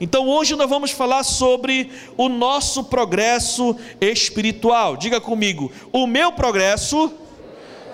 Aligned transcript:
Então 0.00 0.28
hoje 0.28 0.56
nós 0.56 0.68
vamos 0.68 0.90
falar 0.90 1.22
sobre 1.22 1.90
o 2.16 2.28
nosso 2.28 2.84
progresso 2.84 3.76
espiritual. 4.00 4.96
Diga 4.96 5.20
comigo, 5.20 5.70
o 5.92 6.06
meu 6.06 6.32
progresso, 6.32 7.12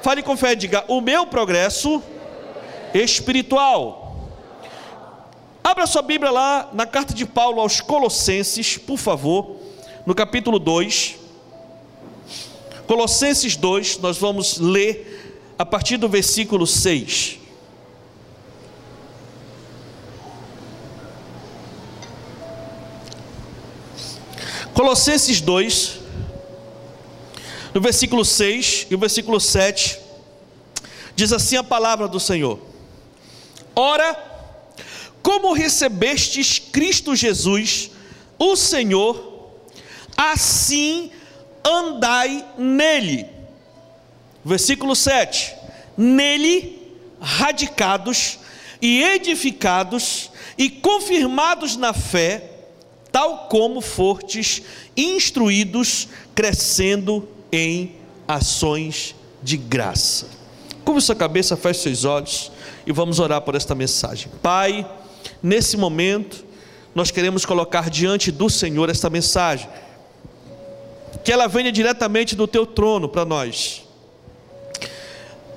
fale 0.02 0.22
com 0.22 0.36
fé, 0.36 0.54
diga, 0.54 0.84
o 0.88 1.00
meu 1.00 1.26
progresso 1.26 2.02
espiritual. 2.94 4.30
Abra 5.62 5.86
sua 5.86 6.02
Bíblia 6.02 6.30
lá 6.30 6.71
na 6.72 6.86
carta 6.86 7.12
de 7.12 7.26
Paulo 7.26 7.60
aos 7.60 7.81
Colossenses, 7.81 8.78
por 8.78 8.96
favor, 8.96 9.56
no 10.06 10.14
capítulo 10.14 10.58
2. 10.58 11.17
Colossenses 12.87 13.56
2, 13.56 13.98
nós 13.98 14.17
vamos 14.17 14.58
ler 14.58 15.54
a 15.58 15.67
partir 15.67 15.98
do 15.98 16.09
versículo 16.09 16.66
6. 16.66 17.40
Colossenses 24.80 25.43
2, 25.43 26.01
no 27.75 27.83
versículo 27.83 28.25
6 28.25 28.87
e 28.89 28.95
o 28.95 28.98
versículo 28.98 29.39
7, 29.39 29.98
diz 31.15 31.34
assim 31.34 31.59
a 31.59 31.62
palavra 31.62 32.09
do 32.09 32.19
Senhor: 32.19 32.59
Ora, 33.77 34.16
como 35.23 35.53
recebestes 35.53 36.59
Cristo 36.59 37.15
Jesus, 37.15 37.91
o 38.39 38.56
Senhor, 38.56 39.53
assim 40.16 41.11
andai 41.62 42.42
nele. 42.56 43.27
Versículo 44.42 44.97
7: 44.97 45.56
Nele, 45.95 46.91
radicados 47.20 48.39
e 48.81 49.03
edificados 49.03 50.31
e 50.56 50.70
confirmados 50.70 51.77
na 51.77 51.92
fé, 51.92 52.50
tal 53.12 53.48
como 53.48 53.80
fortes 53.80 54.62
instruídos, 54.96 56.08
crescendo 56.34 57.28
em 57.50 57.97
ações 58.27 59.14
de 59.42 59.56
graça. 59.56 60.27
Curva 60.84 61.00
sua 61.00 61.14
cabeça, 61.14 61.56
feche 61.56 61.80
seus 61.80 62.05
olhos 62.05 62.52
e 62.86 62.92
vamos 62.92 63.19
orar 63.19 63.41
por 63.42 63.55
esta 63.55 63.75
mensagem. 63.75 64.30
Pai, 64.42 64.89
nesse 65.42 65.77
momento, 65.77 66.44
nós 66.94 67.11
queremos 67.11 67.44
colocar 67.44 67.91
diante 67.91 68.30
do 68.30 68.48
Senhor 68.48 68.89
esta 68.89 69.11
mensagem, 69.11 69.69
que 71.24 71.33
ela 71.33 71.47
venha 71.47 71.70
diretamente 71.70 72.34
do 72.34 72.47
teu 72.47 72.64
trono 72.64 73.08
para 73.08 73.24
nós. 73.24 73.84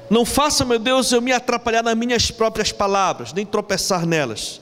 Não 0.09 0.25
faça, 0.25 0.65
meu 0.65 0.77
Deus, 0.77 1.11
eu 1.11 1.21
me 1.21 1.31
atrapalhar 1.31 1.81
nas 1.81 1.95
minhas 1.95 2.29
próprias 2.29 2.71
palavras, 2.71 3.33
nem 3.33 3.45
tropeçar 3.45 4.05
nelas 4.05 4.61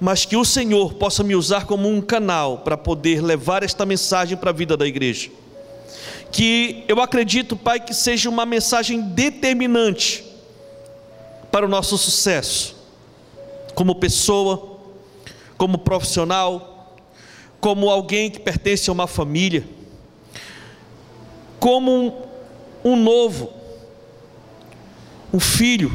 mas 0.00 0.24
que 0.24 0.36
o 0.36 0.44
Senhor 0.44 0.94
possa 0.94 1.22
me 1.22 1.36
usar 1.36 1.66
como 1.66 1.86
um 1.86 2.00
canal 2.00 2.58
para 2.58 2.76
poder 2.76 3.22
levar 3.22 3.62
esta 3.62 3.84
mensagem 3.84 4.36
para 4.36 4.48
a 4.48 4.52
vida 4.52 4.74
da 4.74 4.86
igreja. 4.86 5.30
Que 6.32 6.84
eu 6.88 7.02
acredito, 7.02 7.54
Pai, 7.54 7.78
que 7.78 7.92
seja 7.92 8.30
uma 8.30 8.46
mensagem 8.46 9.02
determinante 9.02 10.24
para 11.50 11.66
o 11.66 11.68
nosso 11.68 11.98
sucesso, 11.98 12.76
como 13.74 13.94
pessoa, 13.94 14.78
como 15.58 15.76
profissional, 15.76 16.96
como 17.60 17.90
alguém 17.90 18.30
que 18.30 18.40
pertence 18.40 18.88
a 18.88 18.92
uma 18.94 19.06
família, 19.06 19.68
como 21.58 21.92
um, 21.92 22.92
um 22.92 22.96
novo, 22.96 23.52
um 25.30 25.38
filho, 25.40 25.94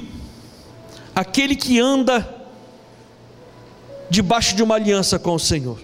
aquele 1.16 1.56
que 1.56 1.80
anda 1.80 2.35
debaixo 4.10 4.56
de 4.56 4.64
uma 4.64 4.76
aliança 4.76 5.18
com 5.18 5.34
o 5.34 5.40
Senhor. 5.40 5.80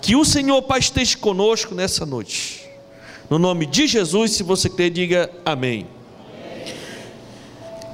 Que 0.00 0.16
o 0.16 0.24
Senhor 0.24 0.60
Pai 0.62 0.80
esteja 0.80 1.16
conosco 1.16 1.74
nessa 1.74 2.04
noite. 2.04 2.68
No 3.30 3.38
nome 3.38 3.66
de 3.66 3.86
Jesus, 3.86 4.32
se 4.32 4.42
você 4.42 4.68
quer, 4.68 4.90
diga 4.90 5.30
amém. 5.44 5.86
amém. 6.36 6.74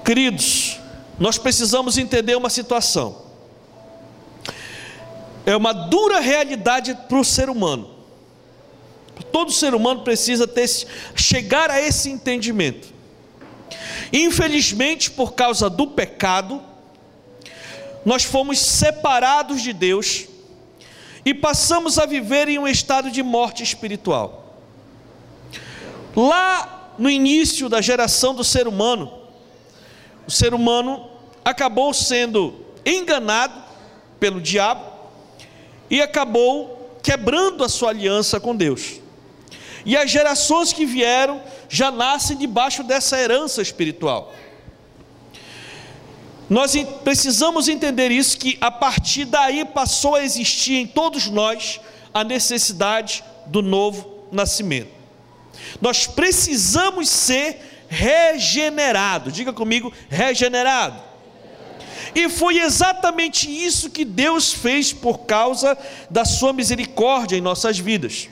Queridos, 0.04 0.78
nós 1.19 1.38
precisamos 1.38 1.99
entender 1.99 2.37
uma 2.37 2.50
situação. 2.50 3.22
É 5.47 5.56
uma 5.56 5.72
dura 5.72 6.20
realidade 6.20 6.94
para 7.09 7.19
o 7.19 7.25
ser 7.25 7.49
humano. 7.49 7.91
Todo 9.31 9.53
ser 9.53 9.75
humano 9.75 10.03
precisa 10.03 10.47
ter, 10.47 10.69
chegar 11.15 11.70
a 11.70 11.81
esse 11.81 12.10
entendimento. 12.10 12.88
Infelizmente, 14.12 15.10
por 15.10 15.34
causa 15.34 15.70
do 15.70 15.87
pecado, 15.87 16.60
nós 18.05 18.25
fomos 18.25 18.59
separados 18.59 19.62
de 19.62 19.72
Deus 19.72 20.27
e 21.25 21.34
passamos 21.34 21.99
a 21.99 22.06
viver 22.06 22.49
em 22.49 22.59
um 22.59 22.66
estado 22.66 23.11
de 23.11 23.22
morte 23.22 23.62
espiritual. 23.62 24.56
Lá 26.16 26.93
no 26.99 27.11
início 27.11 27.69
da 27.69 27.81
geração 27.81 28.34
do 28.34 28.43
ser 28.43 28.66
humano, 28.66 29.12
o 30.27 30.31
ser 30.31 30.55
humano 30.55 31.09
acabou 31.44 31.93
sendo 31.93 32.65
enganado 32.84 33.62
pelo 34.19 34.41
diabo 34.41 34.84
e 35.91 36.00
acabou 36.00 36.99
quebrando 37.03 37.65
a 37.65 37.69
sua 37.69 37.91
aliança 37.91 38.38
com 38.38 38.55
Deus. 38.55 39.00
E 39.84 39.97
as 39.97 40.11
gerações 40.11 40.72
que 40.72 40.84
vieram 40.84 41.43
já 41.69 41.91
nascem 41.91 42.37
debaixo 42.37 42.82
dessa 42.82 43.19
herança 43.19 43.62
espiritual. 43.62 44.32
Nós 46.50 46.75
precisamos 47.05 47.69
entender 47.69 48.11
isso, 48.11 48.37
que 48.37 48.59
a 48.61 48.72
partir 48.72 49.25
daí 49.25 49.65
passou 49.65 50.16
a 50.16 50.25
existir 50.25 50.75
em 50.75 50.87
todos 50.87 51.28
nós 51.28 51.81
a 52.12 52.25
necessidade 52.25 53.22
do 53.47 53.62
novo 53.62 54.27
nascimento. 54.33 54.91
Nós 55.81 56.09
precisamos 56.09 57.09
ser 57.09 57.84
regenerados, 57.88 59.33
diga 59.33 59.53
comigo, 59.53 59.93
regenerado. 60.09 61.00
E 62.16 62.28
foi 62.28 62.59
exatamente 62.59 63.49
isso 63.49 63.88
que 63.88 64.05
Deus 64.05 64.53
fez 64.53 64.93
por 64.93 65.19
causa 65.19 65.78
da 66.11 66.25
Sua 66.25 66.53
misericórdia 66.53 67.37
em 67.37 67.41
nossas 67.41 67.78
vidas. 67.78 68.28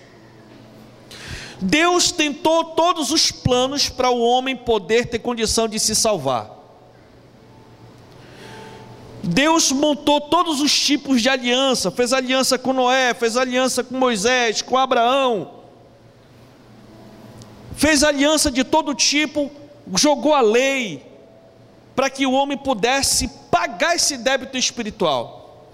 Deus 1.61 2.11
tentou 2.11 2.65
todos 2.65 3.12
os 3.12 3.31
planos 3.31 3.89
para 3.89 4.11
o 4.11 4.21
homem 4.21 4.56
poder 4.56 5.06
ter 5.06 5.21
condição 5.21 5.69
de 5.69 5.79
se 5.79 5.95
salvar. 5.95 6.58
Deus 9.28 9.71
montou 9.71 10.22
todos 10.22 10.62
os 10.62 10.72
tipos 10.72 11.21
de 11.21 11.28
aliança, 11.28 11.91
fez 11.91 12.15
aliança 12.15 12.59
com 12.59 12.72
Noé, 12.72 13.12
fez 13.12 13.37
aliança 13.37 13.84
com 13.84 13.94
Moisés, 13.94 14.62
com 14.62 14.78
Abraão, 14.78 15.50
fez 17.77 18.03
aliança 18.03 18.50
de 18.50 18.65
todo 18.65 18.94
tipo, 18.94 19.50
jogou 19.94 20.34
a 20.34 20.41
lei, 20.41 21.05
para 21.94 22.09
que 22.09 22.25
o 22.25 22.33
homem 22.33 22.56
pudesse 22.56 23.28
pagar 23.50 23.97
esse 23.97 24.17
débito 24.17 24.56
espiritual, 24.56 25.67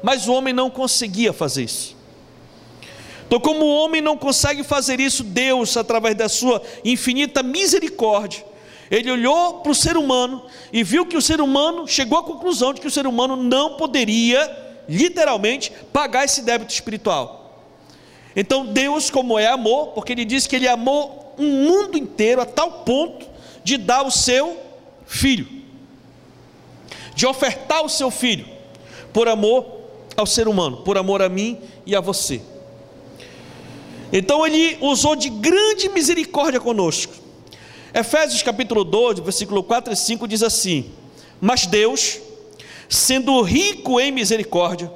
mas 0.00 0.28
o 0.28 0.32
homem 0.32 0.54
não 0.54 0.70
conseguia 0.70 1.32
fazer 1.32 1.64
isso. 1.64 1.96
Então, 3.26 3.40
como 3.40 3.64
o 3.64 3.74
homem 3.74 4.00
não 4.00 4.16
consegue 4.16 4.62
fazer 4.62 5.00
isso, 5.00 5.24
Deus, 5.24 5.76
através 5.76 6.14
da 6.14 6.28
sua 6.28 6.62
infinita 6.84 7.42
misericórdia, 7.42 8.44
ele 8.90 9.10
olhou 9.10 9.60
para 9.60 9.70
o 9.70 9.74
ser 9.74 9.96
humano 9.96 10.42
e 10.72 10.82
viu 10.82 11.06
que 11.06 11.16
o 11.16 11.22
ser 11.22 11.40
humano 11.40 11.86
chegou 11.86 12.18
à 12.18 12.24
conclusão 12.24 12.74
de 12.74 12.80
que 12.80 12.88
o 12.88 12.90
ser 12.90 13.06
humano 13.06 13.36
não 13.36 13.76
poderia, 13.76 14.50
literalmente, 14.88 15.72
pagar 15.92 16.24
esse 16.24 16.42
débito 16.42 16.72
espiritual. 16.72 17.62
Então 18.34 18.66
Deus, 18.66 19.08
como 19.08 19.38
é 19.38 19.46
amor, 19.46 19.88
porque 19.88 20.12
ele 20.12 20.24
diz 20.24 20.46
que 20.46 20.56
ele 20.56 20.66
amou 20.66 21.34
um 21.38 21.66
mundo 21.66 21.96
inteiro 21.96 22.40
a 22.40 22.44
tal 22.44 22.84
ponto 22.84 23.26
de 23.62 23.76
dar 23.76 24.02
o 24.02 24.10
seu 24.10 24.58
filho, 25.06 25.46
de 27.14 27.26
ofertar 27.26 27.84
o 27.84 27.88
seu 27.88 28.10
filho, 28.10 28.46
por 29.12 29.28
amor 29.28 29.66
ao 30.16 30.26
ser 30.26 30.48
humano, 30.48 30.78
por 30.78 30.98
amor 30.98 31.22
a 31.22 31.28
mim 31.28 31.58
e 31.86 31.94
a 31.94 32.00
você. 32.00 32.42
Então 34.12 34.44
ele 34.44 34.76
usou 34.80 35.14
de 35.14 35.28
grande 35.30 35.88
misericórdia 35.88 36.58
conosco 36.58 37.19
Efésios 37.92 38.42
capítulo 38.42 38.84
12, 38.84 39.20
versículo 39.20 39.62
4 39.62 39.92
e 39.92 39.96
5 39.96 40.28
diz 40.28 40.42
assim: 40.42 40.90
Mas 41.40 41.66
Deus, 41.66 42.20
sendo 42.88 43.40
rico 43.42 44.00
em 44.00 44.12
misericórdia, 44.12 44.90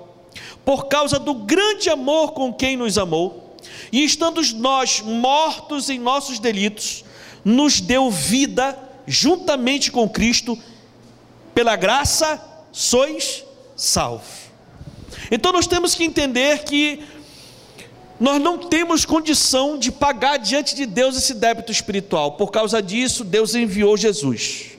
por 0.64 0.86
causa 0.86 1.18
do 1.18 1.34
grande 1.34 1.90
amor 1.90 2.32
com 2.32 2.52
quem 2.52 2.76
nos 2.76 2.96
amou, 2.96 3.56
e 3.90 4.04
estando 4.04 4.40
nós 4.54 5.00
mortos 5.00 5.90
em 5.90 5.98
nossos 5.98 6.38
delitos, 6.38 7.04
nos 7.44 7.80
deu 7.80 8.10
vida 8.10 8.78
juntamente 9.06 9.90
com 9.90 10.08
Cristo, 10.08 10.58
pela 11.54 11.76
graça 11.76 12.42
sois 12.72 13.44
salvos. 13.76 14.44
Então 15.30 15.52
nós 15.52 15.66
temos 15.66 15.94
que 15.94 16.04
entender 16.04 16.64
que 16.64 17.02
nós 18.18 18.40
não 18.40 18.58
temos 18.58 19.04
condição 19.04 19.78
de 19.78 19.90
pagar 19.90 20.38
diante 20.38 20.74
de 20.74 20.86
Deus 20.86 21.16
esse 21.16 21.34
débito 21.34 21.72
espiritual. 21.72 22.32
Por 22.32 22.50
causa 22.50 22.80
disso, 22.80 23.24
Deus 23.24 23.54
enviou 23.54 23.96
Jesus. 23.96 24.70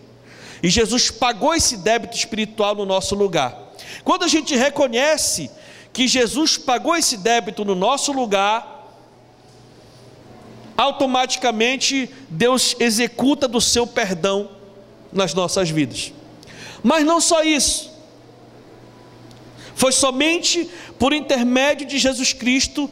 E 0.63 0.69
Jesus 0.69 1.11
pagou 1.11 1.53
esse 1.53 1.77
débito 1.77 2.15
espiritual 2.15 2.75
no 2.75 2.85
nosso 2.85 3.13
lugar. 3.13 3.73
Quando 4.03 4.23
a 4.23 4.27
gente 4.27 4.55
reconhece 4.55 5.51
que 5.91 6.07
Jesus 6.07 6.57
pagou 6.57 6.95
esse 6.95 7.17
débito 7.17 7.65
no 7.65 7.75
nosso 7.75 8.11
lugar, 8.11 8.89
automaticamente 10.77 12.09
Deus 12.29 12.75
executa 12.79 13.47
do 13.47 13.61
seu 13.61 13.85
perdão 13.85 14.49
nas 15.11 15.33
nossas 15.33 15.69
vidas. 15.69 16.13
Mas 16.83 17.05
não 17.05 17.19
só 17.19 17.43
isso. 17.43 17.93
Foi 19.75 19.91
somente 19.91 20.69
por 20.97 21.13
intermédio 21.13 21.85
de 21.85 21.97
Jesus 21.97 22.31
Cristo 22.31 22.89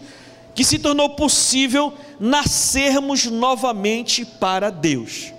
que 0.55 0.63
se 0.63 0.77
tornou 0.79 1.11
possível 1.11 1.93
nascermos 2.19 3.25
novamente 3.25 4.25
para 4.25 4.69
Deus. 4.69 5.33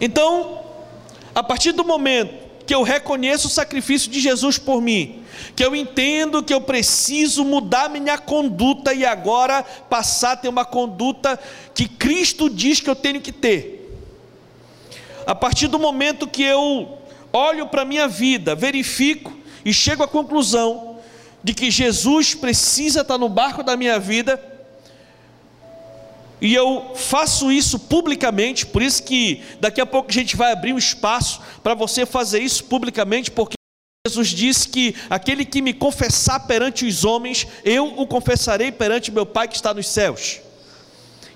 Então, 0.00 0.60
a 1.34 1.42
partir 1.42 1.72
do 1.72 1.84
momento 1.84 2.48
que 2.66 2.74
eu 2.74 2.82
reconheço 2.82 3.46
o 3.46 3.50
sacrifício 3.50 4.10
de 4.10 4.20
Jesus 4.20 4.58
por 4.58 4.82
mim, 4.82 5.22
que 5.56 5.64
eu 5.64 5.74
entendo 5.74 6.42
que 6.42 6.52
eu 6.52 6.60
preciso 6.60 7.44
mudar 7.44 7.88
minha 7.88 8.18
conduta 8.18 8.92
e 8.92 9.06
agora 9.06 9.62
passar 9.62 10.32
a 10.32 10.36
ter 10.36 10.48
uma 10.48 10.64
conduta 10.64 11.38
que 11.74 11.88
Cristo 11.88 12.50
diz 12.50 12.80
que 12.80 12.90
eu 12.90 12.96
tenho 12.96 13.20
que 13.20 13.32
ter. 13.32 13.78
A 15.26 15.34
partir 15.34 15.68
do 15.68 15.78
momento 15.78 16.26
que 16.26 16.42
eu 16.42 16.98
olho 17.32 17.66
para 17.68 17.82
a 17.82 17.84
minha 17.84 18.08
vida, 18.08 18.54
verifico 18.54 19.32
e 19.64 19.72
chego 19.72 20.02
à 20.02 20.08
conclusão 20.08 20.87
de 21.42 21.54
que 21.54 21.70
Jesus 21.70 22.34
precisa 22.34 23.02
estar 23.02 23.18
no 23.18 23.28
barco 23.28 23.62
da 23.62 23.76
minha 23.76 23.98
vida, 23.98 24.42
e 26.40 26.54
eu 26.54 26.92
faço 26.94 27.50
isso 27.50 27.78
publicamente, 27.78 28.64
por 28.64 28.80
isso 28.80 29.02
que 29.02 29.42
daqui 29.60 29.80
a 29.80 29.86
pouco 29.86 30.08
a 30.08 30.12
gente 30.12 30.36
vai 30.36 30.52
abrir 30.52 30.72
um 30.72 30.78
espaço 30.78 31.40
para 31.62 31.74
você 31.74 32.06
fazer 32.06 32.40
isso 32.40 32.64
publicamente, 32.64 33.30
porque 33.30 33.56
Jesus 34.06 34.28
disse 34.28 34.68
que 34.68 34.94
aquele 35.10 35.44
que 35.44 35.60
me 35.60 35.74
confessar 35.74 36.46
perante 36.46 36.86
os 36.86 37.04
homens, 37.04 37.46
eu 37.64 37.86
o 37.98 38.06
confessarei 38.06 38.70
perante 38.70 39.10
meu 39.10 39.26
Pai 39.26 39.48
que 39.48 39.56
está 39.56 39.74
nos 39.74 39.88
céus. 39.88 40.40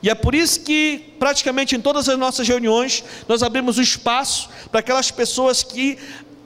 E 0.02 0.10
é 0.10 0.14
por 0.14 0.34
isso 0.34 0.60
que, 0.60 1.14
praticamente 1.18 1.76
em 1.76 1.80
todas 1.80 2.08
as 2.08 2.18
nossas 2.18 2.46
reuniões, 2.48 3.04
nós 3.28 3.42
abrimos 3.42 3.78
um 3.78 3.82
espaço 3.82 4.48
para 4.70 4.80
aquelas 4.80 5.10
pessoas 5.10 5.62
que 5.62 5.98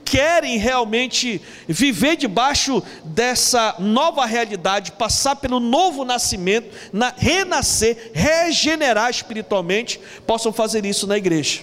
querem 0.09 0.57
realmente 0.57 1.41
viver 1.67 2.15
debaixo 2.15 2.81
dessa 3.03 3.75
nova 3.77 4.25
realidade, 4.25 4.93
passar 4.93 5.35
pelo 5.35 5.59
novo 5.59 6.05
nascimento, 6.05 6.69
na, 6.93 7.13
renascer, 7.15 8.11
regenerar 8.13 9.09
espiritualmente, 9.09 9.99
possam 10.25 10.53
fazer 10.53 10.85
isso 10.85 11.05
na 11.05 11.17
igreja, 11.17 11.61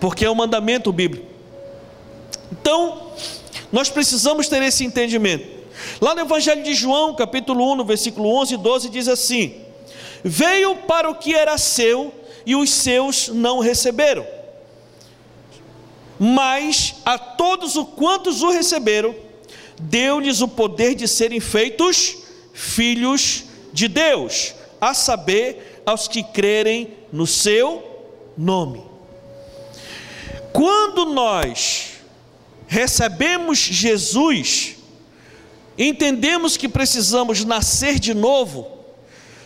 porque 0.00 0.24
é 0.24 0.30
um 0.30 0.34
mandamento 0.34 0.90
bíblico. 0.90 1.26
Então, 2.50 3.12
nós 3.70 3.90
precisamos 3.90 4.48
ter 4.48 4.62
esse 4.62 4.84
entendimento. 4.84 5.46
Lá 6.00 6.14
no 6.14 6.22
Evangelho 6.22 6.62
de 6.62 6.74
João, 6.74 7.14
capítulo 7.14 7.72
1, 7.72 7.76
no 7.76 7.84
versículo 7.84 8.34
11 8.40 8.54
e 8.54 8.56
12, 8.56 8.88
diz 8.88 9.08
assim: 9.08 9.60
Veio 10.24 10.76
para 10.76 11.10
o 11.10 11.14
que 11.14 11.34
era 11.34 11.58
seu 11.58 12.14
e 12.46 12.56
os 12.56 12.70
seus 12.70 13.28
não 13.28 13.58
receberam 13.58 14.35
mas 16.18 16.96
a 17.04 17.18
todos 17.18 17.76
os 17.76 17.86
quantos 17.88 18.42
o 18.42 18.50
receberam, 18.50 19.14
deu-lhes 19.78 20.40
o 20.40 20.48
poder 20.48 20.94
de 20.94 21.06
serem 21.06 21.40
feitos 21.40 22.16
filhos 22.52 23.44
de 23.72 23.88
Deus, 23.88 24.54
a 24.80 24.94
saber, 24.94 25.82
aos 25.84 26.08
que 26.08 26.22
crerem 26.22 26.94
no 27.12 27.26
seu 27.26 27.84
nome. 28.36 28.82
Quando 30.52 31.04
nós 31.04 31.92
recebemos 32.66 33.58
Jesus, 33.58 34.76
entendemos 35.78 36.56
que 36.56 36.68
precisamos 36.68 37.44
nascer 37.44 37.98
de 37.98 38.14
novo, 38.14 38.66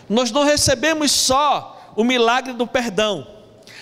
nós 0.09 0.31
não 0.31 0.43
recebemos 0.43 1.11
só 1.11 1.93
o 1.95 2.03
milagre 2.03 2.53
do 2.53 2.65
perdão, 2.65 3.27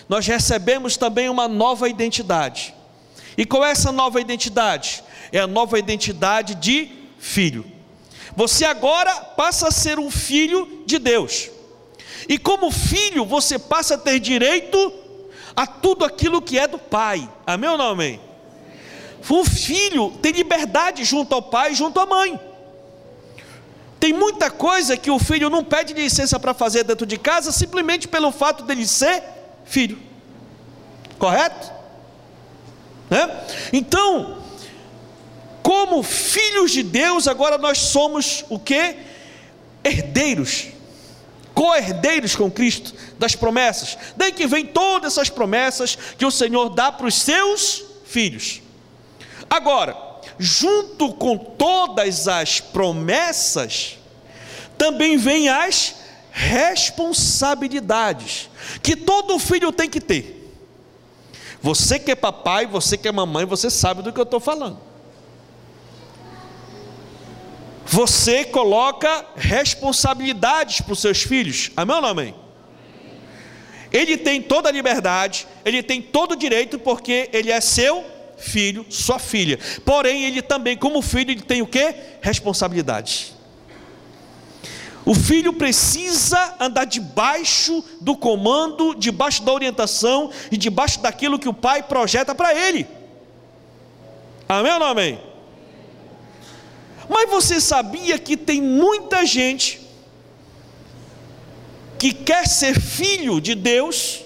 nós 0.09 0.25
recebemos 0.25 0.97
também 0.97 1.30
uma 1.30 1.47
nova 1.47 1.88
identidade. 1.88 2.74
E 3.39 3.45
qual 3.45 3.63
é 3.63 3.71
essa 3.71 3.89
nova 3.89 4.19
identidade? 4.19 5.01
É 5.31 5.39
a 5.39 5.47
nova 5.47 5.80
identidade 5.80 6.56
de 6.56 6.91
filho. 7.19 7.65
Você 8.36 8.65
agora 8.65 9.15
passa 9.15 9.69
a 9.69 9.71
ser 9.71 9.97
um 9.97 10.12
filho 10.12 10.83
de 10.86 11.00
Deus. 11.00 11.50
E 12.27 12.38
como 12.38 12.69
filho, 12.69 13.24
você 13.24 13.57
passa 13.57 13.95
a 13.95 13.97
ter 13.97 14.19
direito 14.19 14.94
a 15.56 15.65
tudo 15.65 16.03
aquilo 16.03 16.41
que 16.41 16.59
é 16.59 16.68
do 16.68 16.77
pai. 16.77 17.30
Amém 17.47 17.69
ou 17.69 17.77
não 17.77 17.91
amém? 17.91 18.19
O 19.30 19.45
filho 19.45 20.12
tem 20.21 20.33
liberdade 20.33 21.06
junto 21.06 21.33
ao 21.33 21.41
pai, 21.41 21.74
junto 21.74 21.97
à 21.97 22.06
mãe. 22.06 22.38
Tem 24.01 24.12
muita 24.12 24.51
coisa 24.51 24.97
que 24.97 25.09
o 25.09 25.18
filho 25.18 25.50
não 25.50 25.63
pede 25.63 25.94
licença 25.94 26.38
para 26.38 26.53
fazer 26.53 26.83
dentro 26.83 27.06
de 27.06 27.18
casa, 27.18 27.53
simplesmente 27.53 28.06
pelo 28.06 28.33
fato 28.33 28.65
dele 28.65 28.86
ser 28.86 29.24
filho. 29.63 29.97
Correto? 31.18 31.78
Né? 33.09 33.44
Então, 33.73 34.38
como 35.63 36.03
filhos 36.03 36.71
de 36.71 36.83
Deus, 36.83 37.27
agora 37.27 37.57
nós 37.57 37.79
somos 37.79 38.45
o 38.50 38.59
que? 38.59 38.97
Herdeiros, 39.83 40.67
co-herdeiros 41.53 42.35
com 42.35 42.51
Cristo 42.51 42.94
das 43.17 43.35
promessas. 43.35 43.97
Daí 44.15 44.31
que 44.31 44.47
vem 44.47 44.65
todas 44.65 45.13
essas 45.13 45.29
promessas 45.29 45.97
que 46.17 46.25
o 46.25 46.31
Senhor 46.31 46.69
dá 46.69 46.91
para 46.91 47.07
os 47.07 47.15
seus 47.15 47.83
filhos. 48.06 48.61
Agora, 49.50 49.97
junto 50.38 51.13
com 51.13 51.38
todas 51.38 52.27
as 52.27 52.59
promessas, 52.59 53.97
também 54.77 55.17
vem 55.17 55.50
as 55.50 55.95
responsabilidades 56.31 58.50
que 58.81 58.95
todo 58.95 59.38
filho 59.39 59.71
tem 59.71 59.89
que 59.89 60.00
ter. 60.00 60.38
Você 61.61 62.00
que 62.00 62.11
é 62.11 62.15
papai, 62.15 62.65
você 62.65 62.97
que 62.97 63.07
é 63.07 63.11
mamãe, 63.11 63.45
você 63.45 63.69
sabe 63.69 64.01
do 64.01 64.13
que 64.13 64.19
eu 64.19 64.23
estou 64.23 64.39
falando. 64.39 64.79
Você 67.85 68.45
coloca 68.45 69.25
responsabilidades 69.35 70.81
para 70.81 70.94
os 70.94 71.00
seus 71.00 71.23
filhos. 71.23 71.71
Amém 71.75 71.95
ou 71.95 72.01
não 72.01 72.09
amém? 72.09 72.35
Ele 73.91 74.15
tem 74.15 74.41
toda 74.41 74.69
a 74.69 74.71
liberdade, 74.71 75.47
ele 75.65 75.81
tem 75.81 76.01
todo 76.01 76.33
o 76.33 76.35
direito, 76.35 76.77
porque 76.77 77.29
ele 77.33 77.51
é 77.51 77.59
seu 77.59 78.05
filho, 78.38 78.85
sua 78.89 79.17
filha. 79.17 79.59
Porém, 79.83 80.25
ele 80.25 80.41
também, 80.41 80.77
como 80.77 81.01
filho, 81.01 81.31
ele 81.31 81.41
tem 81.41 81.62
o 81.62 81.67
que? 81.67 81.95
Responsabilidade. 82.21 83.33
O 85.10 85.16
filho 85.16 85.54
precisa 85.54 86.54
andar 86.60 86.86
debaixo 86.86 87.84
do 88.00 88.16
comando, 88.16 88.94
debaixo 88.94 89.42
da 89.42 89.51
orientação 89.51 90.30
e 90.51 90.56
debaixo 90.56 91.00
daquilo 91.00 91.39
que 91.39 91.50
o 91.50 91.54
pai 91.54 91.82
projeta 91.82 92.36
para 92.36 92.54
ele. 92.54 92.86
Amém 94.48 94.72
ou 94.72 94.80
não 94.80 94.86
amém? 94.86 95.20
Mas 97.10 97.28
você 97.28 97.60
sabia 97.60 98.20
que 98.20 98.38
tem 98.38 98.62
muita 98.62 99.25
gente 99.25 99.82
que 101.98 102.13
quer 102.13 102.48
ser 102.48 102.80
filho 102.80 103.42
de 103.42 103.56
Deus, 103.56 104.22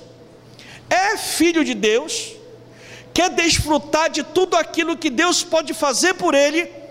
é 0.90 1.16
filho 1.16 1.64
de 1.64 1.74
Deus, 1.74 2.34
quer 3.14 3.30
desfrutar 3.30 4.10
de 4.10 4.22
tudo 4.22 4.58
aquilo 4.58 4.98
que 4.98 5.10
Deus 5.10 5.46
pode 5.46 5.74
fazer 5.74 6.16
por 6.16 6.36
ele, 6.36 6.83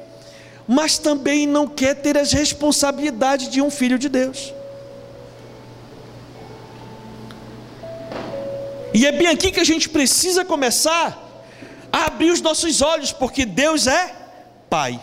mas 0.67 0.99
também 0.99 1.47
não 1.47 1.67
quer 1.67 1.95
ter 1.95 2.17
as 2.17 2.33
responsabilidades 2.33 3.49
de 3.49 3.61
um 3.61 3.71
filho 3.71 3.99
de 3.99 4.09
Deus. 4.09 4.53
E 8.95 9.07
é 9.07 9.13
bem 9.13 9.27
aqui 9.27 9.51
que 9.51 9.61
a 9.61 9.65
gente 9.65 9.89
precisa 9.89 10.45
começar 10.45 11.19
a 11.91 12.07
abrir 12.07 12.31
os 12.31 12.41
nossos 12.41 12.83
olhos, 12.83 13.13
porque 13.13 13.45
Deus 13.45 13.87
é 13.87 14.15
Pai. 14.69 15.01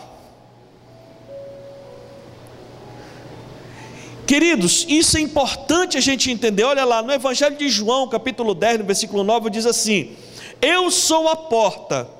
Queridos, 4.26 4.86
isso 4.88 5.16
é 5.16 5.20
importante 5.20 5.98
a 5.98 6.00
gente 6.00 6.30
entender. 6.30 6.62
Olha 6.62 6.84
lá, 6.84 7.02
no 7.02 7.12
Evangelho 7.12 7.56
de 7.56 7.68
João, 7.68 8.08
capítulo 8.08 8.54
10, 8.54 8.78
no 8.78 8.84
versículo 8.84 9.24
9, 9.24 9.50
diz 9.50 9.66
assim: 9.66 10.16
Eu 10.62 10.88
sou 10.90 11.28
a 11.28 11.34
porta. 11.34 12.19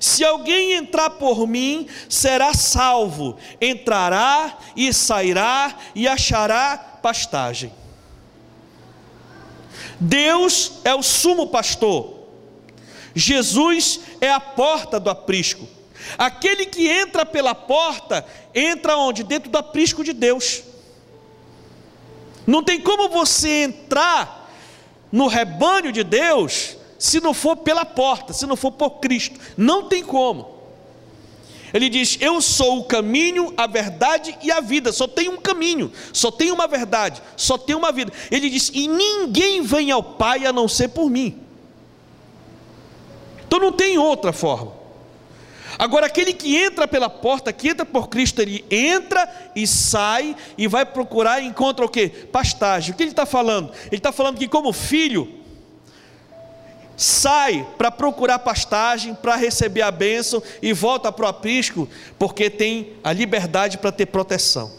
Se 0.00 0.24
alguém 0.24 0.72
entrar 0.72 1.10
por 1.10 1.46
mim, 1.46 1.88
será 2.08 2.54
salvo, 2.54 3.36
entrará 3.60 4.58
e 4.74 4.92
sairá 4.92 5.76
e 5.94 6.06
achará 6.06 6.76
pastagem. 7.02 7.72
Deus 9.98 10.72
é 10.84 10.94
o 10.94 11.02
sumo 11.02 11.46
pastor, 11.48 12.16
Jesus 13.14 14.00
é 14.20 14.30
a 14.30 14.40
porta 14.40 15.00
do 15.00 15.08
aprisco. 15.08 15.66
Aquele 16.18 16.66
que 16.66 16.86
entra 16.88 17.24
pela 17.24 17.54
porta, 17.54 18.24
entra 18.54 18.96
onde? 18.96 19.22
Dentro 19.22 19.50
do 19.50 19.58
aprisco 19.58 20.04
de 20.04 20.12
Deus. 20.12 20.62
Não 22.46 22.62
tem 22.62 22.80
como 22.80 23.08
você 23.08 23.64
entrar 23.64 24.50
no 25.10 25.26
rebanho 25.26 25.90
de 25.90 26.04
Deus 26.04 26.76
se 26.98 27.20
não 27.20 27.34
for 27.34 27.56
pela 27.56 27.84
porta, 27.84 28.32
se 28.32 28.46
não 28.46 28.56
for 28.56 28.72
por 28.72 28.98
Cristo. 28.98 29.38
Não 29.56 29.88
tem 29.88 30.02
como. 30.02 30.56
Ele 31.72 31.88
diz: 31.88 32.16
Eu 32.20 32.40
sou 32.40 32.78
o 32.78 32.84
caminho, 32.84 33.52
a 33.56 33.66
verdade 33.66 34.36
e 34.42 34.50
a 34.50 34.60
vida. 34.60 34.92
Só 34.92 35.06
tem 35.06 35.28
um 35.28 35.36
caminho, 35.36 35.92
só 36.12 36.30
tem 36.30 36.50
uma 36.50 36.66
verdade, 36.66 37.22
só 37.36 37.58
tem 37.58 37.76
uma 37.76 37.92
vida. 37.92 38.12
Ele 38.30 38.48
diz: 38.48 38.70
E 38.72 38.88
ninguém 38.88 39.62
vem 39.62 39.90
ao 39.90 40.02
Pai 40.02 40.46
a 40.46 40.52
não 40.52 40.68
ser 40.68 40.88
por 40.88 41.10
mim. 41.10 41.38
Então 43.46 43.60
não 43.60 43.72
tem 43.72 43.98
outra 43.98 44.32
forma. 44.32 44.72
Agora, 45.78 46.06
aquele 46.06 46.32
que 46.32 46.56
entra 46.56 46.88
pela 46.88 47.10
porta, 47.10 47.52
que 47.52 47.68
entra 47.68 47.84
por 47.84 48.08
Cristo, 48.08 48.40
ele 48.40 48.64
entra 48.70 49.28
e 49.54 49.66
sai 49.66 50.34
e 50.56 50.66
vai 50.66 50.86
procurar 50.86 51.40
e 51.40 51.46
encontra 51.46 51.84
o 51.84 51.88
que? 51.88 52.08
Pastagem. 52.08 52.92
O 52.92 52.96
que 52.96 53.02
ele 53.02 53.10
está 53.10 53.26
falando? 53.26 53.70
Ele 53.86 53.96
está 53.96 54.10
falando 54.10 54.38
que, 54.38 54.48
como 54.48 54.72
filho, 54.72 55.44
sai 56.96 57.66
para 57.76 57.90
procurar 57.90 58.38
pastagem, 58.38 59.14
para 59.14 59.36
receber 59.36 59.82
a 59.82 59.90
bênção 59.90 60.42
e 60.62 60.72
volta 60.72 61.12
para 61.12 61.26
o 61.26 61.28
aprisco, 61.28 61.88
porque 62.18 62.48
tem 62.48 62.94
a 63.04 63.12
liberdade 63.12 63.78
para 63.78 63.92
ter 63.92 64.06
proteção. 64.06 64.72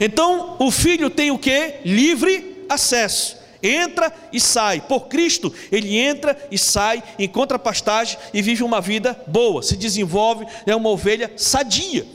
Então, 0.00 0.56
o 0.58 0.70
filho 0.70 1.08
tem 1.08 1.30
o 1.30 1.38
que? 1.38 1.74
Livre 1.84 2.66
acesso 2.68 3.44
entra 3.66 4.12
e 4.30 4.38
sai. 4.38 4.82
Por 4.82 5.08
Cristo, 5.08 5.52
ele 5.72 5.96
entra 5.98 6.36
e 6.50 6.58
sai, 6.58 7.02
encontra 7.18 7.58
pastagem 7.58 8.18
e 8.32 8.42
vive 8.42 8.62
uma 8.62 8.80
vida 8.80 9.18
boa, 9.26 9.62
se 9.62 9.76
desenvolve, 9.76 10.46
é 10.66 10.76
uma 10.76 10.90
ovelha 10.90 11.32
sadia. 11.36 12.06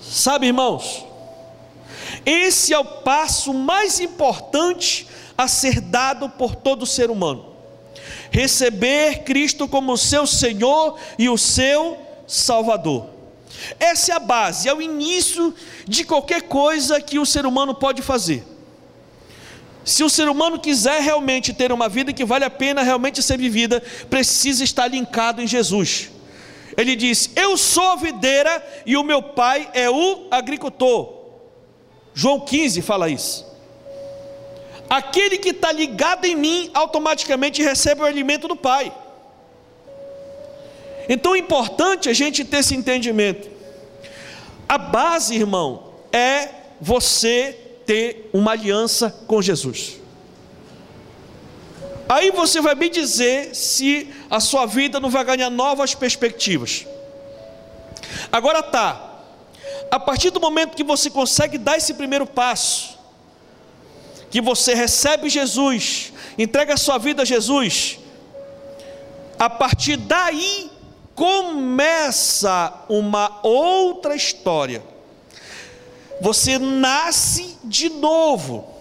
Sabe, 0.00 0.46
irmãos, 0.46 1.04
esse 2.24 2.74
é 2.74 2.78
o 2.78 2.84
passo 2.84 3.54
mais 3.54 4.00
importante 4.00 5.07
a 5.38 5.46
ser 5.46 5.80
dado 5.80 6.28
por 6.28 6.56
todo 6.56 6.84
ser 6.84 7.10
humano. 7.10 7.46
Receber 8.32 9.22
Cristo 9.22 9.68
como 9.68 9.96
seu 9.96 10.26
Senhor 10.26 10.98
e 11.16 11.28
o 11.28 11.38
seu 11.38 11.96
Salvador. 12.26 13.10
Essa 13.78 14.12
é 14.12 14.14
a 14.16 14.20
base, 14.20 14.68
é 14.68 14.74
o 14.74 14.82
início 14.82 15.54
de 15.86 16.04
qualquer 16.04 16.42
coisa 16.42 17.00
que 17.00 17.18
o 17.18 17.24
ser 17.24 17.46
humano 17.46 17.74
pode 17.74 18.02
fazer. 18.02 18.44
Se 19.84 20.04
o 20.04 20.10
ser 20.10 20.28
humano 20.28 20.58
quiser 20.58 21.00
realmente 21.00 21.54
ter 21.54 21.72
uma 21.72 21.88
vida 21.88 22.12
que 22.12 22.24
vale 22.24 22.44
a 22.44 22.50
pena 22.50 22.82
realmente 22.82 23.22
ser 23.22 23.38
vivida, 23.38 23.82
precisa 24.10 24.62
estar 24.62 24.86
linkado 24.88 25.40
em 25.40 25.46
Jesus. 25.46 26.10
Ele 26.76 26.94
diz: 26.94 27.30
Eu 27.34 27.56
sou 27.56 27.92
a 27.92 27.96
videira 27.96 28.64
e 28.84 28.96
o 28.96 29.02
meu 29.02 29.22
pai 29.22 29.70
é 29.72 29.88
o 29.88 30.28
agricultor. 30.30 31.16
João 32.12 32.40
15 32.40 32.82
fala 32.82 33.08
isso. 33.08 33.47
Aquele 34.88 35.38
que 35.38 35.50
está 35.50 35.70
ligado 35.70 36.24
em 36.24 36.34
mim, 36.34 36.70
automaticamente 36.72 37.62
recebe 37.62 38.02
o 38.02 38.04
alimento 38.04 38.48
do 38.48 38.56
Pai. 38.56 38.92
Então 41.08 41.34
é 41.34 41.38
importante 41.38 42.08
a 42.08 42.12
gente 42.12 42.44
ter 42.44 42.58
esse 42.58 42.74
entendimento. 42.74 43.48
A 44.68 44.76
base, 44.76 45.34
irmão, 45.34 45.94
é 46.12 46.48
você 46.80 47.56
ter 47.86 48.28
uma 48.32 48.52
aliança 48.52 49.10
com 49.26 49.40
Jesus. 49.40 49.98
Aí 52.08 52.30
você 52.30 52.60
vai 52.60 52.74
me 52.74 52.88
dizer 52.88 53.54
se 53.54 54.08
a 54.30 54.40
sua 54.40 54.66
vida 54.66 54.98
não 54.98 55.10
vai 55.10 55.24
ganhar 55.24 55.50
novas 55.50 55.94
perspectivas. 55.94 56.86
Agora 58.32 58.62
tá. 58.62 59.04
A 59.90 59.98
partir 59.98 60.30
do 60.30 60.40
momento 60.40 60.76
que 60.76 60.84
você 60.84 61.10
consegue 61.10 61.56
dar 61.58 61.76
esse 61.76 61.94
primeiro 61.94 62.26
passo, 62.26 62.97
que 64.30 64.40
você 64.40 64.74
recebe 64.74 65.28
Jesus, 65.28 66.12
entrega 66.36 66.74
a 66.74 66.78
sua 66.78 66.98
vida 66.98 67.22
a 67.22 67.24
Jesus, 67.24 67.98
a 69.38 69.48
partir 69.48 69.96
daí 69.96 70.70
começa 71.14 72.84
uma 72.88 73.40
outra 73.42 74.14
história 74.14 74.82
você 76.20 76.58
nasce 76.58 77.56
de 77.64 77.88
novo. 77.88 78.74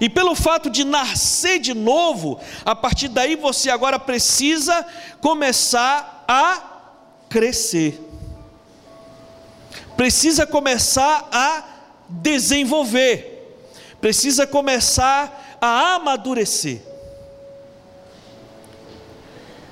E 0.00 0.08
pelo 0.08 0.34
fato 0.34 0.70
de 0.70 0.84
nascer 0.84 1.58
de 1.58 1.74
novo, 1.74 2.40
a 2.64 2.74
partir 2.74 3.08
daí 3.08 3.36
você 3.36 3.70
agora 3.70 3.98
precisa 3.98 4.86
começar 5.20 6.24
a 6.26 6.62
crescer. 7.28 8.00
Precisa 9.96 10.46
começar 10.46 11.28
a 11.30 11.64
desenvolver. 12.08 13.39
Precisa 14.00 14.46
começar 14.46 15.58
a 15.60 15.94
amadurecer. 15.94 16.80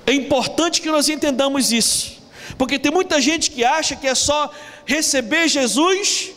É 0.07 0.13
importante 0.13 0.81
que 0.81 0.91
nós 0.91 1.09
entendamos 1.09 1.71
isso, 1.71 2.19
porque 2.57 2.79
tem 2.79 2.91
muita 2.91 3.21
gente 3.21 3.51
que 3.51 3.65
acha 3.65 3.95
que 3.95 4.07
é 4.07 4.15
só 4.15 4.51
receber 4.87 5.49
Jesus 5.49 6.31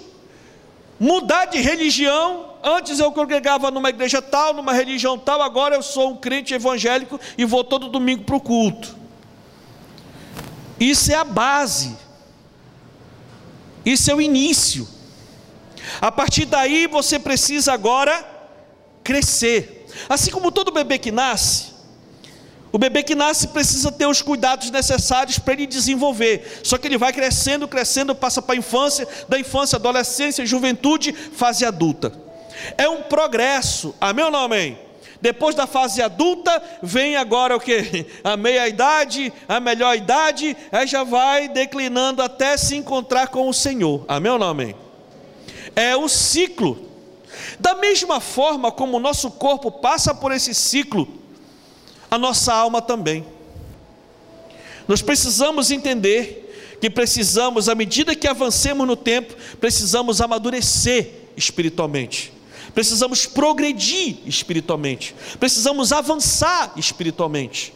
mudar 1.00 1.46
de 1.46 1.60
religião. 1.60 2.52
Antes 2.64 3.00
eu 3.00 3.12
congregava 3.12 3.72
numa 3.72 3.90
igreja 3.90 4.22
tal, 4.22 4.54
numa 4.54 4.74
religião 4.74 5.18
tal, 5.18 5.42
agora 5.42 5.76
eu 5.76 5.82
sou 5.82 6.12
um 6.12 6.18
crente 6.18 6.54
evangélico 6.54 7.20
e 7.38 7.44
vou 7.44 7.64
todo 7.64 7.88
domingo 7.88 8.24
para 8.24 8.36
o 8.36 8.42
culto. 8.42 8.96
Isso 10.80 11.12
é 11.12 11.16
a 11.16 11.24
base, 11.24 11.96
isso 13.86 14.12
é 14.12 14.14
o 14.14 14.22
início. 14.22 14.88
A 16.00 16.12
partir 16.12 16.46
daí 16.46 16.88
você 16.88 17.18
precisa 17.20 17.74
agora 17.74 18.26
crescer. 19.04 19.88
Assim 20.08 20.32
como 20.32 20.52
todo 20.52 20.72
bebê 20.72 20.98
que 20.98 21.12
nasce, 21.12 21.72
o 22.72 22.78
bebê 22.78 23.04
que 23.04 23.16
nasce 23.16 23.50
precisa 23.50 23.92
ter 23.92 24.06
os 24.06 24.22
cuidados 24.22 24.72
necessários 24.72 25.38
para 25.38 25.54
ele 25.54 25.68
desenvolver. 25.68 26.62
Só 26.64 26.78
que 26.78 26.88
ele 26.88 26.98
vai 26.98 27.12
crescendo, 27.12 27.68
crescendo, 27.68 28.16
passa 28.16 28.42
para 28.42 28.56
a 28.56 28.58
infância, 28.58 29.08
da 29.28 29.38
infância, 29.38 29.76
adolescência, 29.76 30.46
juventude, 30.46 31.12
fase 31.12 31.66
adulta. 31.66 32.14
É 32.78 32.88
um 32.88 33.02
progresso. 33.02 33.94
Amém 34.00 34.24
ou 34.24 34.32
não 34.32 34.40
amém? 34.40 34.80
Depois 35.20 35.54
da 35.54 35.68
fase 35.68 36.02
adulta, 36.02 36.62
vem 36.82 37.16
agora 37.16 37.56
o 37.56 37.60
que? 37.60 38.08
A 38.24 38.36
meia 38.36 38.68
idade, 38.68 39.32
a 39.48 39.60
melhor 39.60 39.96
idade, 39.96 40.58
aí 40.72 40.88
já 40.88 41.04
vai 41.04 41.48
declinando 41.48 42.24
até 42.24 42.58
se 42.58 42.76
encontrar 42.76 43.28
com 43.28 43.48
o 43.48 43.54
Senhor. 43.54 44.04
Amém 44.08 44.32
ou 44.32 44.40
não 44.40 44.50
amém? 44.50 44.76
É 45.76 45.96
o 45.96 46.08
ciclo. 46.08 46.90
Da 47.60 47.76
mesma 47.76 48.20
forma 48.20 48.72
como 48.72 48.98
o 48.98 49.00
nosso 49.00 49.32
corpo 49.32 49.72
passa 49.72 50.14
por 50.14 50.32
esse 50.32 50.54
ciclo, 50.54 51.08
a 52.10 52.18
nossa 52.18 52.54
alma 52.54 52.82
também. 52.82 53.26
Nós 54.88 55.02
precisamos 55.02 55.72
entender 55.72 56.78
que 56.82 56.90
precisamos, 56.90 57.70
à 57.70 57.76
medida 57.76 58.16
que 58.16 58.28
avancemos 58.28 58.88
no 58.88 58.96
tempo, 58.96 59.36
precisamos 59.60 60.20
amadurecer 60.20 61.30
espiritualmente. 61.38 62.34
Precisamos 62.74 63.26
progredir 63.26 64.18
espiritualmente. 64.26 65.16
Precisamos 65.40 65.92
avançar 65.92 66.74
espiritualmente. 66.76 67.74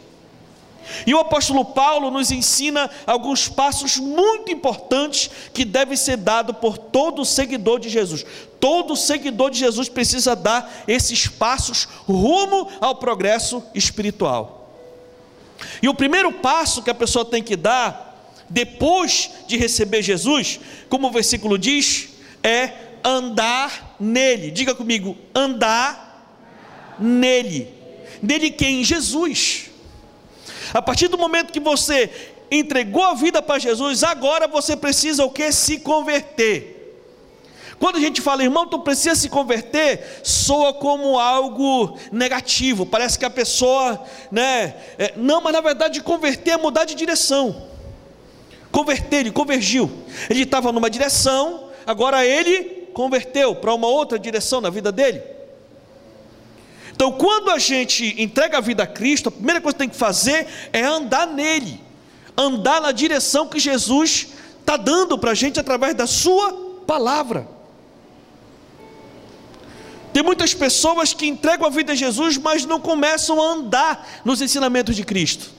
E 1.05 1.13
o 1.13 1.19
apóstolo 1.19 1.65
Paulo 1.65 2.11
nos 2.11 2.31
ensina 2.31 2.89
alguns 3.05 3.47
passos 3.47 3.97
muito 3.97 4.51
importantes 4.51 5.29
que 5.53 5.65
devem 5.65 5.97
ser 5.97 6.17
dados 6.17 6.57
por 6.57 6.77
todo 6.77 7.25
seguidor 7.25 7.79
de 7.79 7.89
Jesus. 7.89 8.25
Todo 8.59 8.95
seguidor 8.95 9.51
de 9.51 9.59
Jesus 9.59 9.89
precisa 9.89 10.35
dar 10.35 10.83
esses 10.87 11.27
passos 11.27 11.87
rumo 12.07 12.69
ao 12.79 12.95
progresso 12.95 13.63
espiritual. 13.73 14.71
E 15.81 15.87
o 15.87 15.95
primeiro 15.95 16.31
passo 16.31 16.83
que 16.83 16.89
a 16.89 16.95
pessoa 16.95 17.25
tem 17.25 17.41
que 17.41 17.55
dar, 17.55 18.33
depois 18.49 19.31
de 19.47 19.57
receber 19.57 20.01
Jesus, 20.01 20.59
como 20.89 21.07
o 21.07 21.11
versículo 21.11 21.57
diz, 21.57 22.09
é 22.43 22.73
andar 23.03 23.95
nele. 23.99 24.51
Diga 24.51 24.75
comigo, 24.75 25.17
andar 25.33 26.05
nele. 26.99 27.73
Nele 28.21 28.51
quem? 28.51 28.83
Jesus. 28.83 29.69
A 30.73 30.81
partir 30.81 31.07
do 31.07 31.17
momento 31.17 31.53
que 31.53 31.59
você 31.59 32.09
entregou 32.49 33.03
a 33.03 33.13
vida 33.13 33.41
para 33.41 33.59
Jesus, 33.59 34.03
agora 34.03 34.47
você 34.47 34.75
precisa 34.75 35.25
o 35.25 35.31
que? 35.31 35.51
Se 35.51 35.79
converter. 35.79 36.75
Quando 37.77 37.97
a 37.97 37.99
gente 37.99 38.21
fala, 38.21 38.43
irmão, 38.43 38.65
tu 38.65 38.79
precisa 38.79 39.15
se 39.15 39.27
converter, 39.27 40.21
soa 40.23 40.73
como 40.73 41.19
algo 41.19 41.97
negativo. 42.11 42.85
Parece 42.85 43.19
que 43.19 43.25
a 43.25 43.29
pessoa, 43.29 44.01
né? 44.31 44.75
É, 44.97 45.13
não, 45.17 45.41
mas 45.41 45.53
na 45.53 45.61
verdade 45.61 46.01
converter 46.01 46.51
é 46.51 46.57
mudar 46.57 46.85
de 46.85 46.95
direção. 46.95 47.67
Converter, 48.71 49.17
ele 49.17 49.31
convergiu. 49.31 49.91
Ele 50.29 50.43
estava 50.43 50.71
numa 50.71 50.89
direção, 50.89 51.69
agora 51.85 52.25
ele 52.25 52.87
converteu 52.93 53.55
para 53.55 53.73
uma 53.73 53.87
outra 53.87 54.17
direção 54.17 54.61
na 54.61 54.69
vida 54.69 54.91
dele. 54.91 55.34
Então, 56.95 57.11
quando 57.11 57.51
a 57.51 57.59
gente 57.59 58.15
entrega 58.17 58.57
a 58.57 58.61
vida 58.61 58.83
a 58.83 58.87
Cristo, 58.87 59.27
a 59.27 59.31
primeira 59.31 59.59
coisa 59.59 59.73
que 59.73 59.79
tem 59.79 59.89
que 59.89 59.97
fazer 59.97 60.47
é 60.71 60.81
andar 60.81 61.27
nele, 61.27 61.81
andar 62.37 62.81
na 62.81 62.93
direção 62.93 63.47
que 63.47 63.59
Jesus 63.59 64.27
está 64.61 64.77
dando 64.77 65.17
para 65.17 65.31
a 65.31 65.35
gente 65.35 65.59
através 65.59 65.93
da 65.93 66.07
Sua 66.07 66.53
palavra. 66.87 67.47
Tem 70.13 70.23
muitas 70.23 70.53
pessoas 70.53 71.13
que 71.13 71.27
entregam 71.27 71.67
a 71.67 71.69
vida 71.69 71.91
a 71.91 71.95
Jesus, 71.95 72.37
mas 72.37 72.65
não 72.65 72.79
começam 72.79 73.41
a 73.41 73.51
andar 73.51 74.07
nos 74.23 74.41
ensinamentos 74.41 74.95
de 74.95 75.03
Cristo. 75.03 75.51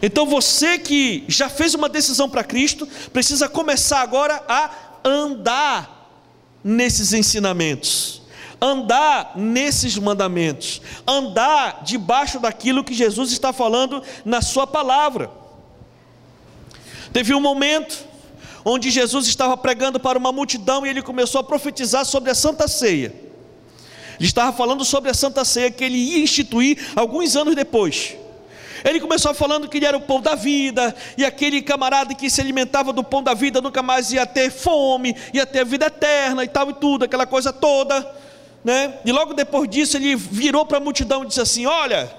Então 0.00 0.24
você 0.24 0.78
que 0.78 1.24
já 1.28 1.50
fez 1.50 1.74
uma 1.74 1.90
decisão 1.90 2.30
para 2.30 2.42
Cristo, 2.42 2.88
precisa 3.12 3.50
começar 3.50 4.00
agora 4.00 4.42
a 4.48 4.70
andar 5.04 6.10
nesses 6.64 7.12
ensinamentos, 7.12 8.21
andar 8.62 9.32
nesses 9.34 9.98
mandamentos, 9.98 10.80
andar 11.04 11.82
debaixo 11.82 12.38
daquilo 12.38 12.84
que 12.84 12.94
Jesus 12.94 13.32
está 13.32 13.52
falando 13.52 14.00
na 14.24 14.40
Sua 14.40 14.68
palavra. 14.68 15.28
Teve 17.12 17.34
um 17.34 17.40
momento 17.40 18.06
onde 18.64 18.88
Jesus 18.88 19.26
estava 19.26 19.56
pregando 19.56 19.98
para 19.98 20.16
uma 20.16 20.30
multidão 20.30 20.86
e 20.86 20.88
ele 20.88 21.02
começou 21.02 21.40
a 21.40 21.44
profetizar 21.44 22.04
sobre 22.04 22.30
a 22.30 22.34
Santa 22.36 22.68
Ceia. 22.68 23.12
Ele 24.18 24.28
estava 24.28 24.56
falando 24.56 24.84
sobre 24.84 25.10
a 25.10 25.14
Santa 25.14 25.44
Ceia 25.44 25.68
que 25.68 25.82
ele 25.82 25.96
ia 25.96 26.18
instituir 26.22 26.78
alguns 26.94 27.34
anos 27.34 27.56
depois. 27.56 28.16
Ele 28.84 29.00
começou 29.00 29.34
falando 29.34 29.68
que 29.68 29.78
ele 29.78 29.86
era 29.86 29.96
o 29.96 30.00
pão 30.00 30.20
da 30.20 30.34
vida, 30.34 30.94
e 31.16 31.24
aquele 31.24 31.62
camarada 31.62 32.14
que 32.14 32.28
se 32.28 32.40
alimentava 32.40 32.92
do 32.92 33.02
pão 33.02 33.22
da 33.22 33.32
vida 33.32 33.60
nunca 33.60 33.82
mais 33.82 34.12
ia 34.12 34.26
ter 34.26 34.50
fome, 34.50 35.16
ia 35.32 35.46
ter 35.46 35.64
vida 35.64 35.86
eterna 35.86 36.42
e 36.42 36.48
tal 36.48 36.70
e 36.70 36.74
tudo, 36.74 37.04
aquela 37.04 37.26
coisa 37.26 37.52
toda, 37.52 38.04
né? 38.64 38.98
E 39.04 39.12
logo 39.12 39.34
depois 39.34 39.68
disso 39.68 39.96
ele 39.96 40.14
virou 40.14 40.64
para 40.64 40.78
a 40.78 40.80
multidão 40.80 41.24
e 41.24 41.26
disse 41.26 41.40
assim: 41.40 41.66
Olha, 41.66 42.12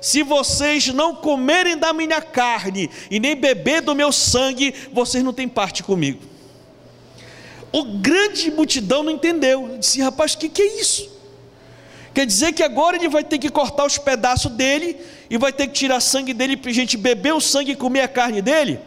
se 0.00 0.22
vocês 0.22 0.88
não 0.88 1.14
comerem 1.14 1.76
da 1.76 1.92
minha 1.92 2.20
carne 2.20 2.90
e 3.10 3.18
nem 3.18 3.34
beber 3.34 3.80
do 3.80 3.94
meu 3.94 4.12
sangue, 4.12 4.74
vocês 4.92 5.24
não 5.24 5.32
têm 5.32 5.48
parte 5.48 5.82
comigo. 5.82 6.20
O 7.72 7.84
grande 7.98 8.50
multidão 8.50 9.02
não 9.02 9.10
entendeu, 9.10 9.76
disse: 9.78 10.00
Rapaz, 10.00 10.34
o 10.34 10.38
que, 10.38 10.48
que 10.48 10.62
é 10.62 10.80
isso? 10.80 11.12
Quer 12.14 12.24
dizer 12.24 12.52
que 12.52 12.62
agora 12.62 12.96
ele 12.96 13.08
vai 13.08 13.24
ter 13.24 13.38
que 13.38 13.48
cortar 13.48 13.84
os 13.84 13.98
pedaços 13.98 14.52
dele 14.52 14.96
e 15.28 15.36
vai 15.36 15.52
ter 15.52 15.66
que 15.66 15.72
tirar 15.72 15.98
sangue 16.00 16.32
dele 16.32 16.56
para 16.56 16.70
a 16.70 16.74
gente 16.74 16.96
beber 16.96 17.34
o 17.34 17.40
sangue 17.40 17.72
e 17.72 17.76
comer 17.76 18.02
a 18.02 18.08
carne 18.08 18.40
dele? 18.40 18.78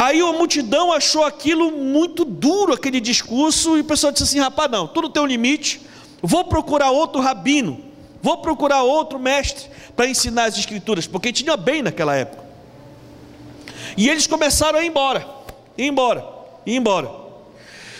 Aí 0.00 0.22
a 0.22 0.32
multidão 0.32 0.90
achou 0.90 1.24
aquilo 1.24 1.70
muito 1.72 2.24
duro, 2.24 2.72
aquele 2.72 3.00
discurso, 3.00 3.76
e 3.76 3.80
o 3.80 3.84
pessoal 3.84 4.10
disse 4.10 4.24
assim: 4.24 4.40
rapaz, 4.40 4.70
não, 4.70 4.88
tudo 4.88 5.10
tem 5.10 5.22
um 5.22 5.26
limite, 5.26 5.82
vou 6.22 6.42
procurar 6.46 6.90
outro 6.90 7.20
rabino, 7.20 7.84
vou 8.22 8.38
procurar 8.38 8.82
outro 8.82 9.18
mestre 9.18 9.68
para 9.94 10.06
ensinar 10.06 10.44
as 10.44 10.56
escrituras, 10.56 11.06
porque 11.06 11.30
tinha 11.30 11.54
bem 11.54 11.82
naquela 11.82 12.16
época. 12.16 12.42
E 13.94 14.08
eles 14.08 14.26
começaram 14.26 14.78
a 14.78 14.82
ir 14.82 14.86
embora, 14.86 15.28
ir 15.76 15.88
embora, 15.88 16.26
ir 16.64 16.76
embora. 16.76 17.10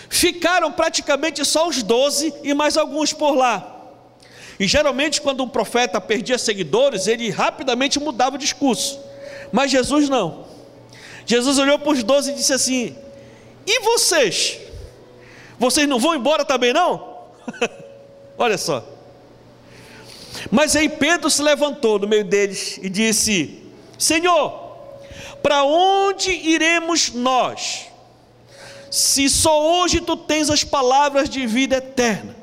Ficaram 0.09 0.71
praticamente 0.71 1.45
só 1.45 1.67
os 1.67 1.83
doze 1.83 2.33
e 2.41 2.51
mais 2.55 2.77
alguns 2.77 3.13
por 3.13 3.35
lá. 3.35 3.79
E 4.59 4.65
geralmente, 4.65 5.21
quando 5.21 5.43
um 5.43 5.47
profeta 5.47 6.01
perdia 6.01 6.39
seguidores, 6.39 7.05
ele 7.05 7.29
rapidamente 7.29 7.99
mudava 7.99 8.37
o 8.37 8.39
discurso. 8.39 8.99
Mas 9.51 9.69
Jesus 9.69 10.09
não. 10.09 10.49
Jesus 11.25 11.57
olhou 11.59 11.79
para 11.79 11.91
os 11.91 12.03
doze 12.03 12.31
e 12.31 12.35
disse 12.35 12.53
assim: 12.53 12.95
E 13.65 13.79
vocês? 13.81 14.59
Vocês 15.59 15.87
não 15.87 15.99
vão 15.99 16.15
embora 16.15 16.43
também 16.43 16.73
não? 16.73 17.19
Olha 18.37 18.57
só. 18.57 18.83
Mas 20.49 20.75
aí 20.75 20.89
Pedro 20.89 21.29
se 21.29 21.41
levantou 21.41 21.99
no 21.99 22.07
meio 22.07 22.23
deles 22.23 22.79
e 22.81 22.89
disse: 22.89 23.63
Senhor, 23.97 24.71
para 25.41 25.63
onde 25.63 26.31
iremos 26.31 27.11
nós? 27.13 27.91
se 28.91 29.29
só 29.29 29.81
hoje 29.81 30.01
tu 30.01 30.17
tens 30.17 30.49
as 30.49 30.65
palavras 30.65 31.29
de 31.29 31.47
vida 31.47 31.77
eterna. 31.77 32.35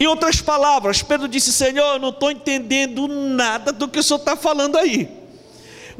Em 0.00 0.06
outras 0.06 0.40
palavras, 0.40 1.02
Pedro 1.02 1.28
disse: 1.28 1.52
Senhor, 1.52 1.94
eu 1.94 1.98
não 1.98 2.08
estou 2.08 2.30
entendendo 2.30 3.06
nada 3.06 3.70
do 3.70 3.86
que 3.86 3.98
o 3.98 4.02
Senhor 4.02 4.18
está 4.18 4.34
falando 4.34 4.78
aí, 4.78 5.06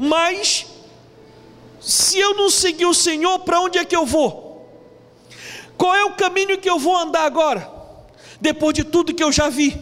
mas 0.01 0.65
se 1.79 2.17
eu 2.17 2.33
não 2.33 2.49
seguir 2.49 2.87
o 2.87 2.93
Senhor, 2.93 3.37
para 3.41 3.61
onde 3.61 3.77
é 3.77 3.85
que 3.85 3.95
eu 3.95 4.03
vou? 4.03 4.67
Qual 5.77 5.93
é 5.93 6.03
o 6.05 6.13
caminho 6.13 6.57
que 6.57 6.67
eu 6.67 6.79
vou 6.79 6.97
andar 6.97 7.23
agora? 7.23 7.71
Depois 8.39 8.73
de 8.73 8.83
tudo 8.83 9.13
que 9.13 9.23
eu 9.23 9.31
já 9.31 9.47
vi, 9.47 9.79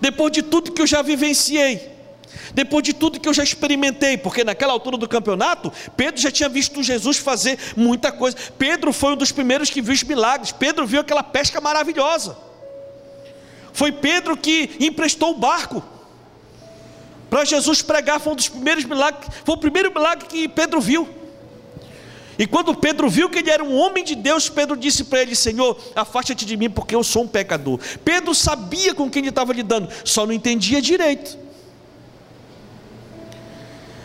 depois 0.00 0.32
de 0.32 0.42
tudo 0.42 0.72
que 0.72 0.80
eu 0.80 0.86
já 0.86 1.02
vivenciei, 1.02 1.92
depois 2.54 2.82
de 2.82 2.94
tudo 2.94 3.20
que 3.20 3.28
eu 3.28 3.34
já 3.34 3.44
experimentei, 3.44 4.16
porque 4.16 4.42
naquela 4.42 4.72
altura 4.72 4.96
do 4.96 5.06
campeonato, 5.06 5.70
Pedro 5.94 6.18
já 6.18 6.30
tinha 6.30 6.48
visto 6.48 6.82
Jesus 6.82 7.18
fazer 7.18 7.58
muita 7.76 8.10
coisa. 8.10 8.38
Pedro 8.56 8.90
foi 8.90 9.12
um 9.12 9.16
dos 9.16 9.32
primeiros 9.32 9.68
que 9.68 9.82
viu 9.82 9.92
os 9.92 10.02
milagres. 10.02 10.50
Pedro 10.50 10.86
viu 10.86 11.00
aquela 11.00 11.22
pesca 11.22 11.60
maravilhosa. 11.60 12.38
Foi 13.74 13.92
Pedro 13.92 14.34
que 14.34 14.76
emprestou 14.80 15.32
o 15.32 15.38
barco 15.38 15.82
para 17.34 17.44
Jesus 17.44 17.82
pregar. 17.82 18.20
Foi 18.20 18.32
um 18.32 18.36
dos 18.36 18.48
primeiros 18.48 18.84
milagres. 18.84 19.28
Foi 19.44 19.56
o 19.56 19.58
primeiro 19.58 19.92
milagre 19.92 20.24
que 20.28 20.46
Pedro 20.46 20.80
viu. 20.80 21.08
E 22.38 22.46
quando 22.46 22.72
Pedro 22.76 23.10
viu 23.10 23.28
que 23.28 23.40
ele 23.40 23.50
era 23.50 23.64
um 23.64 23.76
homem 23.76 24.04
de 24.04 24.14
Deus, 24.14 24.48
Pedro 24.48 24.76
disse 24.76 25.02
para 25.02 25.20
ele: 25.20 25.34
Senhor, 25.34 25.76
afasta-te 25.96 26.44
de 26.44 26.56
mim, 26.56 26.70
porque 26.70 26.94
eu 26.94 27.02
sou 27.02 27.24
um 27.24 27.26
pecador. 27.26 27.80
Pedro 28.04 28.32
sabia 28.36 28.94
com 28.94 29.10
quem 29.10 29.20
ele 29.20 29.30
estava 29.30 29.52
lidando, 29.52 29.88
só 30.04 30.24
não 30.24 30.32
entendia 30.32 30.80
direito. 30.80 31.36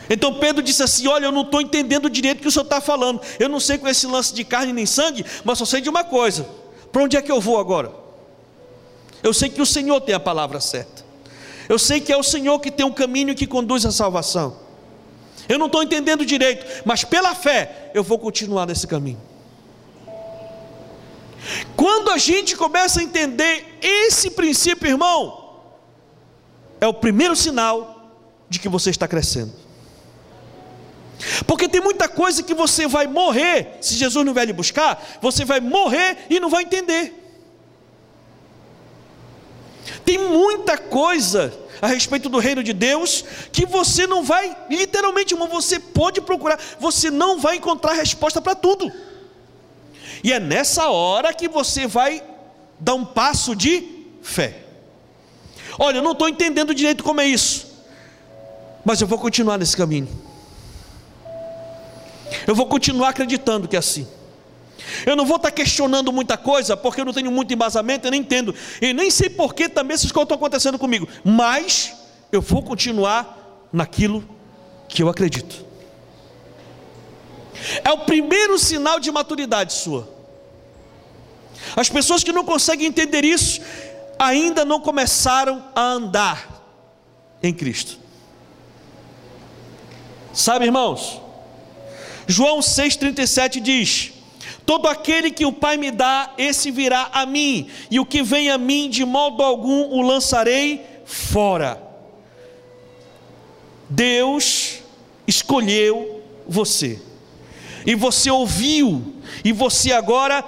Então 0.09 0.39
Pedro 0.39 0.63
disse 0.63 0.81
assim: 0.81 1.05
Olha, 1.05 1.25
eu 1.25 1.31
não 1.31 1.43
estou 1.43 1.61
entendendo 1.61 2.09
direito 2.09 2.39
o 2.39 2.41
que 2.41 2.47
o 2.47 2.51
senhor 2.51 2.63
está 2.63 2.81
falando. 2.81 3.21
Eu 3.37 3.47
não 3.47 3.59
sei 3.59 3.77
com 3.77 3.87
esse 3.87 4.07
lance 4.07 4.33
de 4.33 4.43
carne 4.43 4.73
nem 4.73 4.87
sangue, 4.87 5.23
mas 5.43 5.59
só 5.59 5.65
sei 5.65 5.81
de 5.81 5.89
uma 5.89 6.03
coisa: 6.03 6.49
para 6.91 7.03
onde 7.03 7.15
é 7.15 7.21
que 7.21 7.31
eu 7.31 7.39
vou 7.39 7.59
agora? 7.59 7.93
Eu 9.21 9.35
sei 9.35 9.49
que 9.49 9.61
o 9.61 9.67
Senhor 9.67 10.01
tem 10.01 10.15
a 10.15 10.19
palavra 10.19 10.59
certa. 10.59 11.08
Eu 11.69 11.77
sei 11.77 12.01
que 12.01 12.11
é 12.11 12.17
o 12.17 12.23
Senhor 12.23 12.59
que 12.59 12.71
tem 12.71 12.83
um 12.83 12.91
caminho 12.91 13.35
que 13.35 13.45
conduz 13.45 13.85
à 13.85 13.91
salvação. 13.91 14.57
Eu 15.47 15.59
não 15.59 15.67
estou 15.67 15.83
entendendo 15.83 16.25
direito, 16.25 16.65
mas 16.83 17.03
pela 17.03 17.35
fé 17.35 17.91
eu 17.93 18.03
vou 18.03 18.17
continuar 18.17 18.65
nesse 18.65 18.87
caminho. 18.87 19.21
Quando 21.75 22.09
a 22.09 22.17
gente 22.17 22.57
começa 22.57 22.99
a 22.99 23.03
entender 23.03 23.77
esse 23.81 24.31
princípio, 24.31 24.89
irmão, 24.89 25.61
é 26.81 26.87
o 26.87 26.93
primeiro 26.93 27.35
sinal 27.35 28.13
de 28.49 28.59
que 28.59 28.67
você 28.67 28.89
está 28.89 29.07
crescendo. 29.07 29.53
Porque 31.45 31.67
tem 31.67 31.81
muita 31.81 32.07
coisa 32.07 32.41
que 32.41 32.53
você 32.53 32.87
vai 32.87 33.05
morrer, 33.05 33.77
se 33.81 33.95
Jesus 33.95 34.25
não 34.25 34.33
vier 34.33 34.47
lhe 34.47 34.53
buscar, 34.53 35.19
você 35.21 35.45
vai 35.45 35.59
morrer 35.59 36.25
e 36.29 36.39
não 36.39 36.49
vai 36.49 36.63
entender. 36.63 37.18
Tem 40.05 40.17
muita 40.17 40.77
coisa 40.77 41.53
a 41.81 41.87
respeito 41.87 42.29
do 42.29 42.39
reino 42.39 42.63
de 42.63 42.73
Deus 42.73 43.23
que 43.51 43.65
você 43.65 44.05
não 44.05 44.23
vai, 44.23 44.55
literalmente, 44.69 45.33
irmão, 45.33 45.47
você 45.47 45.79
pode 45.79 46.21
procurar, 46.21 46.59
você 46.79 47.09
não 47.09 47.39
vai 47.39 47.57
encontrar 47.57 47.93
resposta 47.93 48.41
para 48.41 48.55
tudo. 48.55 48.91
E 50.23 50.33
é 50.33 50.39
nessa 50.39 50.89
hora 50.89 51.33
que 51.33 51.47
você 51.47 51.87
vai 51.87 52.23
dar 52.79 52.95
um 52.95 53.05
passo 53.05 53.55
de 53.55 54.05
fé. 54.21 54.63
Olha, 55.77 55.97
eu 55.97 56.03
não 56.03 56.11
estou 56.11 56.27
entendendo 56.27 56.73
direito 56.73 57.03
como 57.03 57.21
é 57.21 57.25
isso, 57.25 57.67
mas 58.83 58.99
eu 58.99 59.07
vou 59.07 59.17
continuar 59.17 59.57
nesse 59.57 59.77
caminho. 59.77 60.09
Eu 62.45 62.53
vou 62.53 62.65
continuar 62.67 63.09
acreditando 63.09 63.67
que 63.67 63.75
é 63.75 63.79
assim. 63.79 64.07
Eu 65.05 65.15
não 65.15 65.25
vou 65.25 65.37
estar 65.37 65.51
questionando 65.51 66.11
muita 66.11 66.37
coisa, 66.37 66.75
porque 66.77 67.01
eu 67.01 67.05
não 67.05 67.13
tenho 67.13 67.31
muito 67.31 67.53
embasamento, 67.53 68.07
eu 68.07 68.11
nem 68.11 68.21
entendo. 68.21 68.53
E 68.81 68.93
nem 68.93 69.11
sei 69.11 69.29
por 69.29 69.53
que 69.53 69.69
também 69.69 69.95
essas 69.95 70.11
coisas 70.11 70.25
estão 70.25 70.37
acontecendo 70.37 70.79
comigo. 70.79 71.07
Mas 71.23 71.93
eu 72.31 72.41
vou 72.41 72.63
continuar 72.63 73.67
naquilo 73.71 74.23
que 74.87 75.03
eu 75.03 75.09
acredito. 75.09 75.65
É 77.83 77.91
o 77.91 77.99
primeiro 77.99 78.57
sinal 78.57 78.99
de 78.99 79.11
maturidade 79.11 79.73
sua. 79.73 80.07
As 81.75 81.89
pessoas 81.89 82.23
que 82.23 82.31
não 82.31 82.45
conseguem 82.45 82.87
entender 82.87 83.25
isso, 83.25 83.61
ainda 84.17 84.63
não 84.63 84.79
começaram 84.79 85.63
a 85.75 85.81
andar 85.81 86.63
em 87.43 87.53
Cristo. 87.53 87.97
Sabe, 90.33 90.65
irmãos? 90.65 91.21
João 92.27 92.59
6,37 92.59 93.59
diz: 93.59 94.13
Todo 94.69 94.87
aquele 94.87 95.31
que 95.31 95.47
o 95.47 95.51
Pai 95.51 95.77
me 95.77 95.89
dá, 95.89 96.31
esse 96.37 96.69
virá 96.69 97.09
a 97.11 97.25
mim, 97.25 97.67
e 97.89 97.99
o 97.99 98.05
que 98.05 98.21
vem 98.21 98.51
a 98.51 98.57
mim, 98.59 98.87
de 98.87 99.03
modo 99.03 99.41
algum 99.41 99.89
o 99.89 100.03
lançarei 100.03 100.85
fora. 101.05 101.81
Deus 103.89 104.81
escolheu 105.25 106.21
você, 106.47 107.01
e 107.83 107.95
você 107.95 108.29
ouviu, 108.29 109.15
e 109.43 109.51
você 109.51 109.91
agora 109.91 110.45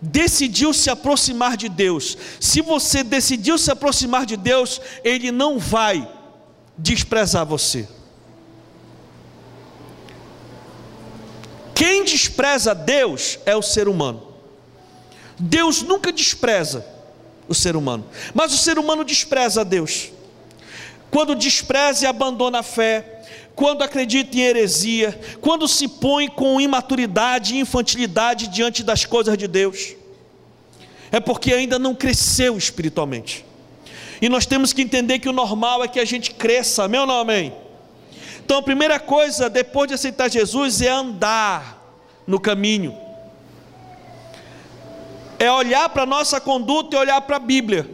decidiu 0.00 0.74
se 0.74 0.90
aproximar 0.90 1.56
de 1.56 1.68
Deus. 1.68 2.18
Se 2.40 2.60
você 2.60 3.04
decidiu 3.04 3.56
se 3.56 3.70
aproximar 3.70 4.26
de 4.26 4.36
Deus, 4.36 4.80
Ele 5.04 5.30
não 5.30 5.60
vai 5.60 6.10
desprezar 6.76 7.46
você. 7.46 7.88
Quem 11.82 12.04
despreza 12.04 12.76
Deus 12.76 13.40
é 13.44 13.56
o 13.56 13.60
ser 13.60 13.88
humano. 13.88 14.22
Deus 15.36 15.82
nunca 15.82 16.12
despreza 16.12 16.86
o 17.48 17.54
ser 17.56 17.74
humano. 17.74 18.06
Mas 18.32 18.54
o 18.54 18.56
ser 18.56 18.78
humano 18.78 19.02
despreza 19.02 19.64
Deus. 19.64 20.12
Quando 21.10 21.34
despreza 21.34 22.04
e 22.04 22.06
abandona 22.06 22.60
a 22.60 22.62
fé, 22.62 23.24
quando 23.56 23.82
acredita 23.82 24.36
em 24.36 24.42
heresia, 24.42 25.20
quando 25.40 25.66
se 25.66 25.88
põe 25.88 26.28
com 26.28 26.60
imaturidade 26.60 27.56
e 27.56 27.58
infantilidade 27.58 28.46
diante 28.46 28.84
das 28.84 29.04
coisas 29.04 29.36
de 29.36 29.48
Deus, 29.48 29.96
é 31.10 31.18
porque 31.18 31.52
ainda 31.52 31.80
não 31.80 31.96
cresceu 31.96 32.56
espiritualmente. 32.56 33.44
E 34.20 34.28
nós 34.28 34.46
temos 34.46 34.72
que 34.72 34.82
entender 34.82 35.18
que 35.18 35.28
o 35.28 35.32
normal 35.32 35.82
é 35.82 35.88
que 35.88 35.98
a 35.98 36.04
gente 36.04 36.30
cresça, 36.30 36.86
meu 36.86 37.04
não, 37.06 37.18
amém? 37.18 37.52
Então 38.44 38.58
a 38.58 38.62
primeira 38.62 38.98
coisa, 38.98 39.48
depois 39.48 39.86
de 39.86 39.94
aceitar 39.94 40.28
Jesus, 40.28 40.82
é 40.82 40.88
andar 40.88 41.80
no 42.26 42.40
caminho, 42.40 42.96
é 45.38 45.50
olhar 45.50 45.88
para 45.88 46.02
a 46.02 46.06
nossa 46.06 46.40
conduta 46.40 46.96
e 46.96 46.98
olhar 46.98 47.20
para 47.20 47.36
a 47.36 47.38
Bíblia. 47.38 47.88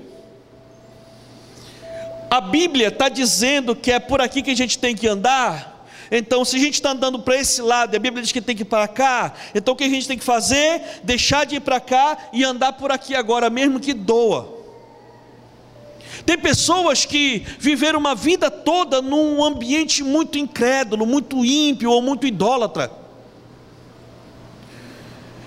A 2.30 2.40
Bíblia 2.40 2.88
está 2.88 3.10
dizendo 3.10 3.76
que 3.76 3.92
é 3.92 3.98
por 3.98 4.22
aqui 4.22 4.42
que 4.42 4.50
a 4.50 4.56
gente 4.56 4.78
tem 4.78 4.96
que 4.96 5.06
andar. 5.06 5.86
Então, 6.10 6.42
se 6.44 6.56
a 6.56 6.58
gente 6.58 6.74
está 6.74 6.92
andando 6.92 7.18
para 7.18 7.36
esse 7.36 7.60
lado, 7.60 7.94
a 7.94 7.98
Bíblia 7.98 8.22
diz 8.22 8.32
que 8.32 8.40
tem 8.40 8.56
que 8.56 8.62
ir 8.62 8.64
para 8.64 8.88
cá, 8.88 9.34
então 9.54 9.74
o 9.74 9.76
que 9.76 9.84
a 9.84 9.88
gente 9.88 10.08
tem 10.08 10.16
que 10.16 10.24
fazer? 10.24 10.82
Deixar 11.04 11.44
de 11.44 11.56
ir 11.56 11.60
para 11.60 11.78
cá 11.78 12.16
e 12.32 12.42
andar 12.42 12.72
por 12.72 12.90
aqui 12.90 13.14
agora, 13.14 13.50
mesmo 13.50 13.78
que 13.78 13.92
doa. 13.92 14.57
Tem 16.28 16.36
pessoas 16.36 17.06
que 17.06 17.42
viveram 17.58 17.98
uma 17.98 18.14
vida 18.14 18.50
toda 18.50 19.00
num 19.00 19.42
ambiente 19.42 20.04
muito 20.04 20.36
incrédulo, 20.36 21.06
muito 21.06 21.42
ímpio 21.42 21.90
ou 21.90 22.02
muito 22.02 22.26
idólatra. 22.26 22.92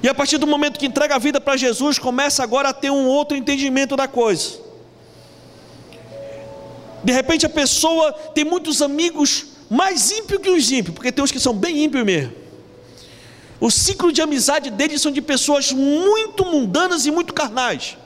E 0.02 0.10
a 0.10 0.16
partir 0.16 0.40
do 0.40 0.48
momento 0.48 0.80
que 0.80 0.88
entrega 0.88 1.14
a 1.14 1.20
vida 1.20 1.40
para 1.40 1.56
Jesus, 1.56 2.00
começa 2.00 2.42
agora 2.42 2.70
a 2.70 2.74
ter 2.74 2.90
um 2.90 3.06
outro 3.06 3.38
entendimento 3.38 3.96
da 3.96 4.08
coisa. 4.08 4.60
De 7.04 7.14
repente 7.14 7.46
a 7.46 7.50
pessoa 7.50 8.12
tem 8.34 8.44
muitos 8.44 8.82
amigos 8.82 9.50
mais 9.70 10.10
ímpios 10.10 10.42
que 10.42 10.50
os 10.50 10.72
ímpios, 10.72 10.96
porque 10.96 11.12
tem 11.12 11.24
uns 11.24 11.32
que 11.32 11.40
são 11.40 11.54
bem 11.54 11.84
ímpios 11.84 12.04
mesmo. 12.04 12.34
O 13.60 13.70
ciclo 13.70 14.12
de 14.12 14.20
amizade 14.20 14.72
deles 14.72 15.00
são 15.00 15.12
de 15.12 15.22
pessoas 15.22 15.72
muito 15.72 16.44
mundanas 16.44 17.06
e 17.06 17.12
muito 17.12 17.36
carnais. 17.36 17.98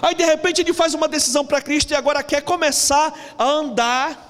Aí 0.00 0.14
de 0.14 0.24
repente 0.24 0.60
ele 0.60 0.72
faz 0.72 0.94
uma 0.94 1.08
decisão 1.08 1.44
para 1.44 1.60
Cristo 1.60 1.90
e 1.90 1.94
agora 1.96 2.22
quer 2.22 2.42
começar 2.42 3.12
a 3.36 3.44
andar 3.44 4.28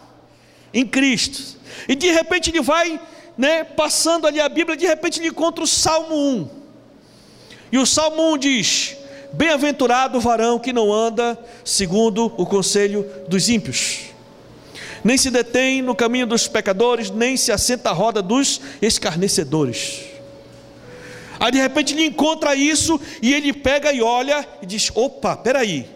em 0.73 0.87
Cristo. 0.87 1.59
E 1.89 1.95
de 1.95 2.11
repente 2.11 2.51
ele 2.51 2.61
vai 2.61 3.01
né, 3.37 3.63
passando 3.63 4.27
ali 4.27 4.41
a 4.41 4.49
Bíblia, 4.49 4.77
de 4.77 4.87
repente 4.87 5.21
ele 5.21 5.29
encontra 5.29 5.63
o 5.63 5.67
Salmo 5.67 6.15
1. 6.15 6.49
E 7.71 7.79
o 7.79 7.87
Salmo 7.87 8.33
1 8.35 8.39
diz: 8.39 8.97
Bem-aventurado 9.33 10.19
o 10.19 10.21
varão 10.21 10.59
que 10.59 10.73
não 10.73 10.93
anda 10.93 11.39
segundo 11.65 12.27
o 12.37 12.47
conselho 12.47 13.07
dos 13.29 13.49
ímpios, 13.49 14.01
nem 15.05 15.17
se 15.17 15.31
detém 15.31 15.83
no 15.83 15.95
caminho 15.95 16.27
dos 16.27 16.49
pecadores, 16.49 17.11
nem 17.11 17.37
se 17.37 17.53
assenta 17.53 17.91
à 17.91 17.93
roda 17.93 18.23
dos 18.23 18.61
escarnecedores. 18.81 20.18
Aí 21.41 21.53
de 21.53 21.59
repente 21.59 21.95
ele 21.95 22.07
encontra 22.07 22.55
isso 22.55 23.01
e 23.23 23.33
ele 23.33 23.53
pega 23.53 23.93
e 23.93 24.03
olha 24.03 24.47
e 24.61 24.67
diz: 24.67 24.91
opa, 24.95 25.37
peraí, 25.37 25.89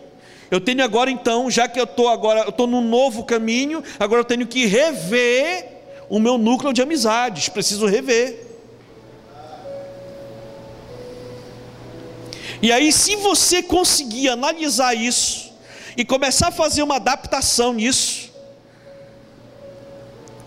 eu 0.50 0.60
tenho 0.60 0.84
agora 0.84 1.10
então, 1.10 1.50
já 1.50 1.66
que 1.66 1.80
eu 1.80 1.84
estou 1.84 2.08
agora, 2.08 2.40
eu 2.40 2.50
estou 2.50 2.66
num 2.66 2.82
novo 2.82 3.24
caminho, 3.24 3.82
agora 3.98 4.20
eu 4.20 4.24
tenho 4.24 4.46
que 4.46 4.66
rever 4.66 5.66
o 6.08 6.20
meu 6.20 6.36
núcleo 6.36 6.72
de 6.72 6.82
amizades, 6.82 7.48
preciso 7.48 7.86
rever. 7.86 8.48
E 12.60 12.70
aí, 12.70 12.92
se 12.92 13.16
você 13.16 13.62
conseguir 13.62 14.28
analisar 14.28 14.94
isso 14.94 15.52
e 15.96 16.04
começar 16.04 16.48
a 16.48 16.52
fazer 16.52 16.82
uma 16.82 16.96
adaptação 16.96 17.72
nisso, 17.72 18.30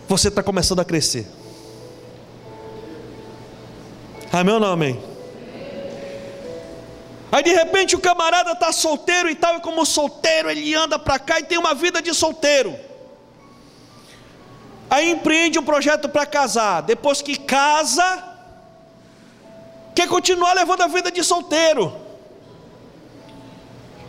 você 0.08 0.28
está 0.28 0.42
começando 0.42 0.80
a 0.80 0.84
crescer. 0.84 1.26
Amém 4.36 4.52
ou 4.52 4.60
não 4.60 4.72
amém? 4.72 5.02
Aí 7.32 7.42
de 7.42 7.54
repente 7.54 7.96
o 7.96 7.98
camarada 7.98 8.52
está 8.52 8.70
solteiro 8.70 9.30
e 9.30 9.34
tal, 9.34 9.56
e 9.56 9.60
como 9.60 9.84
solteiro 9.86 10.50
ele 10.50 10.74
anda 10.74 10.98
para 10.98 11.18
cá 11.18 11.40
e 11.40 11.44
tem 11.44 11.56
uma 11.56 11.74
vida 11.74 12.02
de 12.02 12.12
solteiro. 12.12 12.78
Aí 14.90 15.10
empreende 15.10 15.58
um 15.58 15.64
projeto 15.64 16.08
para 16.08 16.26
casar. 16.26 16.82
Depois 16.82 17.22
que 17.22 17.36
casa, 17.38 18.24
quer 19.94 20.06
continuar 20.06 20.52
levando 20.52 20.82
a 20.82 20.86
vida 20.86 21.10
de 21.10 21.24
solteiro. 21.24 21.94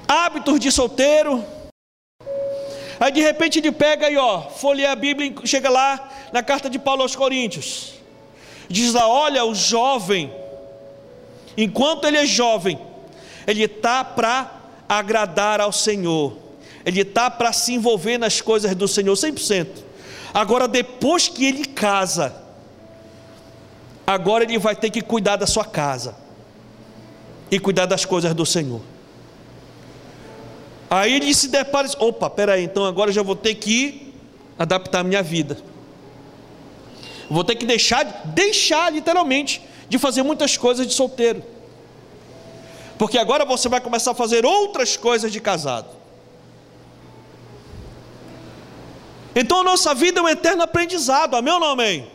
Hábitos 0.08 0.60
de 0.60 0.72
solteiro. 0.72 1.44
Aí 3.00 3.12
de 3.14 3.22
repente 3.22 3.60
ele 3.60 3.72
pega 3.72 4.10
e 4.10 4.18
ó, 4.18 4.42
folheia 4.42 4.92
a 4.92 4.96
Bíblia 4.96 5.34
e 5.44 5.48
chega 5.48 5.70
lá 5.70 6.10
na 6.34 6.44
carta 6.44 6.70
de 6.70 6.78
Paulo 6.78 7.02
aos 7.02 7.16
Coríntios. 7.16 7.97
Diz 8.70 8.94
lá: 8.94 9.08
olha, 9.08 9.46
o 9.46 9.56
jovem, 9.56 10.34
enquanto 11.58 12.06
ele 12.06 12.18
é 12.18 12.26
jovem, 12.26 12.80
ele 13.46 13.64
está 13.64 14.04
para 14.04 14.52
agradar 14.88 15.62
ao 15.62 15.72
Senhor, 15.72 16.38
ele 16.86 17.02
está 17.02 17.30
para 17.30 17.52
se 17.54 17.74
envolver 17.74 18.18
nas 18.18 18.42
coisas 18.42 18.74
do 18.76 18.88
Senhor 18.88 19.14
100%. 19.14 19.68
Agora, 20.34 20.68
depois 20.68 21.28
que 21.28 21.46
ele 21.46 21.66
casa, 21.66 22.36
agora 24.06 24.44
ele 24.44 24.58
vai 24.58 24.76
ter 24.76 24.90
que 24.90 25.02
cuidar 25.02 25.36
da 25.36 25.48
sua 25.48 25.66
casa 25.66 26.16
e 27.50 27.60
cuidar 27.60 27.86
das 27.86 28.06
coisas 28.06 28.34
do 28.34 28.46
Senhor. 28.46 28.82
Aí 30.90 31.14
ele 31.14 31.34
se 31.34 31.50
depara, 31.50 31.88
opa, 32.00 32.30
peraí, 32.30 32.64
então 32.64 32.86
agora 32.86 33.12
já 33.12 33.22
vou 33.22 33.36
ter 33.36 33.56
que 33.56 34.14
adaptar 34.58 35.00
a 35.00 35.04
minha 35.04 35.22
vida. 35.22 35.58
Vou 37.30 37.44
ter 37.44 37.56
que 37.56 37.66
deixar, 37.66 38.04
deixar 38.26 38.92
literalmente, 38.92 39.62
de 39.90 39.98
fazer 39.98 40.24
muitas 40.24 40.58
coisas 40.58 40.88
de 40.88 40.94
solteiro. 40.94 41.44
Porque 42.98 43.18
agora 43.18 43.46
você 43.46 43.70
vai 43.70 43.80
começar 43.80 44.12
a 44.12 44.16
fazer 44.16 44.46
outras 44.46 44.98
coisas 44.98 45.32
de 45.32 45.40
casado. 45.40 45.90
Então 49.36 49.60
a 49.60 49.64
nossa 49.64 49.94
vida 49.94 50.20
é 50.20 50.24
um 50.24 50.30
eterno 50.30 50.64
aprendizado, 50.64 51.36
amém 51.36 51.54
ou 51.54 51.60
não 51.60 51.70
amém? 51.70 52.08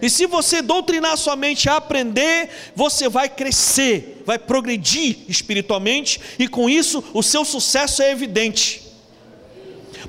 E 0.00 0.08
se 0.08 0.26
você 0.26 0.62
doutrinar 0.62 1.16
sua 1.16 1.34
mente 1.34 1.68
a 1.68 1.76
aprender, 1.76 2.50
você 2.74 3.08
vai 3.08 3.28
crescer, 3.28 4.22
vai 4.24 4.38
progredir 4.38 5.18
espiritualmente, 5.28 6.20
e 6.38 6.46
com 6.46 6.68
isso 6.68 7.02
o 7.12 7.22
seu 7.22 7.44
sucesso 7.44 8.02
é 8.02 8.10
evidente. 8.10 8.91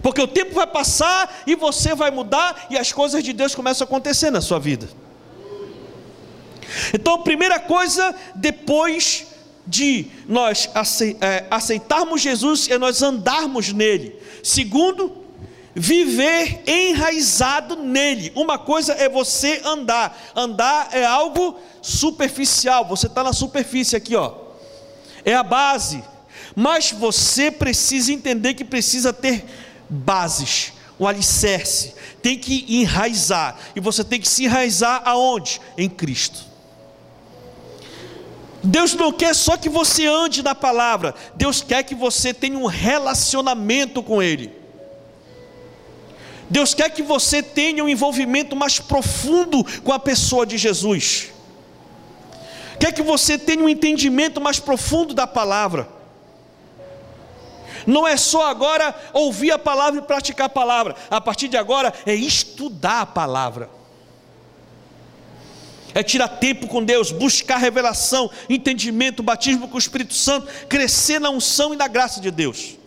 Porque 0.03 0.21
o 0.21 0.27
tempo 0.27 0.53
vai 0.53 0.67
passar 0.67 1.43
e 1.47 1.55
você 1.55 1.95
vai 1.95 2.11
mudar 2.11 2.67
e 2.69 2.77
as 2.77 2.91
coisas 2.91 3.23
de 3.23 3.31
Deus 3.31 3.55
começam 3.55 3.85
a 3.85 3.87
acontecer 3.87 4.29
na 4.29 4.41
sua 4.41 4.59
vida. 4.59 4.87
Então, 6.93 7.13
a 7.13 7.19
primeira 7.19 7.57
coisa, 7.57 8.13
depois 8.35 9.27
de 9.65 10.07
nós 10.27 10.69
é, 11.21 11.45
aceitarmos 11.49 12.21
Jesus, 12.21 12.69
é 12.69 12.77
nós 12.77 13.01
andarmos 13.01 13.71
nele. 13.71 14.19
Segundo, 14.43 15.23
viver 15.73 16.63
enraizado 16.67 17.77
nele. 17.77 18.31
Uma 18.35 18.57
coisa 18.57 18.93
é 18.93 19.07
você 19.07 19.61
andar, 19.63 20.31
andar 20.35 20.89
é 20.91 21.05
algo 21.05 21.57
superficial, 21.81 22.85
você 22.85 23.07
está 23.07 23.23
na 23.23 23.33
superfície 23.33 23.95
aqui, 23.95 24.15
ó, 24.15 24.33
é 25.25 25.33
a 25.33 25.43
base, 25.43 26.03
mas 26.55 26.91
você 26.91 27.49
precisa 27.49 28.13
entender 28.13 28.53
que 28.53 28.63
precisa 28.63 29.11
ter 29.11 29.45
bases, 29.93 30.73
o 30.97 31.07
alicerce, 31.07 31.93
tem 32.21 32.37
que 32.37 32.65
enraizar, 32.69 33.57
e 33.75 33.79
você 33.79 34.03
tem 34.03 34.19
que 34.19 34.27
se 34.27 34.45
enraizar 34.45 35.01
aonde? 35.05 35.61
Em 35.77 35.89
Cristo. 35.89 36.39
Deus 38.63 38.93
não 38.93 39.11
quer 39.11 39.35
só 39.35 39.57
que 39.57 39.67
você 39.67 40.07
ande 40.07 40.41
na 40.41 40.55
palavra, 40.55 41.13
Deus 41.35 41.61
quer 41.61 41.83
que 41.83 41.93
você 41.93 42.33
tenha 42.33 42.57
um 42.57 42.65
relacionamento 42.65 44.01
com 44.01 44.23
Ele. 44.23 44.51
Deus 46.49 46.73
quer 46.73 46.89
que 46.89 47.01
você 47.01 47.41
tenha 47.41 47.83
um 47.83 47.89
envolvimento 47.89 48.55
mais 48.55 48.79
profundo 48.79 49.63
com 49.81 49.91
a 49.91 49.99
pessoa 49.99 50.45
de 50.45 50.57
Jesus. 50.57 51.31
Quer 52.79 52.91
que 52.91 53.01
você 53.01 53.37
tenha 53.37 53.63
um 53.63 53.69
entendimento 53.69 54.39
mais 54.39 54.59
profundo 54.59 55.13
da 55.13 55.25
palavra. 55.25 55.87
Não 57.85 58.07
é 58.07 58.17
só 58.17 58.47
agora 58.49 58.95
ouvir 59.13 59.51
a 59.51 59.59
palavra 59.59 59.99
e 59.99 60.03
praticar 60.03 60.47
a 60.47 60.49
palavra. 60.49 60.95
A 61.09 61.19
partir 61.19 61.47
de 61.47 61.57
agora 61.57 61.93
é 62.05 62.13
estudar 62.13 63.01
a 63.01 63.05
palavra. 63.05 63.69
É 65.93 66.01
tirar 66.01 66.27
tempo 66.27 66.67
com 66.67 66.83
Deus, 66.83 67.11
buscar 67.11 67.57
revelação, 67.57 68.29
entendimento, 68.49 69.21
batismo 69.21 69.67
com 69.67 69.75
o 69.75 69.79
Espírito 69.79 70.13
Santo, 70.13 70.47
crescer 70.67 71.19
na 71.19 71.29
unção 71.29 71.73
e 71.73 71.77
na 71.77 71.87
graça 71.87 72.19
de 72.19 72.31
Deus. 72.31 72.77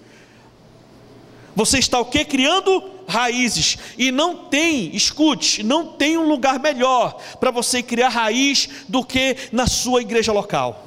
Você 1.54 1.78
está 1.78 1.98
o 1.98 2.04
que? 2.04 2.24
Criando 2.24 2.96
raízes. 3.08 3.78
E 3.96 4.10
não 4.10 4.36
tem, 4.46 4.94
escute, 4.94 5.62
não 5.62 5.86
tem 5.92 6.18
um 6.18 6.28
lugar 6.28 6.58
melhor 6.58 7.16
para 7.40 7.50
você 7.50 7.82
criar 7.82 8.08
raiz 8.08 8.68
do 8.88 9.04
que 9.04 9.36
na 9.52 9.66
sua 9.66 10.02
igreja 10.02 10.32
local. 10.32 10.85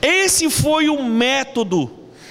Esse 0.00 0.48
foi 0.50 0.88
o 0.88 1.02
método 1.02 1.90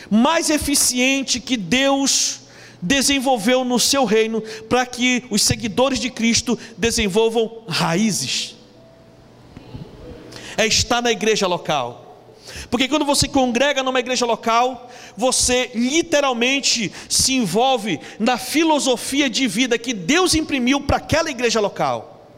mais 0.09 0.49
eficiente 0.49 1.39
que 1.39 1.57
Deus 1.57 2.41
desenvolveu 2.81 3.63
no 3.63 3.79
seu 3.79 4.05
reino 4.05 4.41
para 4.69 4.85
que 4.85 5.23
os 5.29 5.41
seguidores 5.41 5.99
de 5.99 6.09
Cristo 6.09 6.57
desenvolvam 6.77 7.63
raízes. 7.67 8.55
É 10.55 10.65
estar 10.65 11.01
na 11.01 11.11
igreja 11.11 11.47
local. 11.47 12.05
Porque 12.69 12.87
quando 12.87 13.05
você 13.05 13.27
congrega 13.27 13.83
numa 13.83 13.99
igreja 13.99 14.25
local, 14.25 14.89
você 15.15 15.71
literalmente 15.75 16.91
se 17.09 17.33
envolve 17.33 17.99
na 18.19 18.37
filosofia 18.37 19.29
de 19.29 19.47
vida 19.47 19.77
que 19.77 19.93
Deus 19.93 20.33
imprimiu 20.33 20.81
para 20.81 20.97
aquela 20.97 21.29
igreja 21.29 21.59
local. 21.59 22.29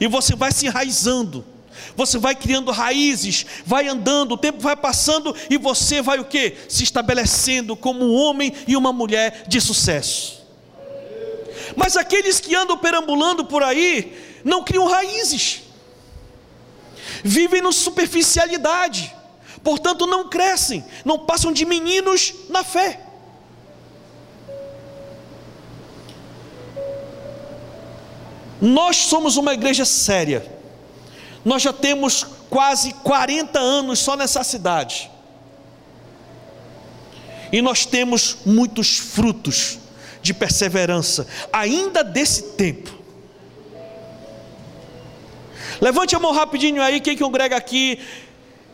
E 0.00 0.06
você 0.06 0.34
vai 0.34 0.52
se 0.52 0.66
enraizando 0.66 1.44
você 1.96 2.18
vai 2.18 2.34
criando 2.34 2.70
raízes, 2.70 3.46
vai 3.64 3.88
andando, 3.88 4.32
o 4.32 4.38
tempo 4.38 4.60
vai 4.60 4.76
passando 4.76 5.34
e 5.48 5.56
você 5.56 6.00
vai 6.02 6.18
o 6.18 6.24
que? 6.24 6.56
Se 6.68 6.82
estabelecendo 6.82 7.76
como 7.76 8.04
um 8.04 8.14
homem 8.14 8.52
e 8.66 8.76
uma 8.76 8.92
mulher 8.92 9.44
de 9.46 9.60
sucesso. 9.60 10.42
Mas 11.76 11.96
aqueles 11.96 12.40
que 12.40 12.54
andam 12.54 12.76
perambulando 12.76 13.44
por 13.44 13.62
aí 13.62 14.40
não 14.44 14.64
criam 14.64 14.86
raízes, 14.86 15.62
vivem 17.22 17.62
no 17.62 17.72
superficialidade, 17.72 19.14
portanto 19.62 20.06
não 20.06 20.28
crescem, 20.28 20.84
não 21.04 21.18
passam 21.18 21.52
de 21.52 21.64
meninos 21.64 22.34
na 22.48 22.64
fé. 22.64 23.00
Nós 28.60 28.96
somos 28.96 29.36
uma 29.36 29.54
igreja 29.54 29.84
séria 29.84 30.51
nós 31.44 31.62
já 31.62 31.72
temos 31.72 32.24
quase 32.48 32.92
40 32.94 33.58
anos 33.58 33.98
só 33.98 34.16
nessa 34.16 34.44
cidade. 34.44 35.10
E 37.52 37.60
nós 37.60 37.84
temos 37.84 38.38
muitos 38.46 38.98
frutos 38.98 39.78
de 40.22 40.32
perseverança, 40.32 41.26
ainda 41.52 42.04
desse 42.04 42.52
tempo. 42.52 42.90
Levante 45.80 46.14
a 46.14 46.20
mão 46.20 46.32
rapidinho 46.32 46.80
aí, 46.80 47.00
quem 47.00 47.16
congrega 47.16 47.56
aqui 47.56 47.98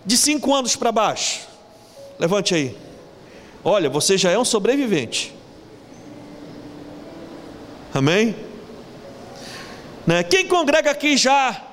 de 0.04 0.16
cinco 0.16 0.54
anos 0.54 0.76
para 0.76 0.92
baixo. 0.92 1.40
Levante 2.18 2.54
aí. 2.54 2.76
Olha, 3.64 3.88
você 3.88 4.18
já 4.18 4.30
é 4.30 4.38
um 4.38 4.44
sobrevivente. 4.44 5.34
Amém? 7.94 8.36
Né? 10.06 10.22
Quem 10.22 10.46
congrega 10.46 10.90
aqui 10.90 11.16
já 11.16 11.67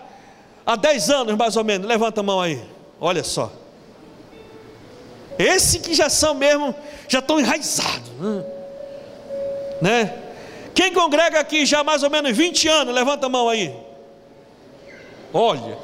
há 0.65 0.75
10 0.75 1.09
anos 1.09 1.35
mais 1.35 1.55
ou 1.55 1.63
menos, 1.63 1.87
levanta 1.87 2.21
a 2.21 2.23
mão 2.23 2.41
aí, 2.41 2.61
olha 2.99 3.23
só. 3.23 3.51
Esse 5.37 5.79
que 5.79 5.93
já 5.93 6.09
são 6.09 6.33
mesmo, 6.33 6.73
já 7.07 7.19
estão 7.19 7.39
enraizados, 7.39 8.09
né? 8.19 8.43
né? 9.81 10.17
Quem 10.73 10.91
congrega 10.91 11.39
aqui 11.39 11.65
já 11.65 11.79
há 11.79 11.83
mais 11.83 12.03
ou 12.03 12.09
menos 12.09 12.35
20 12.35 12.67
anos, 12.67 12.93
levanta 12.93 13.27
a 13.27 13.29
mão 13.29 13.47
aí. 13.47 13.73
Olha. 15.33 15.77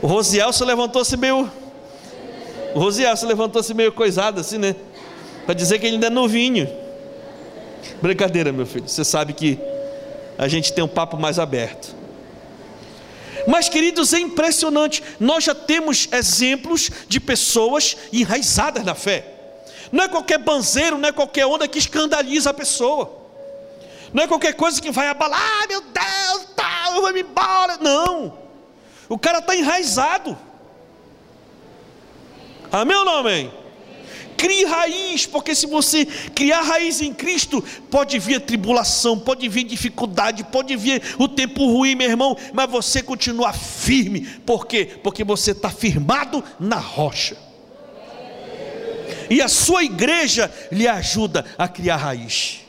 O 0.00 0.06
Rosiel 0.06 0.52
se 0.52 0.64
levantou-se 0.64 1.16
meio. 1.16 1.50
O 2.74 2.78
Rosiel 2.78 3.16
se 3.16 3.26
levantou-se 3.26 3.72
meio 3.74 3.90
coisado 3.90 4.40
assim, 4.40 4.58
né? 4.58 4.76
Para 5.44 5.54
dizer 5.54 5.78
que 5.78 5.86
ele 5.86 5.94
ainda 5.94 6.08
é 6.08 6.10
novinho. 6.10 6.68
Brincadeira, 8.00 8.52
meu 8.52 8.66
filho. 8.66 8.88
Você 8.88 9.04
sabe 9.04 9.32
que 9.32 9.58
a 10.38 10.48
gente 10.48 10.72
tem 10.72 10.84
um 10.84 10.88
papo 10.88 11.16
mais 11.16 11.38
aberto. 11.38 11.94
Mas, 13.46 13.68
queridos, 13.68 14.12
é 14.12 14.18
impressionante. 14.18 15.02
Nós 15.20 15.44
já 15.44 15.54
temos 15.54 16.08
exemplos 16.12 16.90
de 17.08 17.20
pessoas 17.20 17.96
enraizadas 18.12 18.84
na 18.84 18.94
fé. 18.94 19.24
Não 19.92 20.04
é 20.04 20.08
qualquer 20.08 20.38
banzeiro, 20.38 20.98
não 20.98 21.08
é 21.08 21.12
qualquer 21.12 21.46
onda 21.46 21.68
que 21.68 21.78
escandaliza 21.78 22.50
a 22.50 22.54
pessoa. 22.54 23.24
Não 24.12 24.24
é 24.24 24.26
qualquer 24.26 24.54
coisa 24.54 24.80
que 24.80 24.90
vai 24.90 25.08
abalar, 25.08 25.40
ah, 25.40 25.66
meu 25.68 25.80
Deus, 25.80 26.48
tá, 26.56 26.86
eu 26.94 27.02
vou 27.02 27.12
me 27.12 27.20
embora. 27.20 27.76
Não. 27.78 28.36
O 29.08 29.18
cara 29.18 29.38
está 29.38 29.54
enraizado. 29.54 30.36
Amém 32.72 32.96
ou 32.96 33.04
não 33.04 33.18
amém? 33.18 33.52
Crie 34.36 34.64
raiz, 34.64 35.26
porque 35.26 35.54
se 35.54 35.66
você 35.66 36.04
criar 36.04 36.62
raiz 36.62 37.00
em 37.00 37.12
Cristo, 37.12 37.62
pode 37.90 38.18
vir 38.18 38.40
tribulação, 38.40 39.18
pode 39.18 39.48
vir 39.48 39.64
dificuldade, 39.64 40.44
pode 40.44 40.76
vir 40.76 41.02
o 41.18 41.26
tempo 41.26 41.66
ruim, 41.66 41.94
meu 41.94 42.08
irmão, 42.08 42.36
mas 42.52 42.70
você 42.70 43.02
continua 43.02 43.52
firme, 43.52 44.20
por 44.44 44.66
quê? 44.66 44.98
Porque 45.02 45.24
você 45.24 45.52
está 45.52 45.70
firmado 45.70 46.42
na 46.60 46.76
rocha, 46.76 47.36
e 49.28 49.42
a 49.42 49.48
sua 49.48 49.82
igreja 49.82 50.52
lhe 50.70 50.86
ajuda 50.86 51.44
a 51.58 51.66
criar 51.66 51.96
raiz. 51.96 52.60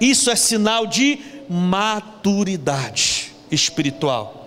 Isso 0.00 0.30
é 0.30 0.36
sinal 0.36 0.86
de 0.86 1.18
maturidade 1.48 3.32
espiritual. 3.50 4.37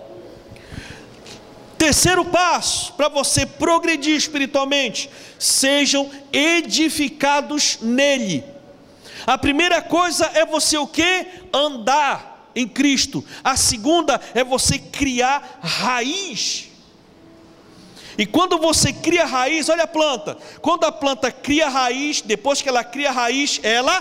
Terceiro 1.82 2.24
passo 2.24 2.92
para 2.92 3.08
você 3.08 3.44
progredir 3.44 4.14
espiritualmente: 4.14 5.10
sejam 5.36 6.08
edificados 6.32 7.78
nele. 7.82 8.44
A 9.26 9.36
primeira 9.36 9.82
coisa 9.82 10.30
é 10.32 10.46
você 10.46 10.78
o 10.78 10.86
que? 10.86 11.26
Andar 11.52 12.52
em 12.54 12.68
Cristo. 12.68 13.24
A 13.42 13.56
segunda 13.56 14.20
é 14.32 14.44
você 14.44 14.78
criar 14.78 15.58
raiz. 15.60 16.68
E 18.16 18.26
quando 18.26 18.58
você 18.58 18.92
cria 18.92 19.24
raiz, 19.24 19.68
olha 19.68 19.82
a 19.82 19.88
planta. 19.88 20.38
Quando 20.60 20.84
a 20.84 20.92
planta 20.92 21.32
cria 21.32 21.68
raiz, 21.68 22.20
depois 22.20 22.62
que 22.62 22.68
ela 22.68 22.84
cria 22.84 23.10
raiz, 23.10 23.58
ela 23.60 24.00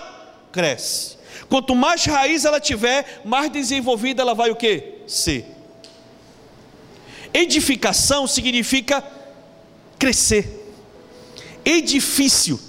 cresce. 0.52 1.18
Quanto 1.50 1.74
mais 1.74 2.06
raiz 2.06 2.46
ela 2.46 2.60
tiver, 2.60 3.24
mais 3.26 3.50
desenvolvida 3.50 4.22
ela 4.22 4.36
vai 4.36 4.52
o 4.52 4.56
que? 4.56 5.00
Ser. 5.08 5.61
Edificação 7.34 8.28
significa 8.28 9.04
crescer. 9.98 10.76
Edifício 11.64 12.60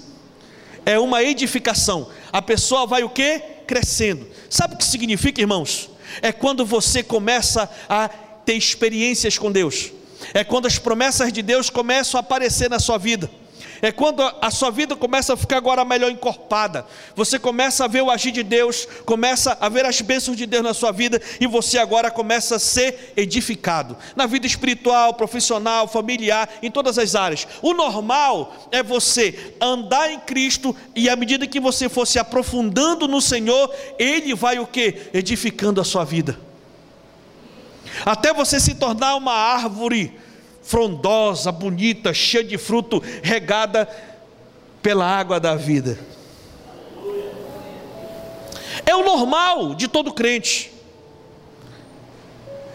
é 0.85 0.97
uma 0.99 1.23
edificação. 1.23 2.09
A 2.31 2.41
pessoa 2.41 2.85
vai 2.85 3.03
o 3.03 3.09
que? 3.09 3.39
Crescendo. 3.67 4.27
Sabe 4.49 4.75
o 4.75 4.77
que 4.77 4.85
significa, 4.85 5.41
irmãos? 5.41 5.89
É 6.21 6.31
quando 6.31 6.65
você 6.65 7.01
começa 7.01 7.69
a 7.89 8.07
ter 8.07 8.53
experiências 8.53 9.37
com 9.37 9.51
Deus. 9.51 9.91
É 10.33 10.43
quando 10.43 10.67
as 10.67 10.77
promessas 10.77 11.33
de 11.33 11.41
Deus 11.41 11.69
começam 11.69 12.17
a 12.17 12.21
aparecer 12.21 12.69
na 12.69 12.79
sua 12.79 12.97
vida 12.97 13.29
é 13.83 13.91
quando 13.91 14.23
a 14.41 14.49
sua 14.49 14.71
vida 14.71 14.95
começa 14.95 15.33
a 15.33 15.37
ficar 15.37 15.57
agora 15.57 15.83
melhor 15.83 16.09
encorpada, 16.09 16.85
você 17.13 17.37
começa 17.37 17.83
a 17.83 17.87
ver 17.87 18.01
o 18.01 18.09
agir 18.09 18.31
de 18.31 18.41
Deus, 18.41 18.87
começa 19.05 19.57
a 19.59 19.67
ver 19.67 19.85
as 19.85 19.99
bênçãos 19.99 20.37
de 20.37 20.45
Deus 20.45 20.63
na 20.63 20.73
sua 20.73 20.93
vida, 20.93 21.21
e 21.37 21.45
você 21.45 21.77
agora 21.77 22.09
começa 22.09 22.55
a 22.55 22.59
ser 22.59 23.11
edificado, 23.17 23.97
na 24.15 24.25
vida 24.25 24.47
espiritual, 24.47 25.13
profissional, 25.15 25.85
familiar, 25.85 26.49
em 26.63 26.71
todas 26.71 26.97
as 26.97 27.13
áreas. 27.13 27.45
O 27.61 27.73
normal 27.73 28.69
é 28.71 28.81
você 28.81 29.53
andar 29.59 30.09
em 30.09 30.19
Cristo, 30.21 30.73
e 30.95 31.09
à 31.09 31.17
medida 31.17 31.45
que 31.45 31.59
você 31.59 31.89
for 31.89 32.07
se 32.07 32.17
aprofundando 32.17 33.05
no 33.05 33.19
Senhor, 33.19 33.69
Ele 33.99 34.33
vai 34.33 34.59
o 34.59 34.65
que? 34.65 35.09
Edificando 35.13 35.81
a 35.81 35.83
sua 35.83 36.05
vida. 36.05 36.39
Até 38.05 38.33
você 38.33 38.61
se 38.61 38.75
tornar 38.75 39.17
uma 39.17 39.33
árvore 39.33 40.22
frondosa, 40.63 41.51
bonita, 41.51 42.13
cheia 42.13 42.43
de 42.43 42.57
fruto, 42.57 43.03
regada 43.21 43.87
pela 44.81 45.05
água 45.05 45.39
da 45.39 45.55
vida. 45.55 45.99
É 48.85 48.95
o 48.95 49.03
normal 49.03 49.75
de 49.75 49.87
todo 49.87 50.13
crente. 50.13 50.71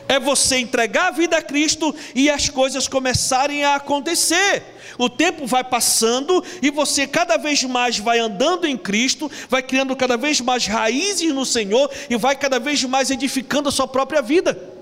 É 0.08 0.18
você 0.18 0.56
entregar 0.56 1.08
a 1.08 1.10
vida 1.10 1.36
a 1.36 1.42
Cristo 1.42 1.94
e 2.14 2.30
as 2.30 2.48
coisas 2.48 2.88
começarem 2.88 3.62
a 3.62 3.74
acontecer. 3.74 4.62
O 4.96 5.10
tempo 5.10 5.46
vai 5.46 5.62
passando 5.62 6.42
e 6.62 6.70
você 6.70 7.06
cada 7.06 7.36
vez 7.36 7.62
mais 7.64 7.98
vai 7.98 8.18
andando 8.18 8.66
em 8.66 8.76
Cristo, 8.76 9.30
vai 9.50 9.62
criando 9.62 9.94
cada 9.94 10.16
vez 10.16 10.40
mais 10.40 10.66
raízes 10.66 11.32
no 11.34 11.44
Senhor 11.44 11.90
e 12.08 12.16
vai 12.16 12.34
cada 12.36 12.58
vez 12.58 12.82
mais 12.84 13.10
edificando 13.10 13.68
a 13.68 13.72
sua 13.72 13.86
própria 13.86 14.22
vida. 14.22 14.77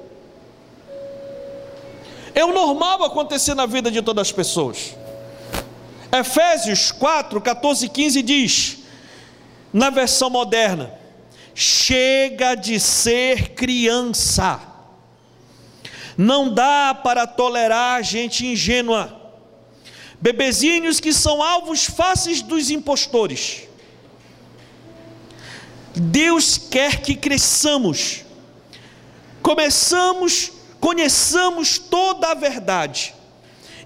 É 2.37 2.45
o 2.45 2.53
normal 2.53 3.03
acontecer 3.03 3.55
na 3.55 3.65
vida 3.65 3.91
de 3.91 4.03
todas 4.03 4.29
as 4.29 4.33
pessoas. 4.33 4.95
Efésios 6.13 6.93
4, 6.93 7.41
14 7.41 7.87
e 7.87 7.89
15 7.89 8.23
diz, 8.23 8.79
na 9.73 9.89
versão 9.89 10.29
moderna: 10.29 10.93
chega 11.55 12.55
de 12.55 12.79
ser 12.79 13.55
criança, 13.55 14.61
não 16.15 16.53
dá 16.53 16.95
para 16.95 17.27
tolerar 17.27 18.05
gente 18.05 18.45
ingênua, 18.45 19.19
bebezinhos 20.21 21.01
que 21.01 21.15
são 21.15 21.43
alvos 21.43 21.87
fáceis 21.87 22.43
dos 22.43 22.69
impostores. 22.69 23.63
Deus 25.95 26.59
quer 26.59 27.01
que 27.01 27.15
cresçamos, 27.15 28.27
começamos 29.41 30.53
conheçamos 30.87 31.81
toda 31.81 32.29
a 32.29 32.35
verdade 32.35 33.13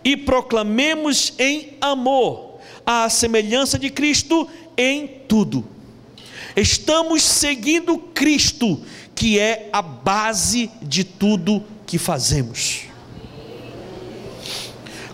e 0.05 0.19
proclamemos 0.19 1.33
em 1.39 1.79
amor 1.81 2.61
a 2.85 3.09
semelhança 3.09 3.79
de 3.79 3.89
Cristo 3.89 4.47
em 4.77 5.07
tudo. 5.27 5.67
Estamos 6.55 7.23
seguindo 7.23 7.97
Cristo, 7.97 8.83
que 9.15 9.39
é 9.39 9.71
a 9.73 9.81
base 9.81 10.71
de 10.83 11.03
tudo 11.03 11.65
que 11.87 11.97
fazemos. 11.97 12.83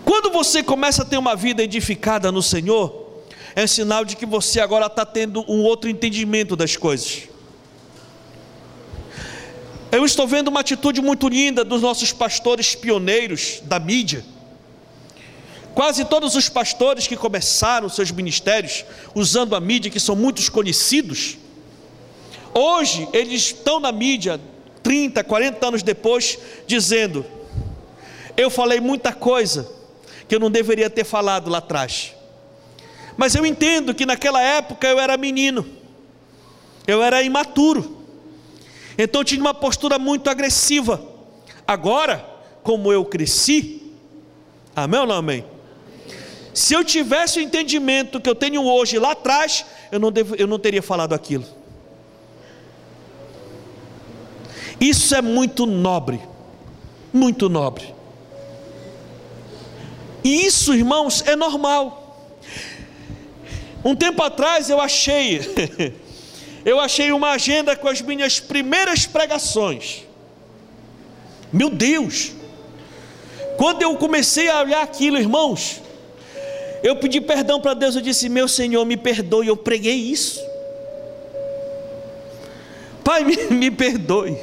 Quando 0.03 0.29
você 0.29 0.61
começa 0.61 1.03
a 1.03 1.05
ter 1.05 1.17
uma 1.17 1.37
vida 1.37 1.63
edificada 1.63 2.33
no 2.33 2.43
Senhor, 2.43 3.23
é 3.55 3.65
sinal 3.65 4.03
de 4.03 4.17
que 4.17 4.25
você 4.25 4.59
agora 4.59 4.87
está 4.87 5.05
tendo 5.05 5.39
um 5.49 5.63
outro 5.63 5.89
entendimento 5.89 6.53
das 6.53 6.75
coisas. 6.75 7.29
Eu 9.89 10.05
estou 10.05 10.27
vendo 10.27 10.49
uma 10.49 10.59
atitude 10.59 11.01
muito 11.01 11.29
linda 11.29 11.63
dos 11.63 11.81
nossos 11.81 12.11
pastores 12.11 12.75
pioneiros 12.75 13.61
da 13.63 13.79
mídia. 13.79 14.23
Quase 15.73 16.03
todos 16.03 16.35
os 16.35 16.49
pastores 16.49 17.07
que 17.07 17.15
começaram 17.15 17.87
seus 17.87 18.11
ministérios 18.11 18.83
usando 19.15 19.55
a 19.55 19.59
mídia, 19.59 19.91
que 19.91 19.99
são 19.99 20.15
muitos 20.15 20.49
conhecidos, 20.49 21.37
hoje 22.53 23.07
eles 23.13 23.43
estão 23.43 23.79
na 23.79 23.91
mídia 23.91 24.41
30, 24.83 25.23
40 25.23 25.67
anos 25.67 25.83
depois, 25.83 26.37
dizendo: 26.65 27.25
Eu 28.35 28.49
falei 28.49 28.81
muita 28.81 29.13
coisa 29.13 29.71
que 30.27 30.35
eu 30.35 30.39
não 30.39 30.51
deveria 30.51 30.89
ter 30.89 31.05
falado 31.05 31.49
lá 31.49 31.59
atrás. 31.59 32.13
Mas 33.15 33.35
eu 33.35 33.45
entendo 33.45 33.95
que 33.95 34.05
naquela 34.05 34.41
época 34.41 34.85
eu 34.87 34.99
era 34.99 35.15
menino, 35.15 35.65
eu 36.85 37.01
era 37.01 37.23
imaturo. 37.23 37.96
Então 38.97 39.21
eu 39.21 39.25
tinha 39.25 39.41
uma 39.41 39.53
postura 39.53 39.99
muito 39.99 40.29
agressiva. 40.29 41.01
Agora, 41.67 42.25
como 42.63 42.91
eu 42.91 43.05
cresci, 43.05 43.93
amém 44.75 44.99
ou 44.99 45.05
não 45.05 45.15
amém? 45.15 45.45
Se 46.53 46.73
eu 46.73 46.83
tivesse 46.83 47.37
o 47.37 47.41
entendimento 47.41 48.19
que 48.19 48.27
eu 48.27 48.33
tenho 48.33 48.65
hoje 48.65 48.97
lá 48.97 49.11
atrás, 49.11 49.63
eu 49.91 49.99
não, 49.99 50.11
devo, 50.11 50.35
eu 50.35 50.47
não 50.47 50.57
teria 50.57 50.81
falado 50.81 51.13
aquilo. 51.13 51.45
Isso 54.79 55.13
é 55.13 55.21
muito 55.21 55.65
nobre, 55.65 56.19
muito 57.13 57.47
nobre. 57.47 57.93
E 60.23 60.45
isso, 60.45 60.73
irmãos, 60.73 61.23
é 61.25 61.35
normal. 61.35 62.31
Um 63.85 63.95
tempo 63.95 64.23
atrás 64.23 64.69
eu 64.69 64.81
achei 64.81 65.39
eu 66.67 66.81
achei 66.81 67.13
uma 67.13 67.29
agenda 67.29 67.77
com 67.77 67.87
as 67.87 68.01
minhas 68.01 68.41
primeiras 68.41 69.05
pregações. 69.05 70.03
Meu 71.51 71.69
Deus! 71.69 72.33
Quando 73.55 73.81
eu 73.81 73.95
comecei 73.95 74.49
a 74.49 74.59
olhar 74.59 74.81
aquilo, 74.81 75.17
irmãos, 75.17 75.81
eu 76.83 76.97
pedi 76.97 77.21
perdão 77.21 77.61
para 77.61 77.73
Deus, 77.73 77.95
eu 77.95 78.01
disse: 78.01 78.27
Meu 78.27 78.49
Senhor, 78.49 78.83
me 78.83 78.97
perdoe, 78.97 79.47
eu 79.47 79.55
preguei 79.55 79.95
isso. 79.95 80.45
Pai, 83.01 83.23
me, 83.23 83.37
me 83.47 83.71
perdoe. 83.71 84.37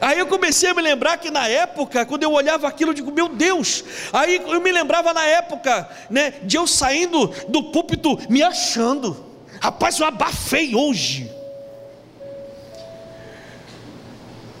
Aí 0.00 0.18
eu 0.18 0.26
comecei 0.26 0.70
a 0.70 0.74
me 0.74 0.80
lembrar 0.80 1.18
que 1.18 1.30
na 1.30 1.46
época, 1.48 2.06
quando 2.06 2.22
eu 2.22 2.32
olhava 2.32 2.66
aquilo, 2.66 2.92
eu 2.92 2.94
digo, 2.94 3.12
meu 3.12 3.28
Deus. 3.28 3.84
Aí 4.10 4.36
eu 4.36 4.60
me 4.62 4.72
lembrava 4.72 5.12
na 5.12 5.24
época, 5.24 5.86
né, 6.08 6.32
de 6.44 6.56
eu 6.56 6.66
saindo 6.66 7.26
do 7.48 7.64
púlpito 7.64 8.18
me 8.30 8.42
achando. 8.42 9.32
Rapaz, 9.60 9.98
eu 10.00 10.06
abafei 10.06 10.74
hoje. 10.74 11.41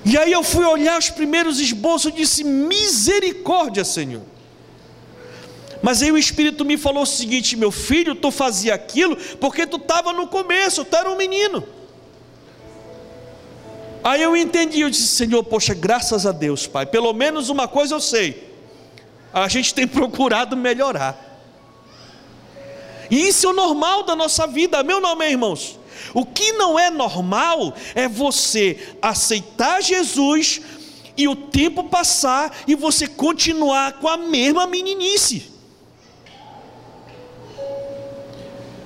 E 0.04 0.18
aí 0.18 0.32
eu 0.32 0.42
fui 0.42 0.64
olhar 0.64 0.98
os 0.98 1.10
primeiros 1.10 1.60
esboços 1.60 2.12
e 2.12 2.16
disse: 2.16 2.44
Misericórdia, 2.44 3.84
Senhor. 3.84 4.22
Mas 5.82 6.02
aí 6.02 6.12
o 6.12 6.18
Espírito 6.18 6.64
me 6.64 6.76
falou 6.76 7.02
o 7.02 7.06
seguinte: 7.06 7.56
Meu 7.56 7.70
filho, 7.70 8.14
tu 8.14 8.30
fazia 8.30 8.74
aquilo 8.74 9.16
porque 9.40 9.66
tu 9.66 9.76
estava 9.76 10.12
no 10.12 10.26
começo, 10.26 10.84
tu 10.84 10.96
era 10.96 11.10
um 11.10 11.16
menino. 11.16 11.64
Aí 14.04 14.22
eu 14.22 14.36
entendi, 14.36 14.80
eu 14.80 14.90
disse: 14.90 15.06
Senhor, 15.08 15.42
poxa, 15.44 15.74
graças 15.74 16.26
a 16.26 16.32
Deus, 16.32 16.66
Pai, 16.66 16.86
pelo 16.86 17.12
menos 17.12 17.48
uma 17.48 17.68
coisa 17.68 17.94
eu 17.94 18.00
sei, 18.00 18.52
a 19.32 19.48
gente 19.48 19.72
tem 19.72 19.86
procurado 19.88 20.56
melhorar. 20.56 21.30
E 23.10 23.28
isso 23.28 23.46
é 23.46 23.50
o 23.50 23.52
normal 23.52 24.04
da 24.04 24.16
nossa 24.16 24.46
vida, 24.46 24.82
meu 24.82 25.00
nome, 25.00 25.28
irmãos. 25.28 25.78
O 26.14 26.24
que 26.24 26.52
não 26.52 26.78
é 26.78 26.90
normal 26.90 27.74
é 27.94 28.08
você 28.08 28.96
aceitar 29.00 29.82
Jesus 29.82 30.60
e 31.16 31.28
o 31.28 31.36
tempo 31.36 31.84
passar 31.84 32.54
e 32.66 32.74
você 32.74 33.06
continuar 33.06 33.94
com 33.94 34.08
a 34.08 34.16
mesma 34.16 34.66
meninice, 34.66 35.50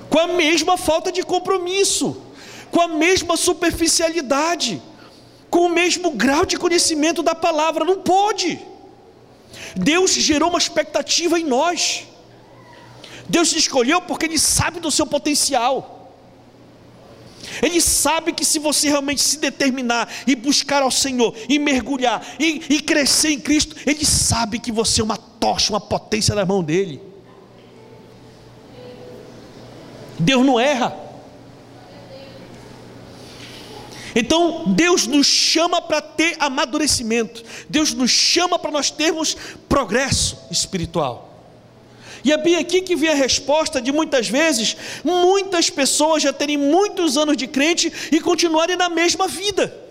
com 0.09 0.19
a 0.19 0.27
mesma 0.27 0.77
falta 0.77 1.11
de 1.11 1.23
compromisso, 1.23 2.21
com 2.71 2.81
a 2.81 2.87
mesma 2.87 3.37
superficialidade, 3.37 4.81
com 5.49 5.61
o 5.61 5.69
mesmo 5.69 6.11
grau 6.11 6.45
de 6.45 6.57
conhecimento 6.57 7.23
da 7.23 7.33
palavra. 7.33 7.85
Não 7.85 8.01
pode. 8.01 8.59
Deus 9.75 10.11
gerou 10.11 10.49
uma 10.49 10.57
expectativa 10.57 11.39
em 11.39 11.45
nós. 11.45 12.05
Deus 13.29 13.49
te 13.49 13.57
escolheu 13.57 14.01
porque 14.01 14.25
Ele 14.25 14.39
sabe 14.39 14.79
do 14.79 14.91
seu 14.91 15.05
potencial. 15.05 15.96
Ele 17.61 17.81
sabe 17.81 18.31
que 18.31 18.45
se 18.45 18.59
você 18.59 18.87
realmente 18.89 19.21
se 19.21 19.37
determinar 19.37 20.09
e 20.25 20.35
buscar 20.35 20.81
ao 20.83 20.91
Senhor, 20.91 21.35
e 21.49 21.59
mergulhar, 21.59 22.25
e, 22.39 22.61
e 22.69 22.81
crescer 22.81 23.29
em 23.29 23.39
Cristo, 23.39 23.75
Ele 23.85 24.05
sabe 24.05 24.59
que 24.59 24.71
você 24.71 25.01
é 25.01 25.03
uma 25.03 25.17
tocha, 25.17 25.73
uma 25.73 25.81
potência 25.81 26.35
na 26.35 26.45
mão 26.45 26.63
dEle. 26.63 27.01
Deus 30.19 30.45
não 30.45 30.59
erra. 30.59 31.07
Então, 34.15 34.63
Deus 34.67 35.05
nos 35.05 35.27
chama 35.27 35.79
para 35.79 36.01
ter 36.01 36.35
amadurecimento, 36.39 37.43
Deus 37.69 37.93
nos 37.93 38.09
chama 38.09 38.57
para 38.57 38.71
nós 38.71 38.89
termos 38.89 39.37
progresso 39.69 40.39
espiritual. 40.49 41.26
E 42.23 42.35
bem 42.37 42.55
aqui 42.55 42.81
que 42.81 42.95
vem 42.95 43.09
a 43.09 43.15
resposta 43.15 43.81
de 43.81 43.91
muitas 43.91 44.27
vezes, 44.27 44.75
muitas 45.03 45.69
pessoas 45.69 46.23
já 46.23 46.33
terem 46.33 46.57
muitos 46.57 47.17
anos 47.17 47.37
de 47.37 47.47
crente 47.47 47.91
e 48.11 48.19
continuarem 48.19 48.75
na 48.75 48.89
mesma 48.89 49.27
vida. 49.27 49.87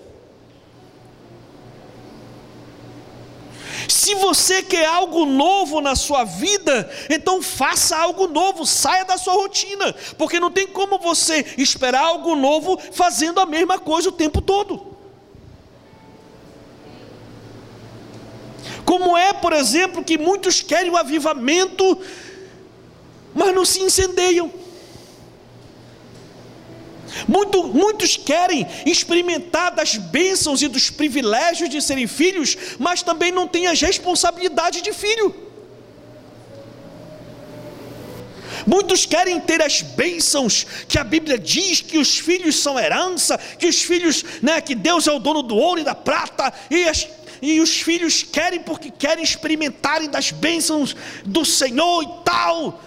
Se 3.89 4.15
você 4.15 4.63
quer 4.63 4.87
algo 4.87 5.25
novo 5.25 5.81
na 5.81 5.95
sua 5.95 6.25
vida, 6.25 6.91
então 7.09 7.43
faça 7.43 7.97
algo 7.97 8.27
novo, 8.27 8.67
saia 8.67 9.05
da 9.05 9.17
sua 9.17 9.35
rotina, 9.35 9.95
porque 10.19 10.41
não 10.41 10.51
tem 10.51 10.67
como 10.67 10.99
você 10.99 11.45
esperar 11.57 12.05
algo 12.05 12.35
novo 12.35 12.79
fazendo 12.93 13.41
a 13.41 13.47
mesma 13.47 13.79
coisa 13.79 14.09
o 14.09 14.13
tempo 14.13 14.41
todo. 14.41 14.96
Como 18.87 19.19
é, 19.19 19.33
por 19.33 19.53
exemplo, 19.53 20.03
que 20.03 20.17
muitos 20.17 20.63
querem 20.63 20.91
o 20.91 20.97
avivamento, 20.97 22.01
mas 23.35 23.55
não 23.55 23.65
se 23.65 23.83
incendeiam. 23.83 24.51
Muito, 27.27 27.65
muitos 27.65 28.17
querem 28.17 28.67
experimentar 28.85 29.75
das 29.75 29.97
bênçãos 29.97 30.63
e 30.63 30.69
dos 30.69 30.89
privilégios 30.91 31.69
de 31.69 31.83
serem 31.83 32.07
filhos, 32.07 32.57
mas 32.79 33.03
também 33.03 33.33
não 33.33 33.49
têm 33.49 33.67
as 33.67 33.81
responsabilidades 33.81 34.81
de 34.83 34.93
filho. 34.93 35.35
Muitos 38.67 39.05
querem 39.05 39.41
ter 39.41 39.63
as 39.63 39.83
bênçãos 39.83 40.67
que 40.89 40.99
a 40.99 41.05
Bíblia 41.05 41.39
diz 41.39 41.81
que 41.81 41.99
os 41.99 42.19
filhos 42.19 42.57
são 42.57 42.79
herança, 42.79 43.39
que 43.59 43.67
os 43.67 43.83
filhos, 43.83 44.25
né, 44.43 44.61
que 44.61 44.75
Deus 44.75 45.07
é 45.07 45.13
o 45.13 45.19
dono 45.19 45.43
do 45.43 45.57
ouro 45.57 45.81
e 45.81 45.85
da 45.85 45.95
prata, 45.95 46.53
e 46.71 46.89
as, 46.89 47.07
e 47.41 47.61
os 47.61 47.81
filhos 47.81 48.23
querem 48.23 48.61
porque 48.61 48.91
querem 48.91 49.23
experimentarem 49.23 50.09
das 50.09 50.31
bênçãos 50.31 50.97
do 51.25 51.45
Senhor 51.45 52.03
e 52.03 52.09
tal, 52.25 52.81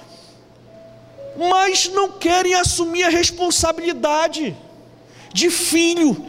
mas 1.37 1.89
não 1.89 2.11
querem 2.11 2.53
assumir 2.53 3.03
a 3.03 3.09
responsabilidade 3.09 4.55
de 5.33 5.49
filho, 5.49 6.25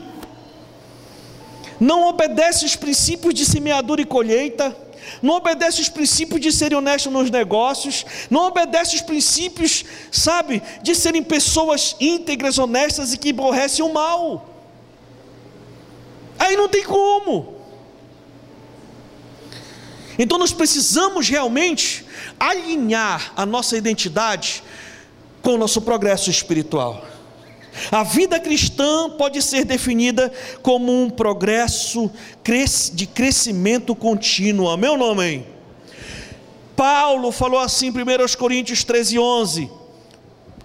não 1.79 2.09
obedece 2.09 2.64
os 2.64 2.77
princípios 2.77 3.33
de 3.33 3.45
semeadura 3.47 4.03
e 4.03 4.05
colheita, 4.05 4.77
não 5.23 5.37
obedece 5.37 5.81
os 5.81 5.89
princípios 5.89 6.41
de 6.41 6.53
serem 6.53 6.77
honestos 6.77 7.12
nos 7.12 7.31
negócios, 7.31 8.05
não 8.29 8.47
obedece 8.47 8.97
os 8.97 9.03
princípios, 9.03 9.85
sabe, 10.12 10.62
de 10.83 10.95
serem 10.95 11.23
pessoas 11.23 11.97
íntegras, 11.99 12.59
honestas 12.59 13.12
e 13.12 13.18
que 13.18 13.31
aborrecem 13.31 13.85
o 13.85 13.93
mal. 13.93 14.47
Aí 16.39 16.57
não 16.57 16.68
tem 16.68 16.85
como. 16.85 17.60
Então 20.19 20.39
nós 20.39 20.53
precisamos 20.53 21.29
realmente 21.29 22.05
alinhar 22.39 23.33
a 23.37 23.47
nossa 23.47 23.77
identidade 23.77 24.63
com 25.43 25.55
o 25.55 25.59
nosso 25.59 25.81
progresso 25.81 26.31
espiritual. 26.31 27.05
A 27.91 28.03
vida 28.03 28.39
cristã 28.41 29.11
pode 29.11 29.41
ser 29.43 29.65
definida 29.65 30.33
como 30.63 31.03
um 31.03 31.09
progresso 31.09 32.11
de 32.93 33.07
crescimento 33.07 33.95
contínuo. 33.95 34.77
Meu 34.77 34.97
nome? 34.97 35.47
Paulo 36.75 37.31
falou 37.31 37.61
assim 37.61 37.87
em 37.87 37.91
1 37.91 38.37
Coríntios 38.39 38.85
13, 38.85 39.19
11: 39.19 39.71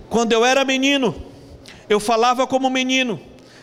Quando 0.10 0.32
eu 0.32 0.44
era 0.44 0.66
menino, 0.66 1.16
eu 1.90 2.00
falava 2.00 2.48
como 2.48 2.70
menino, 2.70 3.20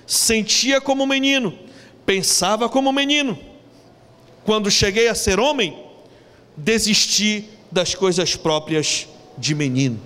sentia 0.06 0.80
como 0.80 1.06
menino, 1.06 1.58
pensava 2.06 2.68
como 2.68 2.92
menino. 2.92 3.38
Quando 4.44 4.70
cheguei 4.70 5.08
a 5.08 5.14
ser 5.14 5.38
homem, 5.38 5.86
desisti 6.56 7.48
das 7.70 7.94
coisas 7.94 8.36
próprias 8.36 9.06
de 9.38 9.54
menino. 9.54 10.00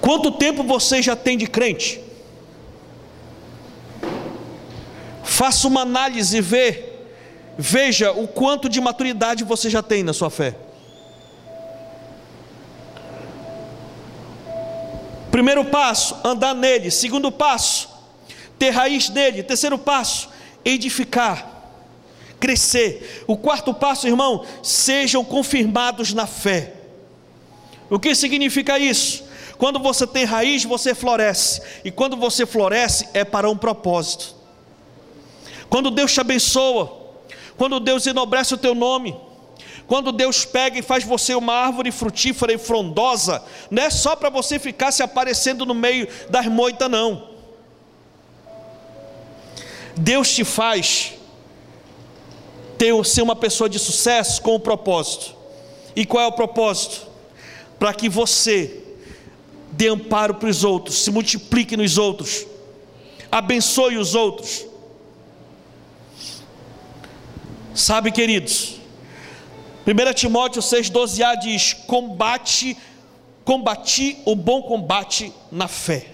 Quanto 0.00 0.32
tempo 0.32 0.62
você 0.62 1.02
já 1.02 1.14
tem 1.14 1.36
de 1.36 1.46
crente? 1.46 2.00
Faça 5.22 5.68
uma 5.68 5.82
análise 5.82 6.36
e 6.36 6.40
vê, 6.40 6.84
veja 7.56 8.10
o 8.12 8.26
quanto 8.26 8.68
de 8.68 8.80
maturidade 8.80 9.44
você 9.44 9.70
já 9.70 9.82
tem 9.82 10.02
na 10.02 10.12
sua 10.12 10.30
fé. 10.30 10.56
Primeiro 15.30 15.64
passo, 15.66 16.16
andar 16.24 16.54
nele. 16.54 16.90
Segundo 16.90 17.30
passo, 17.30 17.88
ter 18.58 18.70
raiz 18.70 19.08
nele. 19.08 19.42
Terceiro 19.42 19.78
passo, 19.78 20.28
edificar, 20.64 21.48
crescer. 22.38 23.24
O 23.26 23.36
quarto 23.36 23.72
passo, 23.74 24.06
irmão, 24.06 24.44
sejam 24.62 25.24
confirmados 25.24 26.12
na 26.12 26.26
fé. 26.26 26.74
O 27.88 27.98
que 27.98 28.14
significa 28.14 28.78
isso? 28.78 29.24
Quando 29.58 29.78
você 29.78 30.06
tem 30.06 30.24
raiz, 30.24 30.64
você 30.64 30.94
floresce. 30.94 31.60
E 31.84 31.90
quando 31.90 32.16
você 32.16 32.46
floresce, 32.46 33.08
é 33.12 33.24
para 33.24 33.50
um 33.50 33.56
propósito. 33.56 34.34
Quando 35.68 35.90
Deus 35.90 36.12
te 36.12 36.20
abençoa, 36.20 36.98
quando 37.58 37.78
Deus 37.78 38.06
enobrece 38.06 38.54
o 38.54 38.58
teu 38.58 38.74
nome, 38.74 39.14
quando 39.86 40.12
Deus 40.12 40.44
pega 40.44 40.78
e 40.78 40.82
faz 40.82 41.04
você 41.04 41.34
uma 41.34 41.52
árvore 41.52 41.90
frutífera 41.90 42.52
e 42.52 42.58
frondosa, 42.58 43.42
não 43.70 43.82
é 43.82 43.90
só 43.90 44.16
para 44.16 44.30
você 44.30 44.58
ficar 44.58 44.92
se 44.92 45.02
aparecendo 45.02 45.66
no 45.66 45.74
meio 45.74 46.08
das 46.30 46.46
moitas, 46.46 46.90
não. 46.90 47.29
Deus 50.00 50.34
te 50.34 50.44
faz 50.44 51.12
ter, 52.78 53.04
ser 53.04 53.20
uma 53.20 53.36
pessoa 53.36 53.68
de 53.68 53.78
sucesso 53.78 54.40
com 54.40 54.52
o 54.52 54.56
um 54.56 54.60
propósito. 54.60 55.36
E 55.94 56.06
qual 56.06 56.24
é 56.24 56.26
o 56.26 56.32
propósito? 56.32 57.06
Para 57.78 57.92
que 57.92 58.08
você 58.08 58.82
dê 59.72 59.88
amparo 59.88 60.34
para 60.34 60.48
os 60.48 60.64
outros, 60.64 60.96
se 60.96 61.10
multiplique 61.10 61.76
nos 61.76 61.98
outros, 61.98 62.46
abençoe 63.30 63.98
os 63.98 64.14
outros. 64.14 64.66
Sabe, 67.74 68.10
queridos, 68.10 68.76
1 69.86 70.14
Timóteo 70.14 70.62
6,12a 70.62 71.38
diz: 71.38 71.74
combate, 71.74 72.76
combati 73.44 74.18
o 74.24 74.34
bom 74.34 74.62
combate 74.62 75.32
na 75.52 75.68
fé. 75.68 76.06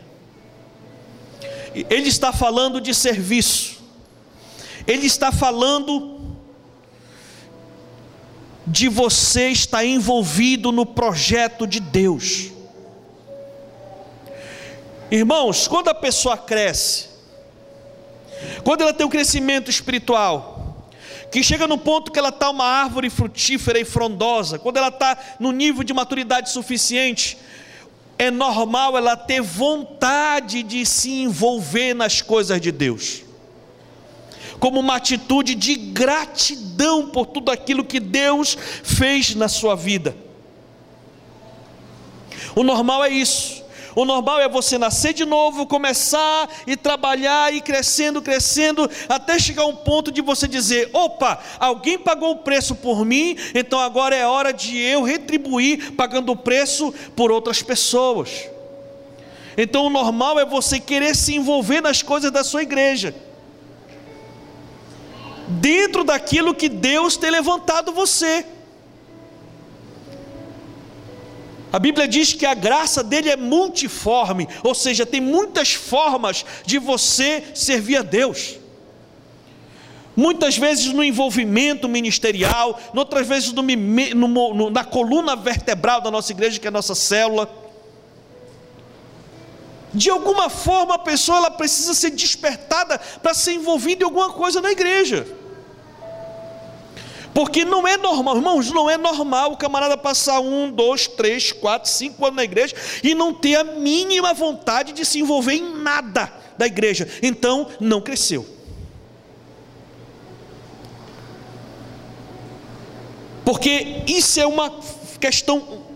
Ele 1.90 2.08
está 2.08 2.32
falando 2.32 2.80
de 2.80 2.94
serviço, 2.94 3.75
ele 4.86 5.06
está 5.06 5.32
falando 5.32 6.16
de 8.66 8.88
você 8.88 9.48
estar 9.48 9.84
envolvido 9.84 10.72
no 10.72 10.84
projeto 10.84 11.66
de 11.66 11.78
Deus. 11.80 12.50
Irmãos, 15.10 15.68
quando 15.68 15.88
a 15.88 15.94
pessoa 15.94 16.36
cresce, 16.36 17.06
quando 18.64 18.80
ela 18.82 18.92
tem 18.92 19.06
um 19.06 19.10
crescimento 19.10 19.70
espiritual, 19.70 20.88
que 21.30 21.42
chega 21.42 21.66
no 21.66 21.78
ponto 21.78 22.10
que 22.10 22.18
ela 22.18 22.30
está 22.30 22.50
uma 22.50 22.64
árvore 22.64 23.08
frutífera 23.08 23.78
e 23.78 23.84
frondosa, 23.84 24.58
quando 24.58 24.78
ela 24.78 24.88
está 24.88 25.16
no 25.38 25.52
nível 25.52 25.84
de 25.84 25.92
maturidade 25.92 26.50
suficiente, 26.50 27.38
é 28.18 28.30
normal 28.30 28.96
ela 28.96 29.16
ter 29.16 29.40
vontade 29.40 30.62
de 30.62 30.84
se 30.86 31.10
envolver 31.10 31.94
nas 31.94 32.22
coisas 32.22 32.60
de 32.60 32.72
Deus, 32.72 33.22
como 34.58 34.80
uma 34.80 34.96
atitude 34.96 35.54
de 35.54 35.74
gratidão 35.74 37.08
por 37.08 37.26
tudo 37.26 37.50
aquilo 37.50 37.84
que 37.84 38.00
Deus 38.00 38.56
fez 38.82 39.34
na 39.34 39.48
sua 39.48 39.74
vida. 39.74 40.16
O 42.54 42.62
normal 42.62 43.04
é 43.04 43.10
isso. 43.10 43.64
O 43.96 44.04
normal 44.04 44.40
é 44.40 44.46
você 44.46 44.76
nascer 44.76 45.14
de 45.14 45.24
novo, 45.24 45.66
começar 45.66 46.50
e 46.66 46.76
trabalhar 46.76 47.52
e 47.54 47.62
crescendo, 47.62 48.20
crescendo, 48.20 48.90
até 49.08 49.38
chegar 49.38 49.64
um 49.64 49.74
ponto 49.74 50.12
de 50.12 50.20
você 50.20 50.46
dizer: 50.46 50.90
opa, 50.92 51.38
alguém 51.58 51.98
pagou 51.98 52.32
o 52.32 52.38
preço 52.40 52.74
por 52.74 53.06
mim, 53.06 53.38
então 53.54 53.80
agora 53.80 54.14
é 54.14 54.26
hora 54.26 54.52
de 54.52 54.78
eu 54.78 55.02
retribuir 55.02 55.92
pagando 55.92 56.30
o 56.30 56.36
preço 56.36 56.92
por 57.16 57.32
outras 57.32 57.62
pessoas. 57.62 58.50
Então 59.56 59.86
o 59.86 59.90
normal 59.90 60.38
é 60.38 60.44
você 60.44 60.78
querer 60.78 61.16
se 61.16 61.34
envolver 61.34 61.80
nas 61.80 62.02
coisas 62.02 62.30
da 62.30 62.44
sua 62.44 62.62
igreja. 62.62 63.14
Dentro 65.48 66.02
daquilo 66.04 66.54
que 66.54 66.68
Deus 66.68 67.16
tem 67.16 67.30
levantado 67.30 67.92
você. 67.92 68.44
A 71.72 71.78
Bíblia 71.78 72.08
diz 72.08 72.32
que 72.32 72.46
a 72.46 72.54
graça 72.54 73.02
dele 73.02 73.28
é 73.28 73.36
multiforme, 73.36 74.48
ou 74.64 74.74
seja, 74.74 75.04
tem 75.04 75.20
muitas 75.20 75.74
formas 75.74 76.44
de 76.64 76.78
você 76.78 77.44
servir 77.54 77.96
a 77.96 78.02
Deus. 78.02 78.58
Muitas 80.16 80.56
vezes 80.56 80.86
no 80.94 81.04
envolvimento 81.04 81.86
ministerial, 81.86 82.80
outras 82.94 83.26
vezes 83.26 83.52
no, 83.52 83.62
no, 83.62 84.70
na 84.70 84.82
coluna 84.82 85.36
vertebral 85.36 86.00
da 86.00 86.10
nossa 86.10 86.32
igreja, 86.32 86.58
que 86.58 86.66
é 86.66 86.68
a 86.68 86.72
nossa 86.72 86.94
célula. 86.94 87.65
De 89.96 90.10
alguma 90.10 90.50
forma 90.50 90.94
a 90.94 90.98
pessoa 90.98 91.38
ela 91.38 91.50
precisa 91.50 91.94
ser 91.94 92.10
despertada 92.10 92.98
para 93.22 93.32
ser 93.32 93.52
envolvida 93.52 94.02
em 94.02 94.04
alguma 94.04 94.30
coisa 94.30 94.60
na 94.60 94.70
igreja. 94.70 95.26
Porque 97.32 97.64
não 97.64 97.88
é 97.88 97.96
normal, 97.96 98.36
irmãos, 98.36 98.70
não 98.70 98.90
é 98.90 98.98
normal 98.98 99.52
o 99.52 99.56
camarada 99.56 99.96
passar 99.96 100.40
um, 100.40 100.70
dois, 100.70 101.06
três, 101.06 101.50
quatro, 101.50 101.90
cinco 101.90 102.24
anos 102.26 102.36
na 102.36 102.44
igreja 102.44 102.74
e 103.02 103.14
não 103.14 103.32
ter 103.32 103.56
a 103.56 103.64
mínima 103.64 104.34
vontade 104.34 104.92
de 104.92 105.04
se 105.04 105.18
envolver 105.18 105.54
em 105.54 105.76
nada 105.82 106.30
da 106.58 106.66
igreja. 106.66 107.08
Então, 107.22 107.68
não 107.80 108.02
cresceu. 108.02 108.46
Porque 113.46 114.02
isso 114.06 114.40
é 114.40 114.46
uma 114.46 114.70
questão 115.18 115.86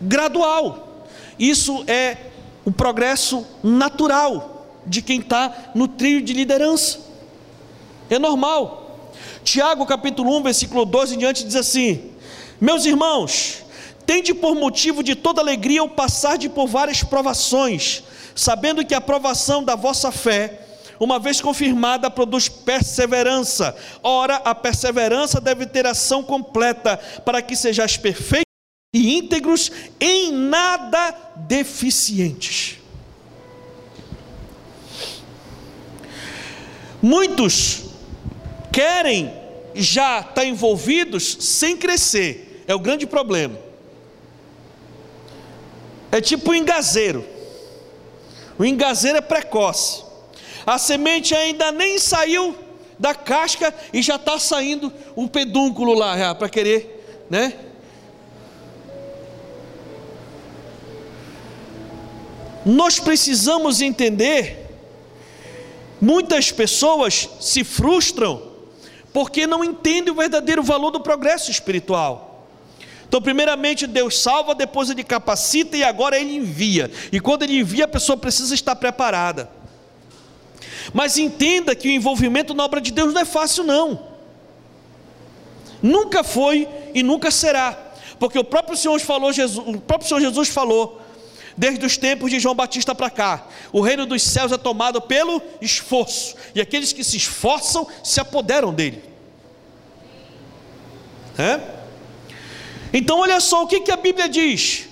gradual. 0.00 1.04
Isso 1.38 1.84
é 1.88 2.33
o 2.64 2.72
progresso 2.72 3.46
natural 3.62 4.66
de 4.86 5.02
quem 5.02 5.20
está 5.20 5.70
no 5.74 5.88
trio 5.88 6.22
de 6.22 6.32
liderança. 6.32 6.98
É 8.08 8.18
normal. 8.18 9.10
Tiago 9.42 9.86
capítulo 9.86 10.36
1, 10.38 10.42
versículo 10.42 10.84
12 10.84 11.14
em 11.14 11.18
diante 11.18 11.44
diz 11.44 11.56
assim: 11.56 12.10
Meus 12.60 12.84
irmãos, 12.84 13.62
tende 14.06 14.34
por 14.34 14.54
motivo 14.54 15.02
de 15.02 15.14
toda 15.14 15.40
alegria 15.40 15.82
o 15.82 15.88
passar 15.88 16.36
de 16.36 16.48
por 16.48 16.66
várias 16.66 17.02
provações, 17.02 18.02
sabendo 18.34 18.84
que 18.84 18.94
a 18.94 19.00
provação 19.00 19.62
da 19.62 19.74
vossa 19.74 20.10
fé, 20.10 20.60
uma 20.98 21.18
vez 21.18 21.40
confirmada, 21.40 22.10
produz 22.10 22.48
perseverança. 22.48 23.76
Ora, 24.02 24.36
a 24.36 24.54
perseverança 24.54 25.40
deve 25.40 25.66
ter 25.66 25.86
ação 25.86 26.22
completa, 26.22 26.98
para 27.24 27.42
que 27.42 27.56
sejais 27.56 27.96
perfeitos 27.96 28.44
e 28.94 29.18
íntegros, 29.18 29.72
em 30.00 30.30
nada 30.30 31.14
deficientes. 31.34 32.78
Muitos 37.02 37.82
querem 38.72 39.34
já 39.74 40.20
estar 40.20 40.32
tá 40.32 40.44
envolvidos 40.44 41.36
sem 41.40 41.76
crescer, 41.76 42.64
é 42.68 42.74
o 42.74 42.78
grande 42.78 43.04
problema. 43.04 43.58
É 46.12 46.20
tipo 46.20 46.52
o 46.52 46.54
engazeiro. 46.54 47.26
O 48.56 48.64
engazeiro 48.64 49.18
é 49.18 49.20
precoce. 49.20 50.04
A 50.64 50.78
semente 50.78 51.34
ainda 51.34 51.72
nem 51.72 51.98
saiu 51.98 52.56
da 52.96 53.12
casca 53.12 53.74
e 53.92 54.00
já 54.00 54.14
está 54.14 54.38
saindo 54.38 54.92
um 55.16 55.26
pedúnculo 55.26 55.92
lá 55.92 56.32
para 56.36 56.48
querer, 56.48 57.26
né? 57.28 57.54
Nós 62.64 62.98
precisamos 62.98 63.80
entender. 63.80 64.60
Muitas 66.00 66.50
pessoas 66.50 67.28
se 67.40 67.64
frustram 67.64 68.54
porque 69.12 69.46
não 69.46 69.62
entende 69.64 70.10
o 70.10 70.14
verdadeiro 70.14 70.62
valor 70.62 70.90
do 70.90 71.00
progresso 71.00 71.50
espiritual. 71.50 72.48
Então, 73.06 73.22
primeiramente, 73.22 73.86
Deus 73.86 74.18
salva, 74.18 74.56
depois 74.56 74.90
Ele 74.90 75.04
capacita 75.04 75.76
e 75.76 75.84
agora 75.84 76.18
Ele 76.18 76.34
envia. 76.34 76.90
E 77.12 77.20
quando 77.20 77.44
Ele 77.44 77.60
envia, 77.60 77.84
a 77.84 77.88
pessoa 77.88 78.16
precisa 78.16 78.54
estar 78.54 78.74
preparada. 78.74 79.48
Mas 80.92 81.16
entenda 81.16 81.76
que 81.76 81.86
o 81.86 81.92
envolvimento 81.92 82.54
na 82.54 82.64
obra 82.64 82.80
de 82.80 82.90
Deus 82.90 83.14
não 83.14 83.20
é 83.20 83.24
fácil, 83.24 83.62
não. 83.62 84.14
Nunca 85.80 86.24
foi 86.24 86.68
e 86.92 87.02
nunca 87.02 87.30
será. 87.30 87.78
Porque 88.18 88.38
o 88.38 88.44
próprio 88.44 88.76
Senhor 88.76 88.98
falou, 89.00 89.32
Jesus, 89.32 89.64
o 89.64 89.78
próprio 89.80 90.08
Senhor 90.08 90.20
Jesus 90.20 90.48
falou, 90.48 91.00
desde 91.56 91.84
os 91.84 91.96
tempos 91.96 92.30
de 92.30 92.40
João 92.40 92.54
Batista 92.54 92.94
para 92.94 93.10
cá, 93.10 93.46
o 93.72 93.80
reino 93.80 94.06
dos 94.06 94.22
céus 94.22 94.52
é 94.52 94.58
tomado 94.58 95.00
pelo 95.00 95.40
esforço, 95.60 96.34
e 96.54 96.60
aqueles 96.60 96.92
que 96.92 97.04
se 97.04 97.16
esforçam 97.16 97.86
se 98.02 98.20
apoderam 98.20 98.72
dele. 98.72 99.02
É? 101.38 101.60
Então, 102.92 103.18
olha 103.20 103.40
só 103.40 103.64
o 103.64 103.66
que, 103.66 103.80
que 103.80 103.90
a 103.90 103.96
Bíblia 103.96 104.28
diz: 104.28 104.86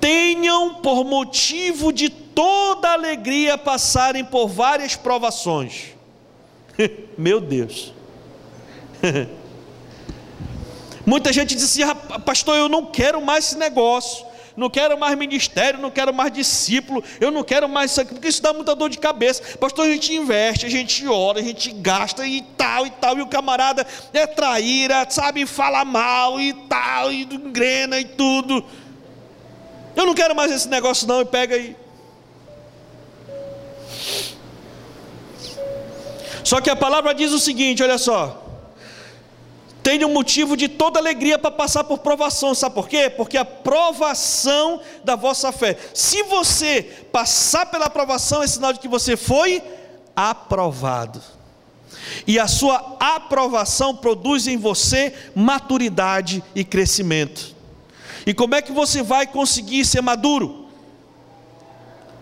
tenham 0.00 0.74
por 0.74 1.04
motivo 1.04 1.92
de 1.92 2.10
toda 2.10 2.92
alegria 2.92 3.56
passarem 3.56 4.24
por 4.24 4.48
várias 4.48 4.96
provações. 4.96 5.94
Meu 7.16 7.40
Deus. 7.40 7.92
Muita 11.06 11.32
gente 11.32 11.54
diz 11.54 11.64
assim: 11.64 11.82
ah, 11.82 11.94
pastor, 11.94 12.56
eu 12.56 12.68
não 12.68 12.86
quero 12.86 13.20
mais 13.20 13.46
esse 13.46 13.58
negócio, 13.58 14.26
não 14.56 14.70
quero 14.70 14.96
mais 14.96 15.18
ministério, 15.18 15.80
não 15.80 15.90
quero 15.90 16.14
mais 16.14 16.32
discípulo, 16.32 17.02
eu 17.20 17.30
não 17.30 17.42
quero 17.42 17.68
mais 17.68 17.90
isso 17.90 18.06
porque 18.06 18.28
isso 18.28 18.40
dá 18.40 18.52
muita 18.52 18.74
dor 18.74 18.88
de 18.88 18.98
cabeça. 18.98 19.58
Pastor, 19.58 19.86
a 19.86 19.90
gente 19.90 20.14
investe, 20.14 20.66
a 20.66 20.68
gente 20.68 21.06
ora, 21.08 21.40
a 21.40 21.42
gente 21.42 21.72
gasta 21.72 22.24
e 22.26 22.40
tal 22.56 22.86
e 22.86 22.90
tal, 22.90 23.18
e 23.18 23.22
o 23.22 23.26
camarada 23.26 23.84
é 24.12 24.26
traíra, 24.26 25.06
sabe, 25.10 25.44
fala 25.44 25.84
mal 25.84 26.40
e 26.40 26.52
tal, 26.52 27.12
e 27.12 27.22
engrena 27.22 27.98
e 27.98 28.04
tudo. 28.04 28.64
Eu 29.96 30.06
não 30.06 30.14
quero 30.14 30.34
mais 30.36 30.52
esse 30.52 30.68
negócio, 30.68 31.06
não, 31.08 31.20
e 31.20 31.24
pega 31.24 31.56
aí. 31.56 31.76
Só 36.44 36.60
que 36.60 36.70
a 36.70 36.76
palavra 36.76 37.14
diz 37.14 37.32
o 37.32 37.40
seguinte: 37.40 37.82
olha 37.82 37.98
só 37.98 38.43
tenha 39.84 40.06
um 40.06 40.12
motivo 40.14 40.56
de 40.56 40.66
toda 40.66 40.98
alegria 40.98 41.38
para 41.38 41.50
passar 41.50 41.84
por 41.84 41.98
provação, 41.98 42.54
sabe 42.54 42.74
por 42.74 42.88
quê? 42.88 43.10
Porque 43.10 43.36
a 43.36 43.44
provação 43.44 44.80
da 45.04 45.14
vossa 45.14 45.52
fé. 45.52 45.76
Se 45.92 46.22
você 46.22 46.82
passar 47.12 47.66
pela 47.66 47.90
provação, 47.90 48.42
é 48.42 48.46
sinal 48.46 48.72
de 48.72 48.80
que 48.80 48.88
você 48.88 49.14
foi 49.14 49.62
aprovado. 50.16 51.20
E 52.26 52.38
a 52.38 52.48
sua 52.48 52.96
aprovação 52.98 53.94
produz 53.94 54.46
em 54.46 54.56
você 54.56 55.12
maturidade 55.34 56.42
e 56.54 56.64
crescimento. 56.64 57.54
E 58.26 58.32
como 58.32 58.54
é 58.54 58.62
que 58.62 58.72
você 58.72 59.02
vai 59.02 59.26
conseguir 59.26 59.84
ser 59.84 60.00
maduro? 60.00 60.66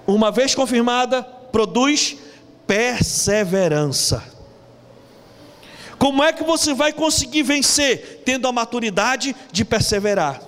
Uma 0.04 0.32
vez 0.32 0.52
confirmada, 0.52 1.22
produz 1.22 2.16
perseverança. 2.66 4.31
Como 6.02 6.20
é 6.20 6.32
que 6.32 6.42
você 6.42 6.74
vai 6.74 6.92
conseguir 6.92 7.44
vencer? 7.44 8.22
Tendo 8.24 8.48
a 8.48 8.52
maturidade 8.52 9.36
de 9.52 9.64
perseverar, 9.64 10.42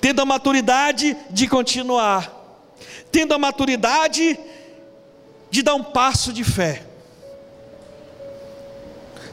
tendo 0.00 0.22
a 0.22 0.24
maturidade 0.24 1.16
de 1.28 1.48
continuar, 1.48 2.32
tendo 3.10 3.34
a 3.34 3.38
maturidade 3.38 4.38
de 5.50 5.62
dar 5.64 5.74
um 5.74 5.82
passo 5.82 6.32
de 6.32 6.44
fé. 6.44 6.84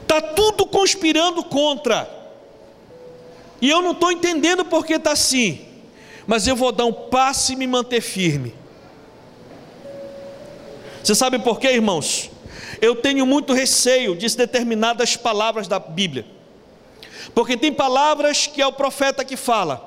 Está 0.02 0.20
tudo 0.20 0.66
conspirando 0.66 1.44
contra, 1.44 2.10
e 3.62 3.70
eu 3.70 3.80
não 3.80 3.92
estou 3.92 4.10
entendendo 4.10 4.64
porque 4.64 4.94
está 4.94 5.12
assim, 5.12 5.68
mas 6.26 6.48
eu 6.48 6.56
vou 6.56 6.72
dar 6.72 6.84
um 6.84 6.92
passo 6.92 7.52
e 7.52 7.54
me 7.54 7.68
manter 7.68 8.00
firme. 8.00 8.52
Você 11.00 11.14
sabe 11.14 11.38
por 11.38 11.60
quê, 11.60 11.68
irmãos? 11.68 12.28
Eu 12.80 12.96
tenho 12.96 13.26
muito 13.26 13.52
receio 13.52 14.14
de 14.14 14.28
determinadas 14.36 15.16
palavras 15.16 15.66
da 15.66 15.78
Bíblia, 15.78 16.24
porque 17.34 17.56
tem 17.56 17.72
palavras 17.72 18.46
que 18.46 18.60
é 18.60 18.66
o 18.66 18.72
profeta 18.72 19.24
que 19.24 19.36
fala, 19.36 19.84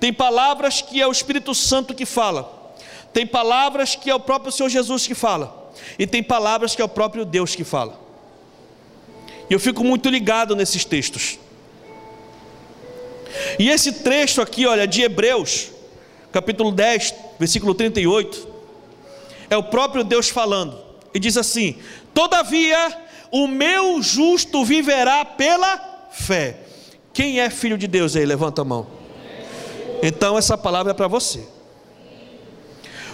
tem 0.00 0.12
palavras 0.12 0.80
que 0.80 1.00
é 1.00 1.06
o 1.06 1.12
Espírito 1.12 1.54
Santo 1.54 1.94
que 1.94 2.06
fala, 2.06 2.74
tem 3.12 3.26
palavras 3.26 3.94
que 3.94 4.10
é 4.10 4.14
o 4.14 4.20
próprio 4.20 4.52
Senhor 4.52 4.68
Jesus 4.68 5.06
que 5.06 5.14
fala, 5.14 5.72
e 5.98 6.06
tem 6.06 6.22
palavras 6.22 6.74
que 6.74 6.82
é 6.82 6.84
o 6.84 6.88
próprio 6.88 7.24
Deus 7.24 7.54
que 7.54 7.64
fala. 7.64 7.98
E 9.50 9.52
eu 9.52 9.58
fico 9.58 9.82
muito 9.82 10.10
ligado 10.10 10.54
nesses 10.54 10.84
textos. 10.84 11.38
E 13.58 13.70
esse 13.70 13.92
trecho 13.92 14.42
aqui, 14.42 14.66
olha, 14.66 14.86
de 14.86 15.02
Hebreus, 15.02 15.70
capítulo 16.30 16.70
10, 16.70 17.14
versículo 17.38 17.74
38, 17.74 18.46
é 19.48 19.56
o 19.56 19.62
próprio 19.62 20.04
Deus 20.04 20.28
falando 20.28 20.87
e 21.14 21.18
diz 21.18 21.36
assim: 21.36 21.76
Todavia, 22.14 22.96
o 23.30 23.46
meu 23.46 24.02
justo 24.02 24.64
viverá 24.64 25.24
pela 25.24 26.08
fé. 26.10 26.60
Quem 27.12 27.40
é 27.40 27.50
filho 27.50 27.78
de 27.78 27.86
Deus 27.86 28.16
aí? 28.16 28.24
Levanta 28.24 28.62
a 28.62 28.64
mão. 28.64 28.86
Então, 30.02 30.38
essa 30.38 30.56
palavra 30.56 30.92
é 30.92 30.94
para 30.94 31.08
você. 31.08 31.46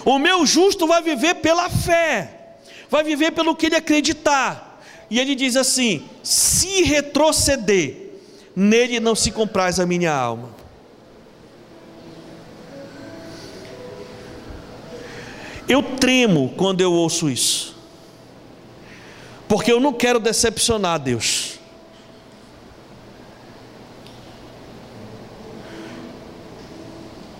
O 0.05 0.19
meu 0.19 0.45
justo 0.45 0.85
vai 0.85 1.01
viver 1.01 1.35
pela 1.35 1.67
fé, 1.69 2.57
vai 2.89 3.03
viver 3.03 3.31
pelo 3.31 3.55
que 3.55 3.65
ele 3.65 3.75
acreditar. 3.75 4.81
E 5.09 5.19
ele 5.19 5.33
diz 5.33 5.55
assim: 5.55 6.07
se 6.21 6.83
retroceder, 6.83 8.11
nele 8.55 8.99
não 8.99 9.15
se 9.15 9.31
compraz 9.31 9.79
a 9.79 9.85
minha 9.85 10.13
alma. 10.13 10.53
Eu 15.67 15.81
tremo 15.81 16.53
quando 16.55 16.81
eu 16.81 16.93
ouço 16.93 17.27
isso 17.27 17.74
porque 19.47 19.71
eu 19.71 19.79
não 19.79 19.93
quero 19.93 20.19
decepcionar 20.19 20.99
Deus. 20.99 21.59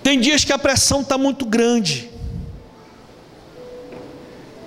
Tem 0.03 0.19
dias 0.19 0.45
que 0.45 0.53
a 0.53 0.57
pressão 0.59 1.01
está 1.01 1.17
muito 1.17 1.45
grande. 1.45 2.11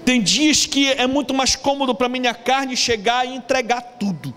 Tem 0.05 0.21
dias 0.21 0.67
que 0.67 0.91
é 0.91 1.07
muito 1.07 1.33
mais 1.33 1.55
cômodo 1.55 1.95
para 1.95 2.09
minha 2.09 2.35
carne 2.35 2.77
chegar 2.77 3.25
e 3.27 3.37
entregar 3.37 3.83
tudo, 4.01 4.35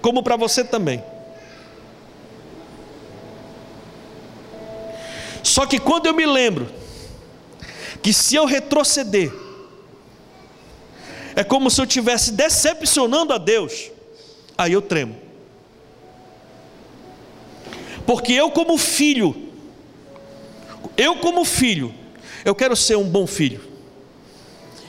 como 0.00 0.22
para 0.22 0.34
você 0.34 0.64
também. 0.64 1.04
Só 5.42 5.66
que 5.66 5.78
quando 5.78 6.06
eu 6.06 6.14
me 6.14 6.24
lembro 6.24 6.68
que 8.02 8.12
se 8.12 8.34
eu 8.34 8.46
retroceder, 8.46 9.43
é 11.36 11.42
como 11.42 11.70
se 11.70 11.80
eu 11.80 11.84
estivesse 11.84 12.32
decepcionando 12.32 13.32
a 13.32 13.38
Deus. 13.38 13.90
Aí 14.56 14.72
eu 14.72 14.82
tremo. 14.82 15.16
Porque 18.06 18.32
eu, 18.32 18.50
como 18.50 18.76
filho, 18.76 19.34
eu, 20.96 21.16
como 21.16 21.44
filho, 21.44 21.94
eu 22.44 22.54
quero 22.54 22.76
ser 22.76 22.96
um 22.96 23.08
bom 23.08 23.26
filho. 23.26 23.60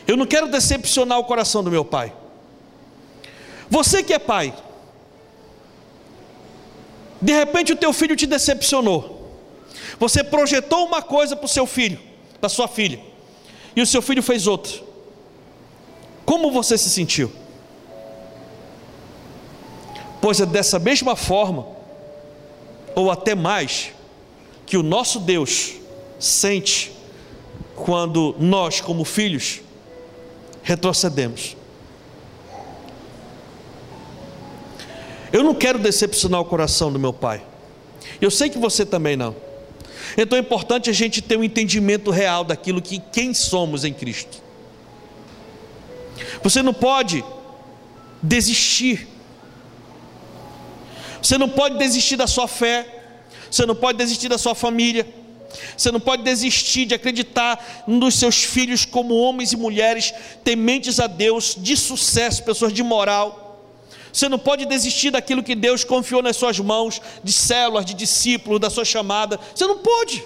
Eu 0.08 0.16
não 0.16 0.26
quero 0.26 0.48
decepcionar 0.48 1.18
o 1.18 1.24
coração 1.24 1.64
do 1.64 1.72
meu 1.72 1.84
pai. 1.84 2.14
Você 3.70 4.04
que 4.04 4.14
é 4.14 4.20
pai, 4.20 4.54
de 7.20 7.34
repente 7.34 7.74
o 7.74 7.76
teu 7.76 7.92
filho 7.92 8.16
te 8.16 8.28
decepcionou. 8.28 9.16
Você 9.98 10.24
projetou 10.24 10.86
uma 10.86 11.02
coisa 11.02 11.36
para 11.36 11.46
o 11.46 11.50
seu 11.50 11.66
filho, 11.66 12.00
para 12.40 12.50
sua 12.50 12.68
filha, 12.68 13.00
e 13.76 13.82
o 13.82 13.88
seu 13.88 14.02
filho 14.02 14.22
fez 14.22 14.46
outra. 14.46 14.85
Como 16.26 16.52
você 16.52 16.78
se 16.78 16.90
sentiu? 16.90 17.32
Pois 20.20 20.40
é 20.40 20.46
dessa 20.46 20.80
mesma 20.80 21.16
forma, 21.16 21.68
ou 22.96 23.12
até 23.12 23.36
mais, 23.36 23.92
que 24.66 24.76
o 24.76 24.82
nosso 24.82 25.20
Deus 25.20 25.74
sente 26.20 26.92
quando 27.76 28.36
nós, 28.40 28.82
como 28.82 29.06
filhos, 29.06 29.62
retrocedemos. 30.64 31.56
Eu 35.32 35.44
não 35.44 35.54
quero 35.54 35.78
decepcionar 35.78 36.42
o 36.42 36.46
coração 36.46 36.92
do 36.92 36.98
meu 36.98 37.14
pai. 37.14 37.44
Eu 38.22 38.32
sei 38.32 38.50
que 38.50 38.58
você 38.58 38.86
também 38.86 39.16
não. 39.16 39.36
Então 40.18 40.38
é 40.38 40.42
importante 40.42 40.90
a 40.90 40.94
gente 40.94 41.22
ter 41.22 41.38
um 41.38 41.44
entendimento 41.44 42.10
real 42.10 42.44
daquilo 42.44 42.82
que 42.82 43.00
quem 43.12 43.34
somos 43.34 43.84
em 43.84 43.94
Cristo. 43.94 44.45
Você 46.46 46.62
não 46.62 46.76
pode 46.76 47.26
desistir. 48.22 49.08
Você 51.20 51.40
não 51.40 51.50
pode 51.50 51.76
desistir 51.80 52.18
da 52.18 52.28
sua 52.28 52.48
fé. 52.48 52.86
Você 53.50 53.66
não 53.66 53.74
pode 53.74 53.98
desistir 53.98 54.30
da 54.30 54.38
sua 54.38 54.54
família. 54.54 55.08
Você 55.76 55.92
não 55.92 56.00
pode 56.00 56.22
desistir 56.22 56.86
de 56.86 56.94
acreditar 56.94 57.84
nos 57.88 58.14
seus 58.14 58.44
filhos 58.44 58.86
como 58.86 59.16
homens 59.16 59.54
e 59.54 59.58
mulheres 59.58 60.14
tementes 60.44 61.00
a 61.00 61.08
Deus, 61.08 61.56
de 61.58 61.76
sucesso, 61.76 62.44
pessoas 62.44 62.72
de 62.72 62.84
moral. 62.84 63.60
Você 64.14 64.30
não 64.30 64.38
pode 64.38 64.68
desistir 64.68 65.10
daquilo 65.10 65.42
que 65.42 65.56
Deus 65.56 65.84
confiou 65.84 66.22
nas 66.22 66.38
suas 66.38 66.60
mãos, 66.60 67.02
de 67.24 67.34
células, 67.34 67.86
de 67.86 67.96
discípulos, 67.96 68.60
da 68.60 68.70
sua 68.70 68.86
chamada. 68.86 69.40
Você 69.56 69.66
não 69.66 69.80
pode. 69.80 70.24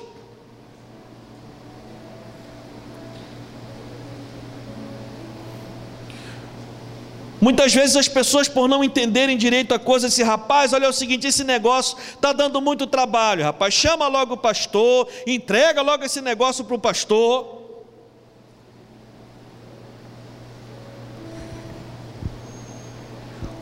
Muitas 7.41 7.73
vezes 7.73 7.95
as 7.95 8.07
pessoas, 8.07 8.49
por 8.49 8.67
não 8.67 8.83
entenderem 8.83 9.37
direito 9.37 9.73
a 9.73 9.79
coisa, 9.79 10.07
esse 10.07 10.21
rapaz, 10.21 10.73
olha 10.73 10.89
o 10.89 10.93
seguinte: 10.93 11.27
esse 11.27 11.43
negócio 11.43 11.97
está 12.13 12.33
dando 12.33 12.59
muito 12.59 12.85
trabalho, 12.85 13.43
rapaz. 13.43 13.73
Chama 13.73 14.07
logo 14.07 14.33
o 14.33 14.37
pastor, 14.37 15.07
entrega 15.25 15.81
logo 15.81 16.03
esse 16.03 16.21
negócio 16.21 16.65
para 16.65 16.75
o 16.75 16.79
pastor. 16.79 17.57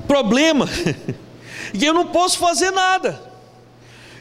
Problema, 0.07 0.67
e 1.73 1.85
eu 1.85 1.93
não 1.93 2.07
posso 2.07 2.39
fazer 2.39 2.71
nada. 2.71 3.21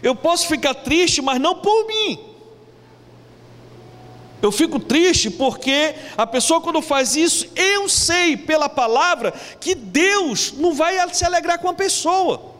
Eu 0.02 0.14
posso 0.14 0.46
ficar 0.48 0.74
triste, 0.74 1.22
mas 1.22 1.40
não 1.40 1.54
por 1.56 1.86
mim. 1.86 2.35
Eu 4.46 4.52
fico 4.52 4.78
triste 4.78 5.28
porque 5.28 5.96
a 6.16 6.24
pessoa, 6.24 6.60
quando 6.60 6.80
faz 6.80 7.16
isso, 7.16 7.48
eu 7.56 7.88
sei 7.88 8.36
pela 8.36 8.68
palavra 8.68 9.32
que 9.58 9.74
Deus 9.74 10.52
não 10.56 10.72
vai 10.72 10.96
se 11.12 11.24
alegrar 11.24 11.58
com 11.58 11.68
a 11.68 11.74
pessoa. 11.74 12.54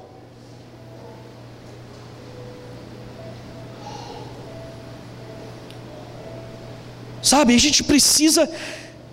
Sabe, 7.23 7.55
a 7.55 7.59
gente 7.59 7.85
precisa 7.85 8.51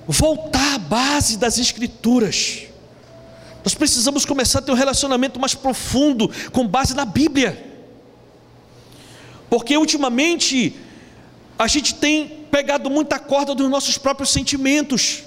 voltar 0.08 0.74
à 0.74 0.80
base 0.80 1.38
das 1.38 1.60
Escrituras. 1.60 2.64
Nós 3.64 3.76
precisamos 3.76 4.26
começar 4.26 4.58
a 4.58 4.62
ter 4.64 4.72
um 4.72 4.76
relacionamento 4.76 5.40
mais 5.40 5.54
profundo 5.54 6.28
com 6.52 6.68
base 6.68 6.96
na 6.96 7.06
Bíblia. 7.06 7.72
Porque 9.48 9.78
ultimamente 9.78 10.76
a 11.60 11.68
gente 11.68 11.94
tem 11.94 12.43
pegado 12.54 12.88
muita 12.88 13.18
corda 13.18 13.56
dos 13.56 13.68
nossos 13.68 13.98
próprios 13.98 14.30
sentimentos, 14.30 15.24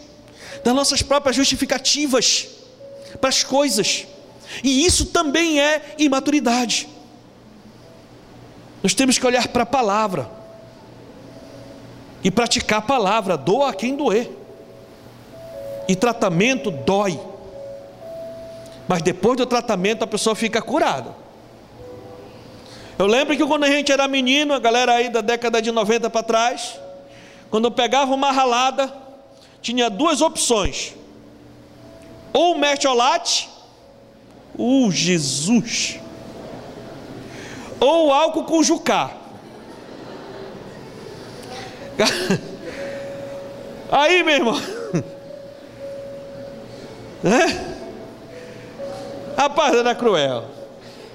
das 0.62 0.72
nossas 0.72 1.03
próprias 1.03 1.35
justificativas 1.35 2.47
para 3.20 3.31
as 3.31 3.43
coisas, 3.43 4.07
e 4.62 4.87
isso 4.87 5.07
também 5.07 5.61
é 5.61 5.97
imaturidade. 5.99 6.89
Nós 8.81 8.95
temos 8.95 9.18
que 9.18 9.27
olhar 9.27 9.49
para 9.49 9.64
a 9.64 9.66
palavra 9.66 10.31
e 12.22 12.31
praticar 12.31 12.79
a 12.79 12.83
palavra, 12.83 13.37
doa 13.37 13.70
a 13.70 13.74
quem 13.74 13.97
doer, 13.97 14.31
e 15.89 15.97
tratamento 15.97 16.70
dói, 16.70 17.18
mas 18.87 19.03
depois 19.03 19.37
do 19.37 19.47
tratamento 19.47 20.05
a 20.05 20.07
pessoa 20.07 20.37
fica 20.37 20.62
curada. 20.62 21.12
Eu 22.97 23.07
lembro 23.07 23.37
que 23.37 23.45
quando 23.45 23.64
a 23.64 23.68
gente 23.68 23.91
era 23.91 24.07
menino, 24.07 24.55
a 24.55 24.61
galera 24.61 24.93
aí 24.93 25.09
da 25.09 25.20
década 25.20 25.61
de 25.61 25.72
90 25.72 26.09
para 26.09 26.22
trás, 26.22 26.86
quando 27.51 27.66
eu 27.66 27.70
pegava 27.70 28.14
uma 28.14 28.30
ralada, 28.32 28.92
tinha 29.62 29.88
duas 29.88 30.20
opções: 30.20 30.94
ou 32.32 32.55
o 32.55 32.59
mertiolate, 32.59 33.49
uh, 34.59 34.90
Jesus, 34.90 35.99
ou 37.80 38.12
álcool 38.12 38.44
com 38.44 38.62
jucá. 38.62 39.11
Aí, 43.90 44.22
meu 44.22 44.34
irmão, 44.34 44.61
né? 47.22 47.74
Rapaz, 49.36 49.74
era 49.74 49.94
cruel. 49.94 50.44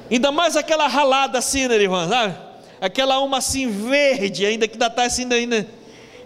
Ainda 0.09 0.31
mais 0.31 0.55
aquela 0.55 0.87
ralada 0.87 1.37
assim, 1.39 1.67
né, 1.67 1.75
irmão? 1.75 2.07
Sabe? 2.07 2.35
Aquela 2.79 3.19
uma 3.19 3.37
assim 3.37 3.69
verde, 3.69 4.45
ainda 4.45 4.67
que 4.67 4.75
ainda 4.75 4.87
está 4.87 5.03
assim, 5.03 5.31
ainda 5.31 5.65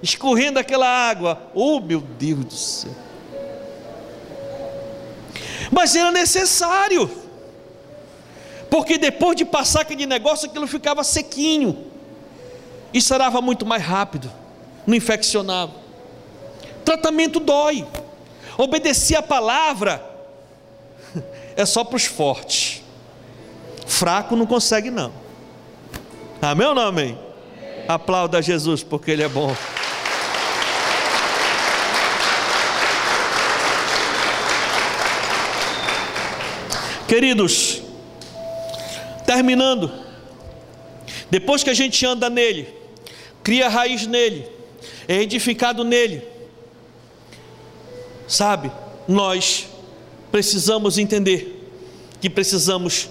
escorrendo 0.05 0.59
aquela 0.59 0.87
água. 0.87 1.49
Oh, 1.53 1.79
meu 1.79 1.99
Deus 1.99 2.45
do 2.45 2.53
céu. 2.53 2.91
Mas 5.71 5.95
era 5.95 6.11
necessário, 6.11 7.09
porque 8.69 8.97
depois 8.97 9.35
de 9.35 9.43
passar 9.43 9.81
aquele 9.81 10.05
negócio, 10.05 10.47
aquilo 10.47 10.67
ficava 10.67 11.03
sequinho 11.03 11.87
e 12.93 13.01
sarava 13.01 13.41
muito 13.41 13.65
mais 13.65 13.83
rápido, 13.83 14.31
não 14.85 14.95
infeccionava. 14.95 15.73
Tratamento 16.85 17.39
dói, 17.39 17.85
obedecer 18.57 19.15
a 19.15 19.23
palavra 19.23 20.05
é 21.57 21.65
só 21.65 21.83
para 21.83 21.97
os 21.97 22.05
fortes, 22.05 22.83
fraco 23.87 24.35
não 24.35 24.45
consegue, 24.45 24.91
não. 24.91 25.11
Amém 26.39 26.67
ou 26.67 26.75
não 26.75 26.83
amém? 26.83 27.17
Aplauda 27.87 28.39
Jesus 28.39 28.83
porque 28.83 29.09
Ele 29.09 29.23
é 29.23 29.27
bom. 29.27 29.55
Queridos, 37.07 37.83
terminando, 39.25 39.91
depois 41.29 41.63
que 41.63 41.69
a 41.69 41.73
gente 41.73 42.03
anda 42.05 42.29
nele, 42.29 42.67
cria 43.43 43.69
raiz 43.69 44.07
nele, 44.07 44.47
é 45.07 45.21
edificado 45.21 45.83
nele, 45.83 46.23
sabe, 48.27 48.71
nós 49.07 49.67
precisamos 50.31 50.97
entender 50.97 51.69
que 52.19 52.29
precisamos 52.29 53.07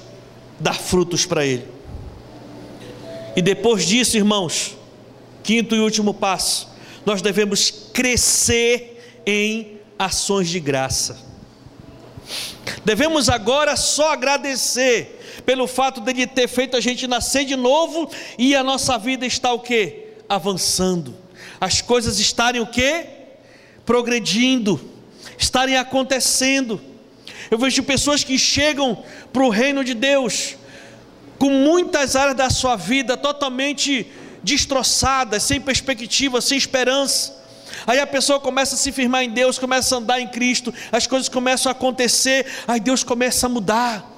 dar 0.59 0.74
frutos 0.74 1.24
para 1.24 1.47
ele. 1.47 1.66
E 3.36 3.42
depois 3.42 3.86
disso, 3.86 4.16
irmãos, 4.16 4.76
quinto 5.42 5.74
e 5.74 5.80
último 5.80 6.12
passo, 6.12 6.68
nós 7.07 7.22
devemos 7.22 7.70
crescer 7.92 9.22
em 9.24 9.78
ações 9.99 10.49
de 10.49 10.59
graça. 10.59 11.24
Devemos 12.85 13.29
agora 13.29 13.77
só 13.77 14.12
agradecer 14.12 15.43
pelo 15.45 15.67
fato 15.67 16.01
de 16.01 16.11
ele 16.11 16.27
ter 16.27 16.49
feito 16.49 16.77
a 16.77 16.81
gente 16.81 17.07
nascer 17.07 17.45
de 17.45 17.57
novo 17.57 18.11
e 18.39 18.55
a 18.55 18.62
nossa 18.62 18.99
vida 18.99 19.27
está 19.27 19.53
o 19.53 19.61
que? 19.61 20.05
Avançando. 20.29 21.15
As 21.61 21.81
coisas 21.81 22.19
estarem 22.19 22.61
o 22.61 22.67
que? 22.67 23.07
Progredindo, 23.85 24.81
estarem 25.39 25.77
acontecendo. 25.77 26.81
Eu 27.51 27.59
vejo 27.59 27.83
pessoas 27.83 28.25
que 28.25 28.39
chegam 28.39 29.03
para 29.33 29.45
o 29.45 29.51
reino 29.51 29.85
de 29.85 29.95
Deus 29.95 30.57
com 31.39 31.51
muitas 31.51 32.17
áreas 32.17 32.37
da 32.37 32.49
sua 32.49 32.77
vida 32.77 33.17
totalmente 33.17 34.07
destroçadas, 34.43 35.43
sem 35.43 35.61
perspectiva, 35.61 36.41
sem 36.41 36.57
esperança 36.57 37.43
Aí 37.87 37.99
a 37.99 38.07
pessoa 38.07 38.41
começa 38.41 38.74
a 38.74 38.78
se 38.78 38.91
firmar 38.93 39.22
em 39.22 39.30
Deus, 39.30 39.59
começa 39.59 39.95
a 39.95 39.99
andar 39.99 40.20
em 40.20 40.28
Cristo, 40.28 40.72
as 40.91 41.07
coisas 41.07 41.28
começam 41.28 41.70
a 41.70 41.72
acontecer, 41.72 42.47
aí 42.66 42.80
Deus 42.80 43.05
começa 43.05 43.47
a 43.47 43.49
mudar. 43.49 44.11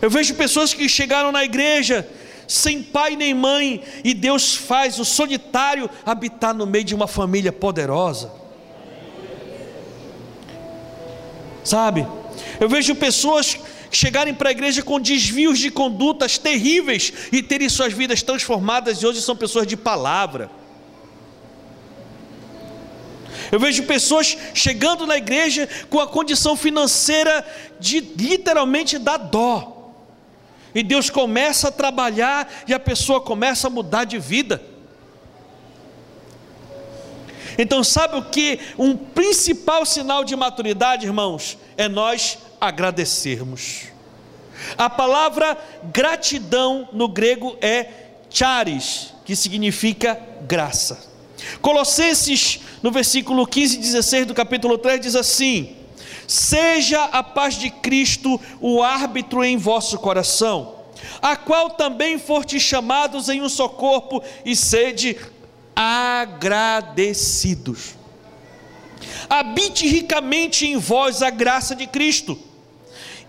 Eu 0.00 0.08
vejo 0.08 0.34
pessoas 0.34 0.72
que 0.72 0.88
chegaram 0.88 1.32
na 1.32 1.44
igreja 1.44 2.08
sem 2.46 2.82
pai 2.82 3.14
nem 3.14 3.34
mãe, 3.34 3.82
e 4.02 4.14
Deus 4.14 4.54
faz 4.54 4.98
o 4.98 5.04
solitário 5.04 5.90
habitar 6.06 6.54
no 6.54 6.66
meio 6.66 6.84
de 6.84 6.94
uma 6.94 7.06
família 7.06 7.52
poderosa. 7.52 8.32
Sabe? 11.62 12.06
Eu 12.58 12.68
vejo 12.68 12.94
pessoas 12.94 13.58
chegarem 13.90 14.32
para 14.32 14.48
a 14.48 14.52
igreja 14.52 14.82
com 14.82 14.98
desvios 14.98 15.58
de 15.58 15.70
condutas 15.70 16.38
terríveis 16.38 17.12
e 17.30 17.42
terem 17.42 17.68
suas 17.68 17.92
vidas 17.92 18.22
transformadas, 18.22 19.02
e 19.02 19.06
hoje 19.06 19.20
são 19.20 19.36
pessoas 19.36 19.66
de 19.66 19.76
palavra. 19.76 20.50
Eu 23.50 23.58
vejo 23.58 23.84
pessoas 23.84 24.36
chegando 24.54 25.06
na 25.06 25.16
igreja 25.16 25.68
com 25.88 26.00
a 26.00 26.06
condição 26.06 26.56
financeira 26.56 27.46
de 27.80 28.00
literalmente 28.00 28.98
dar 28.98 29.16
dó. 29.16 29.92
E 30.74 30.82
Deus 30.82 31.08
começa 31.10 31.68
a 31.68 31.72
trabalhar 31.72 32.48
e 32.66 32.74
a 32.74 32.78
pessoa 32.78 33.20
começa 33.20 33.66
a 33.66 33.70
mudar 33.70 34.04
de 34.04 34.18
vida. 34.18 34.62
Então, 37.56 37.82
sabe 37.82 38.16
o 38.16 38.24
que? 38.24 38.60
Um 38.78 38.96
principal 38.96 39.84
sinal 39.84 40.22
de 40.22 40.36
maturidade, 40.36 41.06
irmãos, 41.06 41.58
é 41.76 41.88
nós 41.88 42.38
agradecermos. 42.60 43.86
A 44.76 44.88
palavra 44.88 45.56
gratidão 45.92 46.88
no 46.92 47.08
grego 47.08 47.56
é 47.60 47.90
charis, 48.30 49.12
que 49.24 49.34
significa 49.34 50.20
graça. 50.42 51.08
Colossenses, 51.60 52.60
no 52.82 52.90
versículo 52.90 53.46
15 53.46 53.76
e 53.76 53.80
16 53.80 54.26
do 54.26 54.34
capítulo 54.34 54.76
3, 54.78 55.00
diz 55.00 55.14
assim: 55.16 55.76
Seja 56.26 57.04
a 57.04 57.22
paz 57.22 57.54
de 57.58 57.70
Cristo 57.70 58.40
o 58.60 58.82
árbitro 58.82 59.44
em 59.44 59.56
vosso 59.56 59.98
coração, 59.98 60.74
a 61.22 61.36
qual 61.36 61.70
também 61.70 62.18
fortes 62.18 62.62
chamados 62.62 63.28
em 63.28 63.40
um 63.42 63.48
só 63.48 63.68
corpo, 63.68 64.22
e 64.44 64.56
sede 64.56 65.16
agradecidos. 65.74 66.98
Habite 69.28 69.86
ricamente 69.86 70.66
em 70.66 70.76
vós 70.76 71.22
a 71.22 71.30
graça 71.30 71.76
de 71.76 71.86
Cristo. 71.86 72.47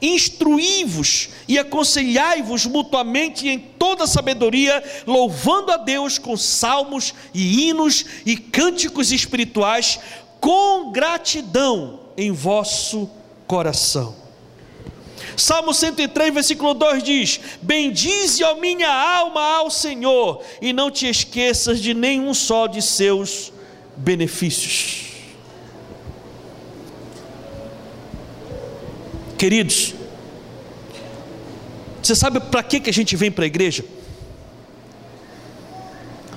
Instruí-vos 0.02 1.30
e 1.48 1.58
aconselhai-vos 1.58 2.66
mutuamente 2.66 3.48
em 3.48 3.60
toda 3.60 4.08
sabedoria, 4.08 4.84
louvando 5.06 5.72
a 5.72 5.78
Deus 5.78 6.18
com 6.18 6.38
salmos 6.38 7.14
e 7.34 7.68
hinos 7.68 8.06
e 8.26 8.38
cânticos 8.38 9.12
espirituais, 9.12 10.00
com 10.40 10.92
gratidão 10.92 12.00
em 12.16 12.32
vosso 12.32 13.10
coração. 13.46 14.16
Salmo 15.36 15.74
103, 15.74 16.34
versículo 16.34 16.74
2 16.74 17.04
diz: 17.04 17.40
Bendize 17.62 18.44
a 18.44 18.56
minha 18.56 18.92
alma 18.92 19.42
ao 19.42 19.70
Senhor, 19.70 20.42
e 20.62 20.74
não 20.74 20.92
te 20.92 21.08
esqueças 21.08 21.80
de 21.80 21.94
nenhum 21.94 22.34
só 22.34 22.68
de 22.68 22.82
seus 22.82 23.52
benefícios. 23.96 25.09
Queridos, 29.40 29.96
você 32.04 32.14
sabe 32.14 32.42
para 32.42 32.62
que, 32.62 32.82
que 32.82 32.90
a 32.90 32.94
gente 32.94 33.16
vem 33.16 33.32
para 33.32 33.46
a 33.46 33.48
igreja? 33.48 33.86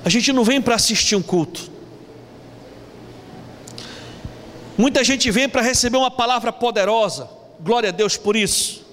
A 0.05 0.07
gente 0.07 0.31
não 0.31 0.45
vem 0.45 0.61
para 0.61 0.75
assistir 0.75 1.13
um 1.17 1.21
culto. 1.21 1.69
Muita 4.77 5.03
gente 5.03 5.29
vem 5.31 5.49
para 5.49 5.61
receber 5.61 5.97
uma 5.97 6.09
palavra 6.09 6.53
poderosa, 6.53 7.29
glória 7.59 7.89
a 7.89 7.91
Deus 7.91 8.15
por 8.15 8.37
isso. 8.37 8.85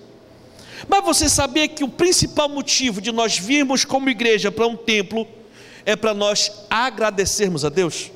Mas 0.88 1.04
você 1.04 1.28
sabia 1.28 1.68
que 1.68 1.84
o 1.84 1.88
principal 1.88 2.48
motivo 2.48 3.00
de 3.00 3.12
nós 3.12 3.38
virmos 3.38 3.84
como 3.84 4.10
igreja 4.10 4.50
para 4.50 4.66
um 4.66 4.74
templo 4.76 5.24
é 5.86 5.94
para 5.94 6.12
nós 6.12 6.50
agradecermos 6.68 7.64
a 7.64 7.68
Deus? 7.68 8.10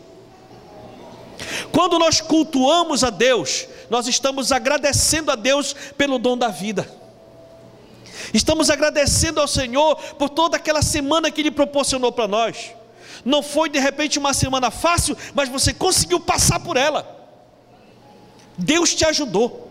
Quando 1.70 2.01
nós 2.01 2.20
cultuamos 2.20 3.05
a 3.05 3.11
Deus, 3.11 3.68
nós 3.95 4.09
estamos 4.09 4.51
agradecendo 4.51 5.30
a 5.30 5.36
Deus 5.36 5.72
pelo 5.97 6.18
dom 6.18 6.36
da 6.36 6.49
vida. 6.49 6.90
Estamos 8.32 8.68
agradecendo 8.68 9.40
ao 9.40 9.47
Senhor 9.47 9.95
por 10.18 10.28
toda 10.28 10.57
aquela 10.57 10.82
semana 10.82 11.30
que 11.30 11.40
Ele 11.40 11.53
proporcionou 11.53 12.11
para 12.11 12.26
nós. 12.26 12.72
Não 13.24 13.40
foi 13.40 13.68
de 13.68 13.78
repente 13.78 14.18
uma 14.18 14.34
semana 14.34 14.68
fácil, 14.68 15.16
mas 15.32 15.49
você 15.49 15.72
conseguiu 15.72 16.18
passar 16.18 16.59
por 16.59 16.76
ela. 16.76 17.09
Deus 18.59 18.92
te 18.97 19.05
ajudou. 19.05 19.70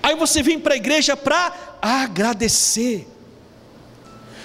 Aí 0.00 0.14
você 0.14 0.40
vem 0.40 0.60
para 0.60 0.74
a 0.74 0.76
igreja 0.76 1.16
para 1.16 1.52
agradecer. 1.82 3.08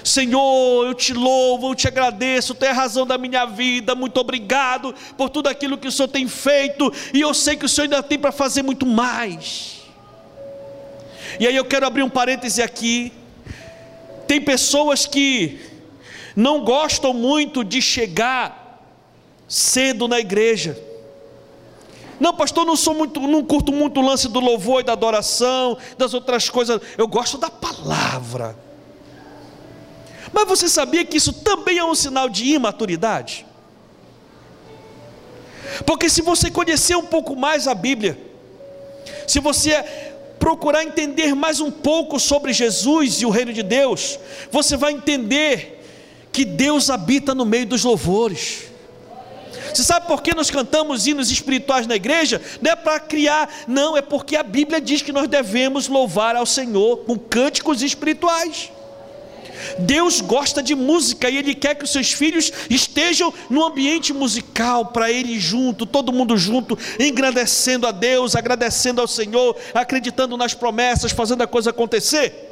Senhor, 0.07 0.87
eu 0.87 0.93
te 0.93 1.13
louvo, 1.13 1.71
eu 1.71 1.75
te 1.75 1.87
agradeço, 1.87 2.55
tu 2.55 2.63
é 2.63 2.69
a 2.69 2.73
razão 2.73 3.05
da 3.05 3.17
minha 3.17 3.45
vida, 3.45 3.93
muito 3.93 4.17
obrigado 4.19 4.95
por 5.17 5.29
tudo 5.29 5.47
aquilo 5.47 5.77
que 5.77 5.87
o 5.87 5.91
Senhor 5.91 6.07
tem 6.07 6.27
feito, 6.27 6.91
e 7.13 7.19
eu 7.19 7.33
sei 7.33 7.57
que 7.57 7.65
o 7.65 7.69
Senhor 7.69 7.83
ainda 7.83 8.01
tem 8.01 8.17
para 8.17 8.31
fazer 8.31 8.63
muito 8.63 8.85
mais. 8.85 9.81
E 11.39 11.45
aí 11.45 11.55
eu 11.55 11.65
quero 11.65 11.85
abrir 11.85 12.03
um 12.03 12.09
parêntese 12.09 12.61
aqui. 12.61 13.11
Tem 14.25 14.41
pessoas 14.41 15.05
que 15.05 15.59
não 16.35 16.63
gostam 16.63 17.13
muito 17.13 17.63
de 17.63 17.81
chegar 17.81 18.81
cedo 19.47 20.07
na 20.07 20.19
igreja. 20.19 20.81
Não, 22.17 22.33
pastor, 22.33 22.65
não 22.65 22.75
sou 22.75 22.93
muito, 22.93 23.19
não 23.19 23.43
curto 23.43 23.71
muito 23.71 23.99
o 23.99 24.03
lance 24.03 24.29
do 24.29 24.39
louvor 24.39 24.81
e 24.81 24.83
da 24.83 24.93
adoração, 24.93 25.77
das 25.97 26.13
outras 26.13 26.49
coisas. 26.49 26.81
Eu 26.97 27.07
gosto 27.07 27.37
da 27.37 27.49
palavra. 27.49 28.66
Mas 30.31 30.47
você 30.47 30.67
sabia 30.67 31.05
que 31.05 31.17
isso 31.17 31.33
também 31.33 31.77
é 31.77 31.85
um 31.85 31.95
sinal 31.95 32.29
de 32.29 32.45
imaturidade? 32.45 33.45
Porque 35.85 36.09
se 36.09 36.21
você 36.21 36.49
conhecer 36.49 36.95
um 36.95 37.05
pouco 37.05 37.35
mais 37.35 37.67
a 37.67 37.73
Bíblia, 37.73 38.17
se 39.27 39.39
você 39.39 39.83
procurar 40.39 40.83
entender 40.83 41.35
mais 41.35 41.59
um 41.59 41.71
pouco 41.71 42.19
sobre 42.19 42.53
Jesus 42.53 43.21
e 43.21 43.25
o 43.25 43.29
reino 43.29 43.51
de 43.51 43.63
Deus, 43.63 44.19
você 44.51 44.77
vai 44.77 44.93
entender 44.93 45.83
que 46.31 46.45
Deus 46.45 46.89
habita 46.89 47.33
no 47.33 47.45
meio 47.45 47.65
dos 47.65 47.83
louvores. 47.83 48.65
Você 49.73 49.83
sabe 49.83 50.07
por 50.07 50.21
que 50.21 50.33
nós 50.33 50.49
cantamos 50.49 51.05
hinos 51.05 51.29
espirituais 51.29 51.85
na 51.85 51.95
igreja? 51.95 52.41
Não 52.61 52.71
é 52.71 52.75
para 52.75 52.99
criar, 52.99 53.49
não, 53.67 53.97
é 53.97 54.01
porque 54.01 54.35
a 54.35 54.43
Bíblia 54.43 54.79
diz 54.79 55.01
que 55.01 55.11
nós 55.11 55.27
devemos 55.27 55.87
louvar 55.87 56.35
ao 56.35 56.45
Senhor 56.45 56.97
com 56.99 57.17
cânticos 57.17 57.81
espirituais. 57.81 58.71
Deus 59.79 60.21
gosta 60.21 60.61
de 60.61 60.75
música 60.75 61.29
e 61.29 61.37
Ele 61.37 61.53
quer 61.53 61.75
que 61.75 61.83
os 61.83 61.91
seus 61.91 62.11
filhos 62.11 62.51
estejam 62.69 63.33
no 63.49 63.65
ambiente 63.65 64.13
musical, 64.13 64.87
para 64.87 65.11
Ele 65.11 65.39
junto, 65.39 65.85
todo 65.85 66.13
mundo 66.13 66.37
junto, 66.37 66.77
engrandecendo 66.99 67.87
a 67.87 67.91
Deus, 67.91 68.35
agradecendo 68.35 69.01
ao 69.01 69.07
Senhor, 69.07 69.55
acreditando 69.73 70.37
nas 70.37 70.53
promessas, 70.53 71.11
fazendo 71.11 71.41
a 71.43 71.47
coisa 71.47 71.69
acontecer. 71.69 72.47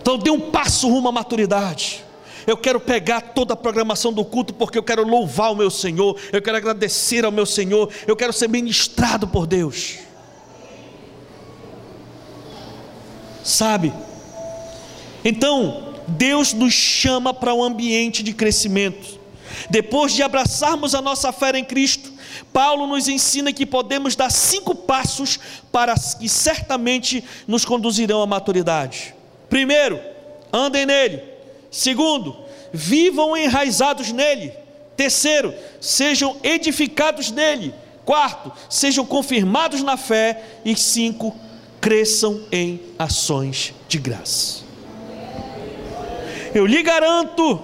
Então 0.00 0.18
dê 0.18 0.30
um 0.30 0.50
passo 0.50 0.88
rumo 0.88 1.08
à 1.08 1.12
maturidade. 1.12 2.04
Eu 2.46 2.56
quero 2.56 2.80
pegar 2.80 3.20
toda 3.20 3.54
a 3.54 3.56
programação 3.56 4.12
do 4.12 4.24
culto 4.24 4.52
porque 4.52 4.76
eu 4.76 4.82
quero 4.82 5.06
louvar 5.06 5.52
o 5.52 5.56
meu 5.56 5.70
Senhor, 5.70 6.18
eu 6.32 6.42
quero 6.42 6.56
agradecer 6.56 7.24
ao 7.24 7.30
meu 7.30 7.46
Senhor, 7.46 7.88
eu 8.06 8.16
quero 8.16 8.32
ser 8.32 8.48
ministrado 8.48 9.28
por 9.28 9.46
Deus. 9.46 9.98
Sabe? 13.44 13.92
Então, 15.24 15.94
Deus 16.08 16.52
nos 16.52 16.72
chama 16.72 17.32
para 17.32 17.54
um 17.54 17.62
ambiente 17.62 18.22
de 18.22 18.32
crescimento. 18.32 19.20
Depois 19.70 20.12
de 20.12 20.22
abraçarmos 20.22 20.94
a 20.94 21.02
nossa 21.02 21.32
fé 21.32 21.56
em 21.58 21.64
Cristo, 21.64 22.12
Paulo 22.52 22.86
nos 22.86 23.08
ensina 23.08 23.52
que 23.52 23.66
podemos 23.66 24.16
dar 24.16 24.30
cinco 24.30 24.74
passos 24.74 25.38
para 25.70 25.94
que 25.94 26.28
certamente 26.28 27.22
nos 27.46 27.64
conduzirão 27.64 28.22
à 28.22 28.26
maturidade. 28.26 29.14
Primeiro, 29.48 30.00
andem 30.52 30.86
nele. 30.86 31.22
Segundo, 31.70 32.36
vivam 32.72 33.36
enraizados 33.36 34.12
nele. 34.12 34.52
Terceiro, 34.96 35.54
sejam 35.80 36.36
edificados 36.42 37.30
nele. 37.30 37.74
Quarto, 38.04 38.52
sejam 38.68 39.04
confirmados 39.06 39.82
na 39.82 39.96
fé. 39.96 40.42
E 40.64 40.76
cinco, 40.76 41.34
cresçam 41.80 42.42
em 42.50 42.80
ações 42.98 43.74
de 43.88 43.98
graça. 43.98 44.71
Eu 46.54 46.66
lhe 46.66 46.82
garanto 46.82 47.62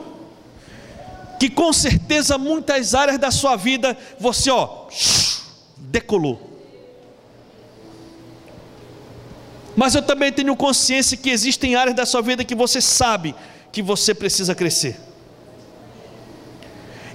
que 1.39 1.49
com 1.49 1.73
certeza 1.73 2.37
muitas 2.37 2.95
áreas 2.95 3.19
da 3.19 3.31
sua 3.31 3.57
vida 3.57 3.97
você 4.19 4.51
ó 4.51 4.87
decolou. 5.77 6.49
Mas 9.77 9.95
eu 9.95 10.03
também 10.03 10.33
tenho 10.33 10.57
consciência 10.57 11.17
que 11.17 11.31
existem 11.31 11.77
áreas 11.77 11.95
da 11.95 12.05
sua 12.05 12.21
vida 12.21 12.45
que 12.45 12.55
você 12.55 12.81
sabe 12.81 13.35
que 13.71 13.81
você 13.81 14.13
precisa 14.13 14.55
crescer. 14.55 14.99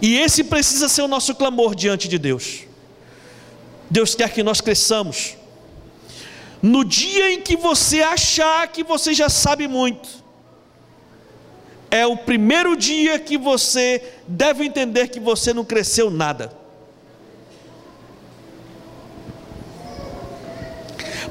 E 0.02 0.18
esse 0.18 0.44
precisa 0.44 0.88
ser 0.88 1.02
o 1.02 1.08
nosso 1.08 1.36
clamor 1.36 1.76
diante 1.76 2.08
de 2.08 2.18
Deus. 2.18 2.62
Deus 3.90 4.16
quer 4.16 4.32
que 4.32 4.42
nós 4.42 4.62
cresçamos. 4.62 5.36
No 6.62 6.86
dia 6.86 7.34
em 7.34 7.42
que 7.42 7.58
você 7.58 8.02
achar 8.02 8.68
que 8.70 8.84
você 8.84 9.14
já 9.14 9.28
sabe 9.28 9.68
muito, 9.68 10.23
é 11.94 12.08
o 12.08 12.18
primeiro 12.18 12.76
dia 12.76 13.20
que 13.20 13.38
você 13.38 14.02
deve 14.28 14.66
entender 14.66 15.10
que 15.10 15.20
você 15.20 15.54
não 15.54 15.64
cresceu 15.64 16.10
nada. 16.10 16.52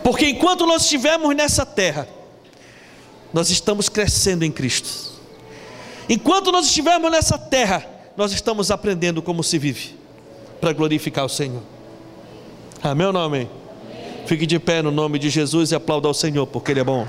Porque 0.05 0.29
enquanto 0.29 0.65
nós 0.65 0.83
estivermos 0.83 1.35
nessa 1.35 1.67
terra, 1.67 2.07
nós 3.33 3.51
estamos 3.51 3.89
crescendo 3.89 4.45
em 4.45 4.53
Cristo. 4.53 5.21
Enquanto 6.09 6.53
nós 6.53 6.67
estivermos 6.67 7.11
nessa 7.11 7.37
terra, 7.37 7.85
nós 8.17 8.31
estamos 8.31 8.71
aprendendo 8.71 9.21
como 9.21 9.43
se 9.43 9.59
vive, 9.59 9.97
para 10.61 10.73
glorificar 10.73 11.25
o 11.25 11.29
Senhor. 11.29 11.63
Amém 12.81 13.09
ou 13.09 13.13
não 13.13 13.23
amém? 13.23 13.51
Fique 14.27 14.47
de 14.47 14.61
pé 14.61 14.81
no 14.81 14.93
nome 14.93 15.19
de 15.19 15.29
Jesus 15.29 15.73
e 15.73 15.75
aplauda 15.75 16.07
ao 16.07 16.15
Senhor, 16.15 16.47
porque 16.47 16.71
Ele 16.71 16.81
é 16.81 16.85
bom. 16.85 17.05